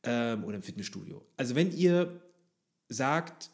ähm, 0.04 0.44
oder 0.44 0.56
im 0.56 0.62
Fitnessstudio. 0.62 1.24
Also 1.36 1.54
wenn 1.54 1.76
ihr 1.76 2.22
sagt, 2.88 3.50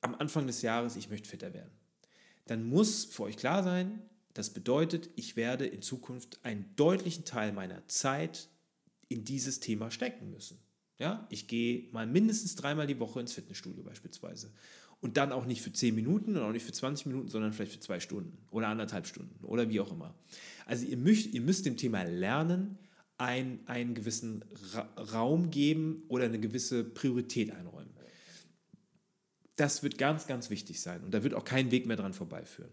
am 0.00 0.14
Anfang 0.14 0.46
des 0.46 0.62
Jahres, 0.62 0.96
ich 0.96 1.08
möchte 1.08 1.28
fitter 1.28 1.54
werden, 1.54 1.72
dann 2.46 2.64
muss 2.64 3.04
für 3.04 3.24
euch 3.24 3.36
klar 3.36 3.62
sein, 3.62 4.02
das 4.34 4.50
bedeutet, 4.50 5.10
ich 5.16 5.36
werde 5.36 5.66
in 5.66 5.82
Zukunft 5.82 6.44
einen 6.44 6.74
deutlichen 6.76 7.24
Teil 7.24 7.52
meiner 7.52 7.86
Zeit 7.88 8.48
in 9.08 9.24
dieses 9.24 9.60
Thema 9.60 9.90
stecken 9.90 10.30
müssen. 10.30 10.58
Ja, 10.98 11.26
ich 11.30 11.48
gehe 11.48 11.88
mal 11.92 12.06
mindestens 12.06 12.54
dreimal 12.54 12.86
die 12.86 13.00
Woche 13.00 13.20
ins 13.20 13.32
Fitnessstudio 13.32 13.82
beispielsweise. 13.82 14.52
Und 15.00 15.16
dann 15.16 15.32
auch 15.32 15.46
nicht 15.46 15.62
für 15.62 15.72
10 15.72 15.94
Minuten 15.96 16.36
und 16.36 16.42
auch 16.44 16.52
nicht 16.52 16.64
für 16.64 16.72
20 16.72 17.06
Minuten, 17.06 17.28
sondern 17.28 17.52
vielleicht 17.52 17.72
für 17.72 17.80
zwei 17.80 17.98
Stunden 17.98 18.38
oder 18.50 18.68
anderthalb 18.68 19.06
Stunden 19.08 19.44
oder 19.44 19.68
wie 19.68 19.80
auch 19.80 19.90
immer. 19.90 20.14
Also 20.64 20.86
ihr 20.86 20.96
müsst, 20.96 21.34
ihr 21.34 21.40
müsst 21.40 21.66
dem 21.66 21.76
Thema 21.76 22.04
Lernen 22.04 22.78
ein, 23.22 23.60
einen 23.66 23.94
gewissen 23.94 24.44
Ra 24.72 24.82
Raum 24.96 25.50
geben 25.50 26.02
oder 26.08 26.24
eine 26.24 26.40
gewisse 26.40 26.82
Priorität 26.82 27.52
einräumen. 27.52 27.92
Das 29.56 29.82
wird 29.82 29.96
ganz, 29.96 30.26
ganz 30.26 30.50
wichtig 30.50 30.80
sein 30.80 31.04
und 31.04 31.14
da 31.14 31.22
wird 31.22 31.34
auch 31.34 31.44
kein 31.44 31.70
Weg 31.70 31.86
mehr 31.86 31.96
dran 31.96 32.14
vorbeiführen. 32.14 32.72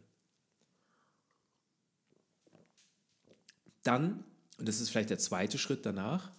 Dann, 3.84 4.24
und 4.58 4.68
das 4.68 4.82
ist 4.82 4.89
vielleicht 4.89 5.12
der 5.12 5.20
zweite 5.20 5.58
Schritt 5.58 5.86
danach, 5.86 6.32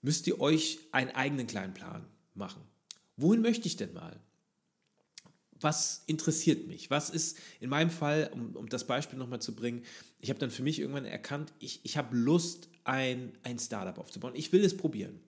müsst 0.00 0.26
ihr 0.26 0.40
euch 0.40 0.78
einen 0.92 1.10
eigenen 1.10 1.46
kleinen 1.46 1.74
Plan 1.74 2.06
machen. 2.34 2.62
Wohin 3.16 3.42
möchte 3.42 3.66
ich 3.66 3.76
denn 3.76 3.92
mal? 3.92 4.18
was 5.60 6.02
interessiert 6.06 6.66
mich? 6.66 6.90
Was 6.90 7.10
ist 7.10 7.38
in 7.60 7.70
meinem 7.70 7.90
Fall, 7.90 8.30
um, 8.32 8.54
um 8.54 8.68
das 8.68 8.86
Beispiel 8.86 9.18
nochmal 9.18 9.40
zu 9.40 9.54
bringen, 9.54 9.84
ich 10.20 10.30
habe 10.30 10.38
dann 10.38 10.50
für 10.50 10.62
mich 10.62 10.78
irgendwann 10.78 11.04
erkannt, 11.04 11.52
ich, 11.58 11.80
ich 11.82 11.96
habe 11.96 12.16
Lust, 12.16 12.68
ein, 12.88 13.32
ein 13.42 13.58
Startup 13.58 13.98
aufzubauen. 13.98 14.34
Ich 14.34 14.52
will 14.52 14.64
es 14.64 14.76
probieren. 14.76 15.20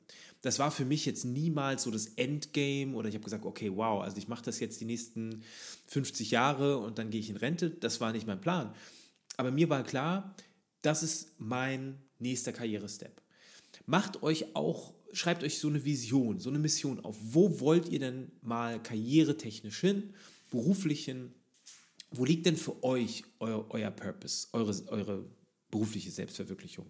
Das 0.43 0.59
war 0.59 0.71
für 0.71 0.85
mich 0.85 1.05
jetzt 1.05 1.25
niemals 1.25 1.83
so 1.83 1.91
das 1.91 2.07
Endgame 2.17 2.95
oder 2.95 3.09
ich 3.09 3.15
habe 3.15 3.25
gesagt, 3.25 3.45
okay, 3.45 3.71
wow, 3.75 4.03
also 4.03 4.17
ich 4.17 4.29
mache 4.29 4.45
das 4.45 4.59
jetzt 4.59 4.81
die 4.81 4.87
nächsten 4.87 5.43
50 5.87 6.31
Jahre 6.31 6.79
und 6.79 6.99
dann 6.99 7.11
gehe 7.11 7.21
ich 7.21 7.29
in 7.29 7.37
Rente. 7.37 7.71
Das 7.71 8.01
war 8.01 8.13
nicht 8.13 8.27
mein 8.27 8.41
Plan. 8.41 8.75
Aber 9.37 9.51
mir 9.51 9.69
war 9.69 9.83
klar, 9.83 10.35
das 10.81 11.03
ist 11.03 11.35
mein 11.39 11.99
nächster 12.19 12.53
Karrierestep. 12.53 13.21
Macht 13.87 14.23
euch 14.23 14.57
auch 14.57 14.95
schreibt 15.13 15.43
euch 15.43 15.59
so 15.59 15.69
eine 15.69 15.85
Vision, 15.85 16.39
so 16.39 16.51
eine 16.51 16.59
Mission 16.59 17.01
auf. 17.01 17.17
Wo 17.21 17.61
wollt 17.61 17.89
ihr 17.89 17.99
denn 17.99 18.31
mal 18.43 18.83
karrieretechnisch 18.83 19.81
hin, 19.81 20.15
beruflich 20.51 21.05
hin? 21.05 21.33
Wo 22.11 22.25
liegt 22.25 22.47
denn 22.47 22.57
für 22.57 22.83
euch 22.83 23.25
euer, 23.39 23.67
euer 23.71 23.91
Purpose, 23.91 24.49
eure, 24.53 24.75
eure 24.89 25.25
berufliche 25.71 26.11
Selbstverwirklichung? 26.11 26.87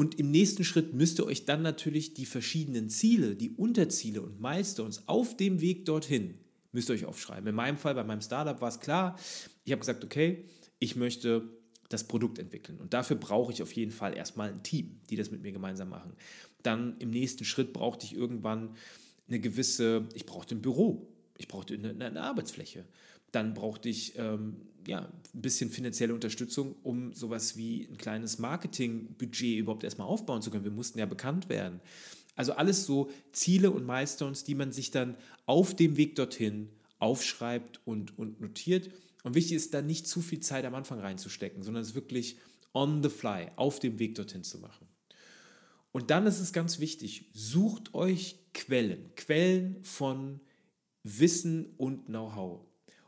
Und 0.00 0.18
im 0.18 0.30
nächsten 0.30 0.64
Schritt 0.64 0.94
müsst 0.94 1.18
ihr 1.18 1.26
euch 1.26 1.44
dann 1.44 1.60
natürlich 1.60 2.14
die 2.14 2.24
verschiedenen 2.24 2.88
Ziele, 2.88 3.36
die 3.36 3.50
Unterziele 3.50 4.22
und 4.22 4.40
Milestones 4.40 5.06
auf 5.06 5.36
dem 5.36 5.60
Weg 5.60 5.84
dorthin, 5.84 6.38
müsst 6.72 6.88
ihr 6.88 6.94
euch 6.94 7.04
aufschreiben. 7.04 7.46
In 7.46 7.54
meinem 7.54 7.76
Fall, 7.76 7.94
bei 7.94 8.02
meinem 8.02 8.22
Startup 8.22 8.58
war 8.62 8.70
es 8.70 8.80
klar, 8.80 9.18
ich 9.62 9.72
habe 9.72 9.80
gesagt, 9.80 10.02
okay, 10.02 10.46
ich 10.78 10.96
möchte 10.96 11.50
das 11.90 12.04
Produkt 12.04 12.38
entwickeln. 12.38 12.78
Und 12.78 12.94
dafür 12.94 13.16
brauche 13.16 13.52
ich 13.52 13.62
auf 13.62 13.72
jeden 13.72 13.92
Fall 13.92 14.16
erstmal 14.16 14.48
ein 14.48 14.62
Team, 14.62 15.02
die 15.10 15.16
das 15.16 15.30
mit 15.30 15.42
mir 15.42 15.52
gemeinsam 15.52 15.90
machen. 15.90 16.14
Dann 16.62 16.96
im 16.98 17.10
nächsten 17.10 17.44
Schritt 17.44 17.74
brauchte 17.74 18.06
ich 18.06 18.16
irgendwann 18.16 18.70
eine 19.28 19.38
gewisse, 19.38 20.08
ich 20.14 20.24
brauchte 20.24 20.54
ein 20.54 20.62
Büro, 20.62 21.12
ich 21.36 21.46
brauchte 21.46 21.74
eine, 21.74 21.90
eine 21.90 22.22
Arbeitsfläche. 22.22 22.86
Dann 23.32 23.52
brauchte 23.52 23.90
ich 23.90 24.14
ähm, 24.16 24.62
ja, 24.86 25.00
ein 25.34 25.42
bisschen 25.42 25.70
finanzielle 25.70 26.14
Unterstützung, 26.14 26.76
um 26.82 27.12
sowas 27.14 27.56
wie 27.56 27.86
ein 27.90 27.96
kleines 27.96 28.38
Marketingbudget 28.38 29.58
überhaupt 29.58 29.84
erstmal 29.84 30.08
aufbauen 30.08 30.42
zu 30.42 30.50
können. 30.50 30.64
Wir 30.64 30.70
mussten 30.70 30.98
ja 30.98 31.06
bekannt 31.06 31.48
werden. 31.48 31.80
Also 32.36 32.52
alles 32.52 32.86
so 32.86 33.10
Ziele 33.32 33.70
und 33.70 33.86
Milestones, 33.86 34.44
die 34.44 34.54
man 34.54 34.72
sich 34.72 34.90
dann 34.90 35.16
auf 35.46 35.74
dem 35.74 35.96
Weg 35.96 36.14
dorthin 36.14 36.70
aufschreibt 36.98 37.80
und, 37.84 38.18
und 38.18 38.40
notiert. 38.40 38.90
Und 39.22 39.34
wichtig 39.34 39.56
ist 39.56 39.74
da 39.74 39.82
nicht 39.82 40.06
zu 40.06 40.20
viel 40.20 40.40
Zeit 40.40 40.64
am 40.64 40.74
Anfang 40.74 41.00
reinzustecken, 41.00 41.62
sondern 41.62 41.82
es 41.82 41.94
wirklich 41.94 42.38
on 42.72 43.02
the 43.02 43.08
fly, 43.08 43.48
auf 43.56 43.78
dem 43.78 43.98
Weg 43.98 44.14
dorthin 44.14 44.44
zu 44.44 44.58
machen. 44.58 44.86
Und 45.92 46.10
dann 46.10 46.26
ist 46.26 46.40
es 46.40 46.52
ganz 46.52 46.78
wichtig, 46.78 47.26
sucht 47.34 47.94
euch 47.94 48.38
Quellen, 48.54 49.14
Quellen 49.16 49.82
von 49.82 50.40
Wissen 51.02 51.74
und 51.76 52.06
Know-how. 52.06 52.60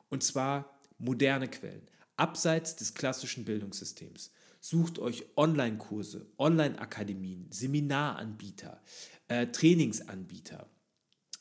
Und 0.08 0.22
zwar 0.22 0.78
moderne 1.02 1.48
Quellen, 1.48 1.82
abseits 2.16 2.76
des 2.76 2.94
klassischen 2.94 3.44
Bildungssystems. 3.44 4.30
Sucht 4.60 5.00
euch 5.00 5.24
Online-Kurse, 5.36 6.26
Online-Akademien, 6.38 7.48
Seminaranbieter, 7.50 8.80
äh, 9.26 9.48
Trainingsanbieter, 9.48 10.70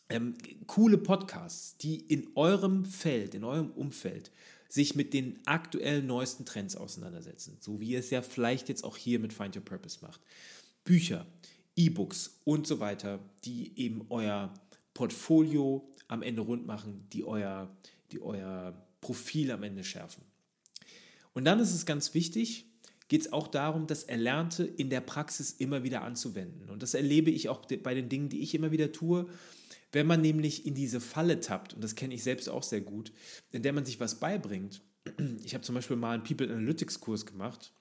ähm, 0.09 0.35
coole 0.65 0.97
Podcasts, 0.97 1.77
die 1.77 1.99
in 1.99 2.29
eurem 2.35 2.83
Feld, 2.83 3.35
in 3.35 3.43
eurem 3.43 3.69
Umfeld 3.71 4.31
sich 4.67 4.95
mit 4.95 5.13
den 5.13 5.39
aktuellen 5.45 6.07
neuesten 6.07 6.45
Trends 6.45 6.75
auseinandersetzen, 6.75 7.57
so 7.59 7.79
wie 7.79 7.89
ihr 7.89 7.99
es 7.99 8.09
ja 8.09 8.21
vielleicht 8.21 8.69
jetzt 8.69 8.83
auch 8.83 8.97
hier 8.97 9.19
mit 9.19 9.33
Find 9.33 9.55
Your 9.55 9.63
Purpose 9.63 9.99
macht. 10.01 10.21
Bücher, 10.83 11.27
E-Books 11.75 12.39
und 12.43 12.65
so 12.65 12.79
weiter, 12.79 13.19
die 13.43 13.77
eben 13.77 14.05
euer 14.09 14.53
Portfolio 14.93 15.87
am 16.07 16.23
Ende 16.23 16.41
rund 16.41 16.65
machen, 16.65 17.05
die 17.13 17.23
euer, 17.23 17.69
die 18.11 18.21
euer 18.21 18.73
Profil 19.01 19.51
am 19.51 19.63
Ende 19.63 19.83
schärfen. 19.83 20.23
Und 21.33 21.45
dann 21.45 21.59
ist 21.59 21.73
es 21.73 21.85
ganz 21.85 22.13
wichtig, 22.13 22.65
geht 23.07 23.21
es 23.21 23.33
auch 23.33 23.47
darum, 23.47 23.87
das 23.87 24.03
Erlernte 24.03 24.63
in 24.63 24.89
der 24.89 25.01
Praxis 25.01 25.51
immer 25.51 25.83
wieder 25.83 26.03
anzuwenden. 26.03 26.69
Und 26.69 26.81
das 26.81 26.93
erlebe 26.93 27.31
ich 27.31 27.49
auch 27.49 27.65
bei 27.83 27.93
den 27.93 28.09
Dingen, 28.09 28.29
die 28.29 28.41
ich 28.41 28.55
immer 28.55 28.71
wieder 28.71 28.91
tue. 28.91 29.27
Wenn 29.91 30.07
man 30.07 30.21
nämlich 30.21 30.65
in 30.65 30.75
diese 30.75 31.01
Falle 31.01 31.41
tappt, 31.41 31.73
und 31.73 31.83
das 31.83 31.95
kenne 31.95 32.13
ich 32.13 32.23
selbst 32.23 32.47
auch 32.47 32.63
sehr 32.63 32.79
gut, 32.79 33.11
in 33.51 33.63
der 33.63 33.73
man 33.73 33.85
sich 33.85 33.99
was 33.99 34.19
beibringt. 34.19 34.81
Ich 35.43 35.53
habe 35.53 35.63
zum 35.63 35.75
Beispiel 35.75 35.97
mal 35.97 36.13
einen 36.13 36.23
People 36.23 36.47
Analytics 36.47 36.99
Kurs 36.99 37.25
gemacht 37.25 37.73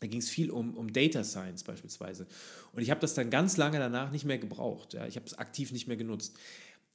da 0.00 0.06
ging 0.06 0.20
es 0.20 0.28
viel 0.28 0.50
um, 0.50 0.76
um 0.76 0.92
Data 0.92 1.24
Science 1.24 1.64
beispielsweise. 1.64 2.26
Und 2.72 2.82
ich 2.82 2.90
habe 2.90 3.00
das 3.00 3.14
dann 3.14 3.30
ganz 3.30 3.56
lange 3.56 3.78
danach 3.78 4.10
nicht 4.10 4.26
mehr 4.26 4.36
gebraucht. 4.36 4.92
Ja. 4.92 5.06
Ich 5.06 5.16
habe 5.16 5.26
es 5.26 5.38
aktiv 5.38 5.72
nicht 5.72 5.88
mehr 5.88 5.96
genutzt. 5.96 6.36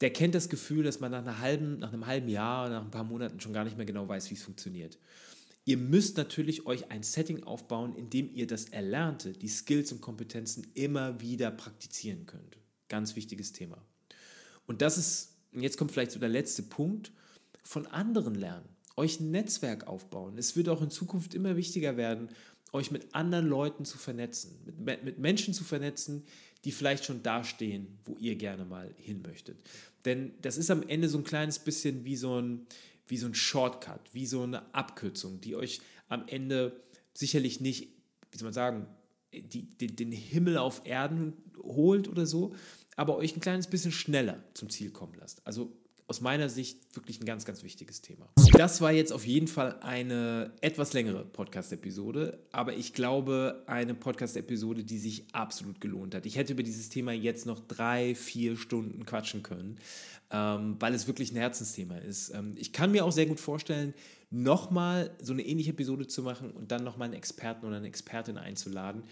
Der 0.02 0.12
kennt 0.12 0.34
das 0.34 0.48
Gefühl, 0.48 0.82
dass 0.82 0.98
man 0.98 1.12
nach, 1.12 1.20
einer 1.20 1.38
halben, 1.38 1.78
nach 1.78 1.92
einem 1.92 2.06
halben 2.06 2.28
Jahr, 2.28 2.68
nach 2.68 2.82
ein 2.84 2.90
paar 2.90 3.04
Monaten 3.04 3.38
schon 3.40 3.52
gar 3.52 3.62
nicht 3.62 3.76
mehr 3.76 3.86
genau 3.86 4.08
weiß, 4.08 4.30
wie 4.30 4.34
es 4.34 4.42
funktioniert. 4.42 4.98
Ihr 5.64 5.76
müsst 5.76 6.16
natürlich 6.16 6.66
euch 6.66 6.90
ein 6.90 7.04
Setting 7.04 7.44
aufbauen, 7.44 7.94
in 7.94 8.10
dem 8.10 8.34
ihr 8.34 8.48
das 8.48 8.64
Erlernte, 8.64 9.32
die 9.32 9.48
Skills 9.48 9.92
und 9.92 10.00
Kompetenzen 10.00 10.66
immer 10.74 11.20
wieder 11.20 11.52
praktizieren 11.52 12.26
könnt. 12.26 12.58
Ganz 12.88 13.14
wichtiges 13.14 13.52
Thema. 13.52 13.78
Und 14.66 14.82
das 14.82 14.98
ist, 14.98 15.36
jetzt 15.52 15.78
kommt 15.78 15.92
vielleicht 15.92 16.10
so 16.10 16.18
der 16.18 16.28
letzte 16.28 16.64
Punkt, 16.64 17.12
von 17.62 17.86
anderen 17.86 18.34
lernen, 18.34 18.68
euch 18.96 19.20
ein 19.20 19.30
Netzwerk 19.30 19.86
aufbauen. 19.86 20.36
Es 20.36 20.56
wird 20.56 20.68
auch 20.68 20.82
in 20.82 20.90
Zukunft 20.90 21.32
immer 21.32 21.56
wichtiger 21.56 21.96
werden, 21.96 22.28
euch 22.72 22.90
mit 22.90 23.14
anderen 23.14 23.46
Leuten 23.46 23.84
zu 23.84 23.98
vernetzen, 23.98 24.58
mit, 24.78 25.04
mit 25.04 25.18
Menschen 25.20 25.54
zu 25.54 25.62
vernetzen, 25.62 26.24
die 26.64 26.72
vielleicht 26.72 27.04
schon 27.04 27.22
dastehen, 27.22 27.98
wo 28.04 28.16
ihr 28.18 28.36
gerne 28.36 28.64
mal 28.64 28.94
hin 28.98 29.22
möchtet. 29.22 29.58
Denn 30.04 30.32
das 30.42 30.56
ist 30.56 30.70
am 30.70 30.82
Ende 30.88 31.08
so 31.08 31.18
ein 31.18 31.24
kleines 31.24 31.58
bisschen 31.58 32.04
wie 32.04 32.16
so 32.16 32.40
ein, 32.40 32.66
wie 33.06 33.16
so 33.16 33.26
ein 33.26 33.34
Shortcut, 33.34 34.00
wie 34.12 34.26
so 34.26 34.42
eine 34.42 34.74
Abkürzung, 34.74 35.40
die 35.40 35.56
euch 35.56 35.80
am 36.08 36.26
Ende 36.28 36.80
sicherlich 37.14 37.60
nicht, 37.60 37.88
wie 38.30 38.38
soll 38.38 38.46
man 38.46 38.54
sagen, 38.54 38.86
die, 39.32 39.64
die, 39.64 39.88
den 39.88 40.12
Himmel 40.12 40.58
auf 40.58 40.82
Erden 40.84 41.34
holt 41.62 42.08
oder 42.08 42.26
so, 42.26 42.54
aber 42.96 43.16
euch 43.16 43.36
ein 43.36 43.40
kleines 43.40 43.66
bisschen 43.66 43.92
schneller 43.92 44.42
zum 44.54 44.68
Ziel 44.68 44.90
kommen 44.90 45.14
lasst. 45.18 45.46
Also 45.46 45.72
aus 46.06 46.20
meiner 46.20 46.48
Sicht 46.48 46.94
wirklich 46.94 47.20
ein 47.20 47.24
ganz, 47.24 47.44
ganz 47.44 47.62
wichtiges 47.62 48.02
Thema. 48.02 48.28
Das 48.52 48.82
war 48.82 48.92
jetzt 48.92 49.12
auf 49.12 49.26
jeden 49.26 49.48
Fall 49.48 49.78
eine 49.80 50.52
etwas 50.60 50.92
längere 50.92 51.24
Podcast-Episode, 51.24 52.38
aber 52.52 52.74
ich 52.74 52.92
glaube, 52.92 53.62
eine 53.66 53.94
Podcast-Episode, 53.94 54.84
die 54.84 54.98
sich 54.98 55.24
absolut 55.32 55.80
gelohnt 55.80 56.14
hat. 56.14 56.26
Ich 56.26 56.36
hätte 56.36 56.52
über 56.52 56.62
dieses 56.62 56.90
Thema 56.90 57.12
jetzt 57.12 57.46
noch 57.46 57.60
drei, 57.60 58.14
vier 58.14 58.58
Stunden 58.58 59.06
quatschen 59.06 59.42
können, 59.42 59.78
ähm, 60.30 60.76
weil 60.78 60.92
es 60.94 61.06
wirklich 61.06 61.32
ein 61.32 61.36
Herzensthema 61.36 61.96
ist. 61.96 62.30
Ähm, 62.34 62.52
ich 62.56 62.74
kann 62.74 62.92
mir 62.92 63.06
auch 63.06 63.12
sehr 63.12 63.26
gut 63.26 63.40
vorstellen, 63.40 63.94
nochmal 64.30 65.10
so 65.20 65.32
eine 65.32 65.42
ähnliche 65.42 65.70
Episode 65.70 66.06
zu 66.06 66.22
machen 66.22 66.50
und 66.50 66.72
dann 66.72 66.84
nochmal 66.84 67.06
einen 67.06 67.16
Experten 67.16 67.64
oder 67.66 67.76
eine 67.76 67.86
Expertin 67.86 68.36
einzuladen 68.36 69.02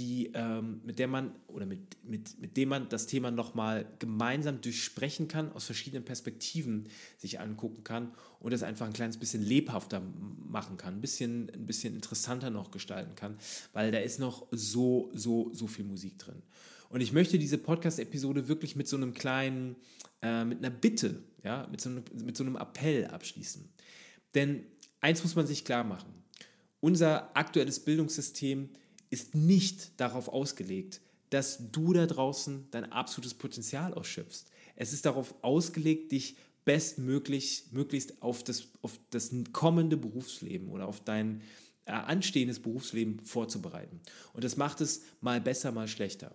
die, 0.00 0.30
ähm, 0.34 0.80
mit 0.84 0.98
der 0.98 1.06
man 1.06 1.32
oder 1.46 1.66
mit, 1.66 1.80
mit, 2.02 2.40
mit 2.40 2.56
dem 2.56 2.70
man 2.70 2.88
das 2.88 3.06
Thema 3.06 3.30
nochmal 3.30 3.86
gemeinsam 3.98 4.62
durchsprechen 4.62 5.28
kann, 5.28 5.52
aus 5.52 5.66
verschiedenen 5.66 6.04
Perspektiven 6.04 6.88
sich 7.18 7.38
angucken 7.38 7.84
kann 7.84 8.12
und 8.40 8.52
es 8.52 8.62
einfach 8.62 8.86
ein 8.86 8.94
kleines 8.94 9.18
bisschen 9.18 9.42
lebhafter 9.42 10.00
machen 10.48 10.78
kann, 10.78 10.94
ein 10.94 11.00
bisschen, 11.02 11.50
ein 11.50 11.66
bisschen 11.66 11.94
interessanter 11.94 12.48
noch 12.48 12.70
gestalten 12.70 13.14
kann, 13.14 13.36
weil 13.74 13.92
da 13.92 13.98
ist 13.98 14.18
noch 14.18 14.46
so, 14.50 15.10
so, 15.12 15.50
so 15.52 15.66
viel 15.66 15.84
Musik 15.84 16.18
drin. 16.18 16.42
Und 16.88 17.02
ich 17.02 17.12
möchte 17.12 17.38
diese 17.38 17.58
Podcast-Episode 17.58 18.48
wirklich 18.48 18.74
mit 18.74 18.88
so 18.88 18.96
einem 18.96 19.12
kleinen, 19.12 19.76
äh, 20.22 20.44
mit 20.44 20.58
einer 20.58 20.70
Bitte, 20.70 21.22
ja, 21.44 21.68
mit 21.70 21.80
so, 21.80 21.90
einem, 21.90 22.04
mit 22.24 22.36
so 22.36 22.42
einem 22.42 22.56
Appell 22.56 23.04
abschließen. 23.06 23.68
Denn 24.34 24.64
eins 25.00 25.22
muss 25.22 25.36
man 25.36 25.46
sich 25.46 25.64
klar 25.64 25.84
machen. 25.84 26.12
Unser 26.80 27.36
aktuelles 27.36 27.80
Bildungssystem 27.80 28.70
ist 29.10 29.34
nicht 29.34 30.00
darauf 30.00 30.28
ausgelegt, 30.28 31.00
dass 31.30 31.70
du 31.70 31.92
da 31.92 32.06
draußen 32.06 32.68
dein 32.70 32.90
absolutes 32.90 33.34
Potenzial 33.34 33.94
ausschöpfst. 33.94 34.46
Es 34.76 34.92
ist 34.92 35.06
darauf 35.06 35.34
ausgelegt, 35.42 36.12
dich 36.12 36.36
bestmöglich, 36.64 37.64
möglichst 37.72 38.22
auf 38.22 38.44
das, 38.44 38.68
auf 38.82 38.98
das 39.10 39.30
kommende 39.52 39.96
Berufsleben 39.96 40.68
oder 40.68 40.86
auf 40.86 41.00
dein 41.00 41.42
äh, 41.86 41.92
anstehendes 41.92 42.60
Berufsleben 42.60 43.20
vorzubereiten. 43.20 44.00
Und 44.32 44.44
das 44.44 44.56
macht 44.56 44.80
es 44.80 45.02
mal 45.20 45.40
besser, 45.40 45.72
mal 45.72 45.88
schlechter. 45.88 46.34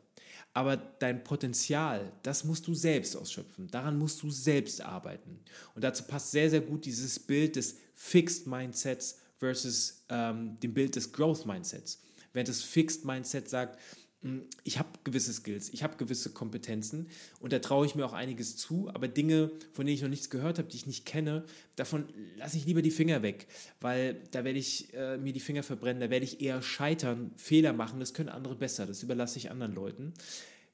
Aber 0.54 0.78
dein 0.78 1.24
Potenzial, 1.24 2.12
das 2.24 2.44
musst 2.44 2.68
du 2.68 2.74
selbst 2.74 3.16
ausschöpfen. 3.16 3.68
Daran 3.68 3.98
musst 3.98 4.24
du 4.24 4.30
selbst 4.30 4.82
arbeiten. 4.82 5.40
Und 5.76 5.84
dazu 5.84 6.04
passt 6.04 6.32
sehr, 6.32 6.50
sehr 6.50 6.62
gut 6.62 6.86
dieses 6.86 7.20
Bild 7.20 7.56
des 7.56 7.76
Fixed 7.94 8.48
Mindsets 8.48 9.20
versus 9.38 10.06
ähm, 10.10 10.58
dem 10.62 10.74
Bild 10.74 10.96
des 10.96 11.12
Growth 11.12 11.46
Mindsets. 11.46 12.02
Während 12.36 12.50
das 12.50 12.62
Fixed 12.62 13.06
Mindset 13.06 13.50
sagt, 13.50 13.80
hm, 14.26 14.44
ich 14.64 14.80
habe 14.80 14.90
gewisse 15.04 15.32
Skills, 15.32 15.70
ich 15.70 15.84
habe 15.84 15.98
gewisse 15.98 16.32
Kompetenzen 16.32 17.08
und 17.40 17.54
da 17.54 17.60
traue 17.60 17.86
ich 17.86 17.94
mir 17.94 18.06
auch 18.06 18.14
einiges 18.14 18.58
zu, 18.58 18.90
aber 18.90 19.08
Dinge, 19.08 19.52
von 19.72 19.86
denen 19.86 19.96
ich 19.96 20.02
noch 20.02 20.10
nichts 20.10 20.30
gehört 20.30 20.58
habe, 20.58 20.68
die 20.68 20.78
ich 20.78 20.88
nicht 20.88 21.06
kenne, 21.06 21.46
davon 21.76 22.06
lasse 22.36 22.58
ich 22.58 22.66
lieber 22.66 22.82
die 22.82 22.92
Finger 22.92 23.22
weg, 23.22 23.48
weil 23.82 24.22
da 24.32 24.44
werde 24.44 24.58
ich 24.58 24.94
äh, 24.96 25.18
mir 25.18 25.32
die 25.32 25.40
Finger 25.40 25.64
verbrennen, 25.64 26.02
da 26.02 26.10
werde 26.10 26.26
ich 26.26 26.42
eher 26.42 26.62
scheitern, 26.62 27.34
Fehler 27.38 27.72
machen, 27.72 28.00
das 28.00 28.14
können 28.14 28.30
andere 28.30 28.56
besser, 28.56 28.86
das 28.86 29.04
überlasse 29.04 29.38
ich 29.38 29.52
anderen 29.52 29.76
Leuten. 29.76 30.14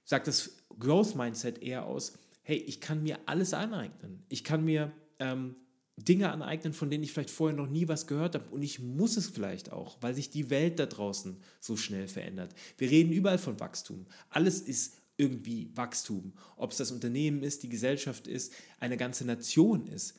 Sagt 0.05 0.27
das 0.27 0.57
Growth 0.79 1.15
Mindset 1.15 1.61
eher 1.61 1.85
aus, 1.85 2.13
hey, 2.43 2.57
ich 2.57 2.79
kann 2.79 3.03
mir 3.03 3.19
alles 3.25 3.53
aneignen, 3.53 4.23
ich 4.29 4.43
kann 4.43 4.63
mir 4.63 4.93
ähm, 5.19 5.55
Dinge 6.03 6.31
aneignen, 6.31 6.73
von 6.73 6.89
denen 6.89 7.03
ich 7.03 7.13
vielleicht 7.13 7.31
vorher 7.31 7.57
noch 7.57 7.69
nie 7.69 7.87
was 7.87 8.07
gehört 8.07 8.35
habe. 8.35 8.49
Und 8.49 8.63
ich 8.63 8.79
muss 8.79 9.17
es 9.17 9.27
vielleicht 9.27 9.71
auch, 9.71 9.97
weil 10.01 10.13
sich 10.13 10.29
die 10.29 10.49
Welt 10.49 10.79
da 10.79 10.85
draußen 10.85 11.37
so 11.59 11.77
schnell 11.77 12.07
verändert. 12.07 12.53
Wir 12.77 12.89
reden 12.89 13.11
überall 13.11 13.37
von 13.37 13.59
Wachstum. 13.59 14.05
Alles 14.29 14.61
ist 14.61 14.97
irgendwie 15.17 15.69
Wachstum. 15.75 16.33
Ob 16.57 16.71
es 16.71 16.77
das 16.77 16.91
Unternehmen 16.91 17.43
ist, 17.43 17.63
die 17.63 17.69
Gesellschaft 17.69 18.27
ist, 18.27 18.53
eine 18.79 18.97
ganze 18.97 19.25
Nation 19.25 19.87
ist. 19.87 20.15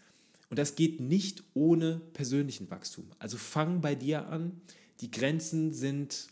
Und 0.51 0.59
das 0.59 0.75
geht 0.75 1.01
nicht 1.01 1.43
ohne 1.55 2.01
persönlichen 2.13 2.71
Wachstum. 2.71 3.11
Also 3.19 3.39
fang 3.39 3.81
bei 3.81 3.95
dir 3.95 4.29
an. 4.29 4.61
Die 5.01 5.11
Grenzen 5.11 5.73
sind 5.73 6.29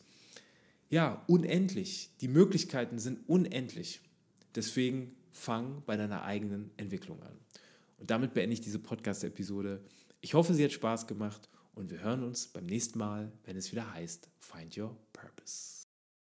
ja 0.90 1.24
unendlich. 1.26 2.11
Die 2.20 2.28
Möglichkeiten 2.28 2.98
sind 2.98 3.20
unendlich. 3.28 4.01
Deswegen 4.55 5.16
fang 5.32 5.82
bei 5.86 5.96
deiner 5.96 6.22
eigenen 6.22 6.70
Entwicklung 6.76 7.22
an. 7.22 7.32
Und 8.01 8.11
damit 8.11 8.34
beende 8.34 8.55
ich 8.55 8.61
diese 8.61 8.78
Podcast-Episode. 8.78 9.84
Ich 10.20 10.34
hoffe, 10.34 10.55
sie 10.55 10.64
hat 10.64 10.72
Spaß 10.72 11.07
gemacht 11.07 11.48
und 11.74 11.90
wir 11.90 12.01
hören 12.01 12.24
uns 12.24 12.48
beim 12.48 12.66
nächsten 12.66 12.98
Mal, 12.98 13.30
wenn 13.44 13.57
es 13.57 13.70
wieder 13.70 13.92
heißt 13.92 14.28
Find 14.40 14.76
Your 14.76 14.96
Purpose. 15.12 15.79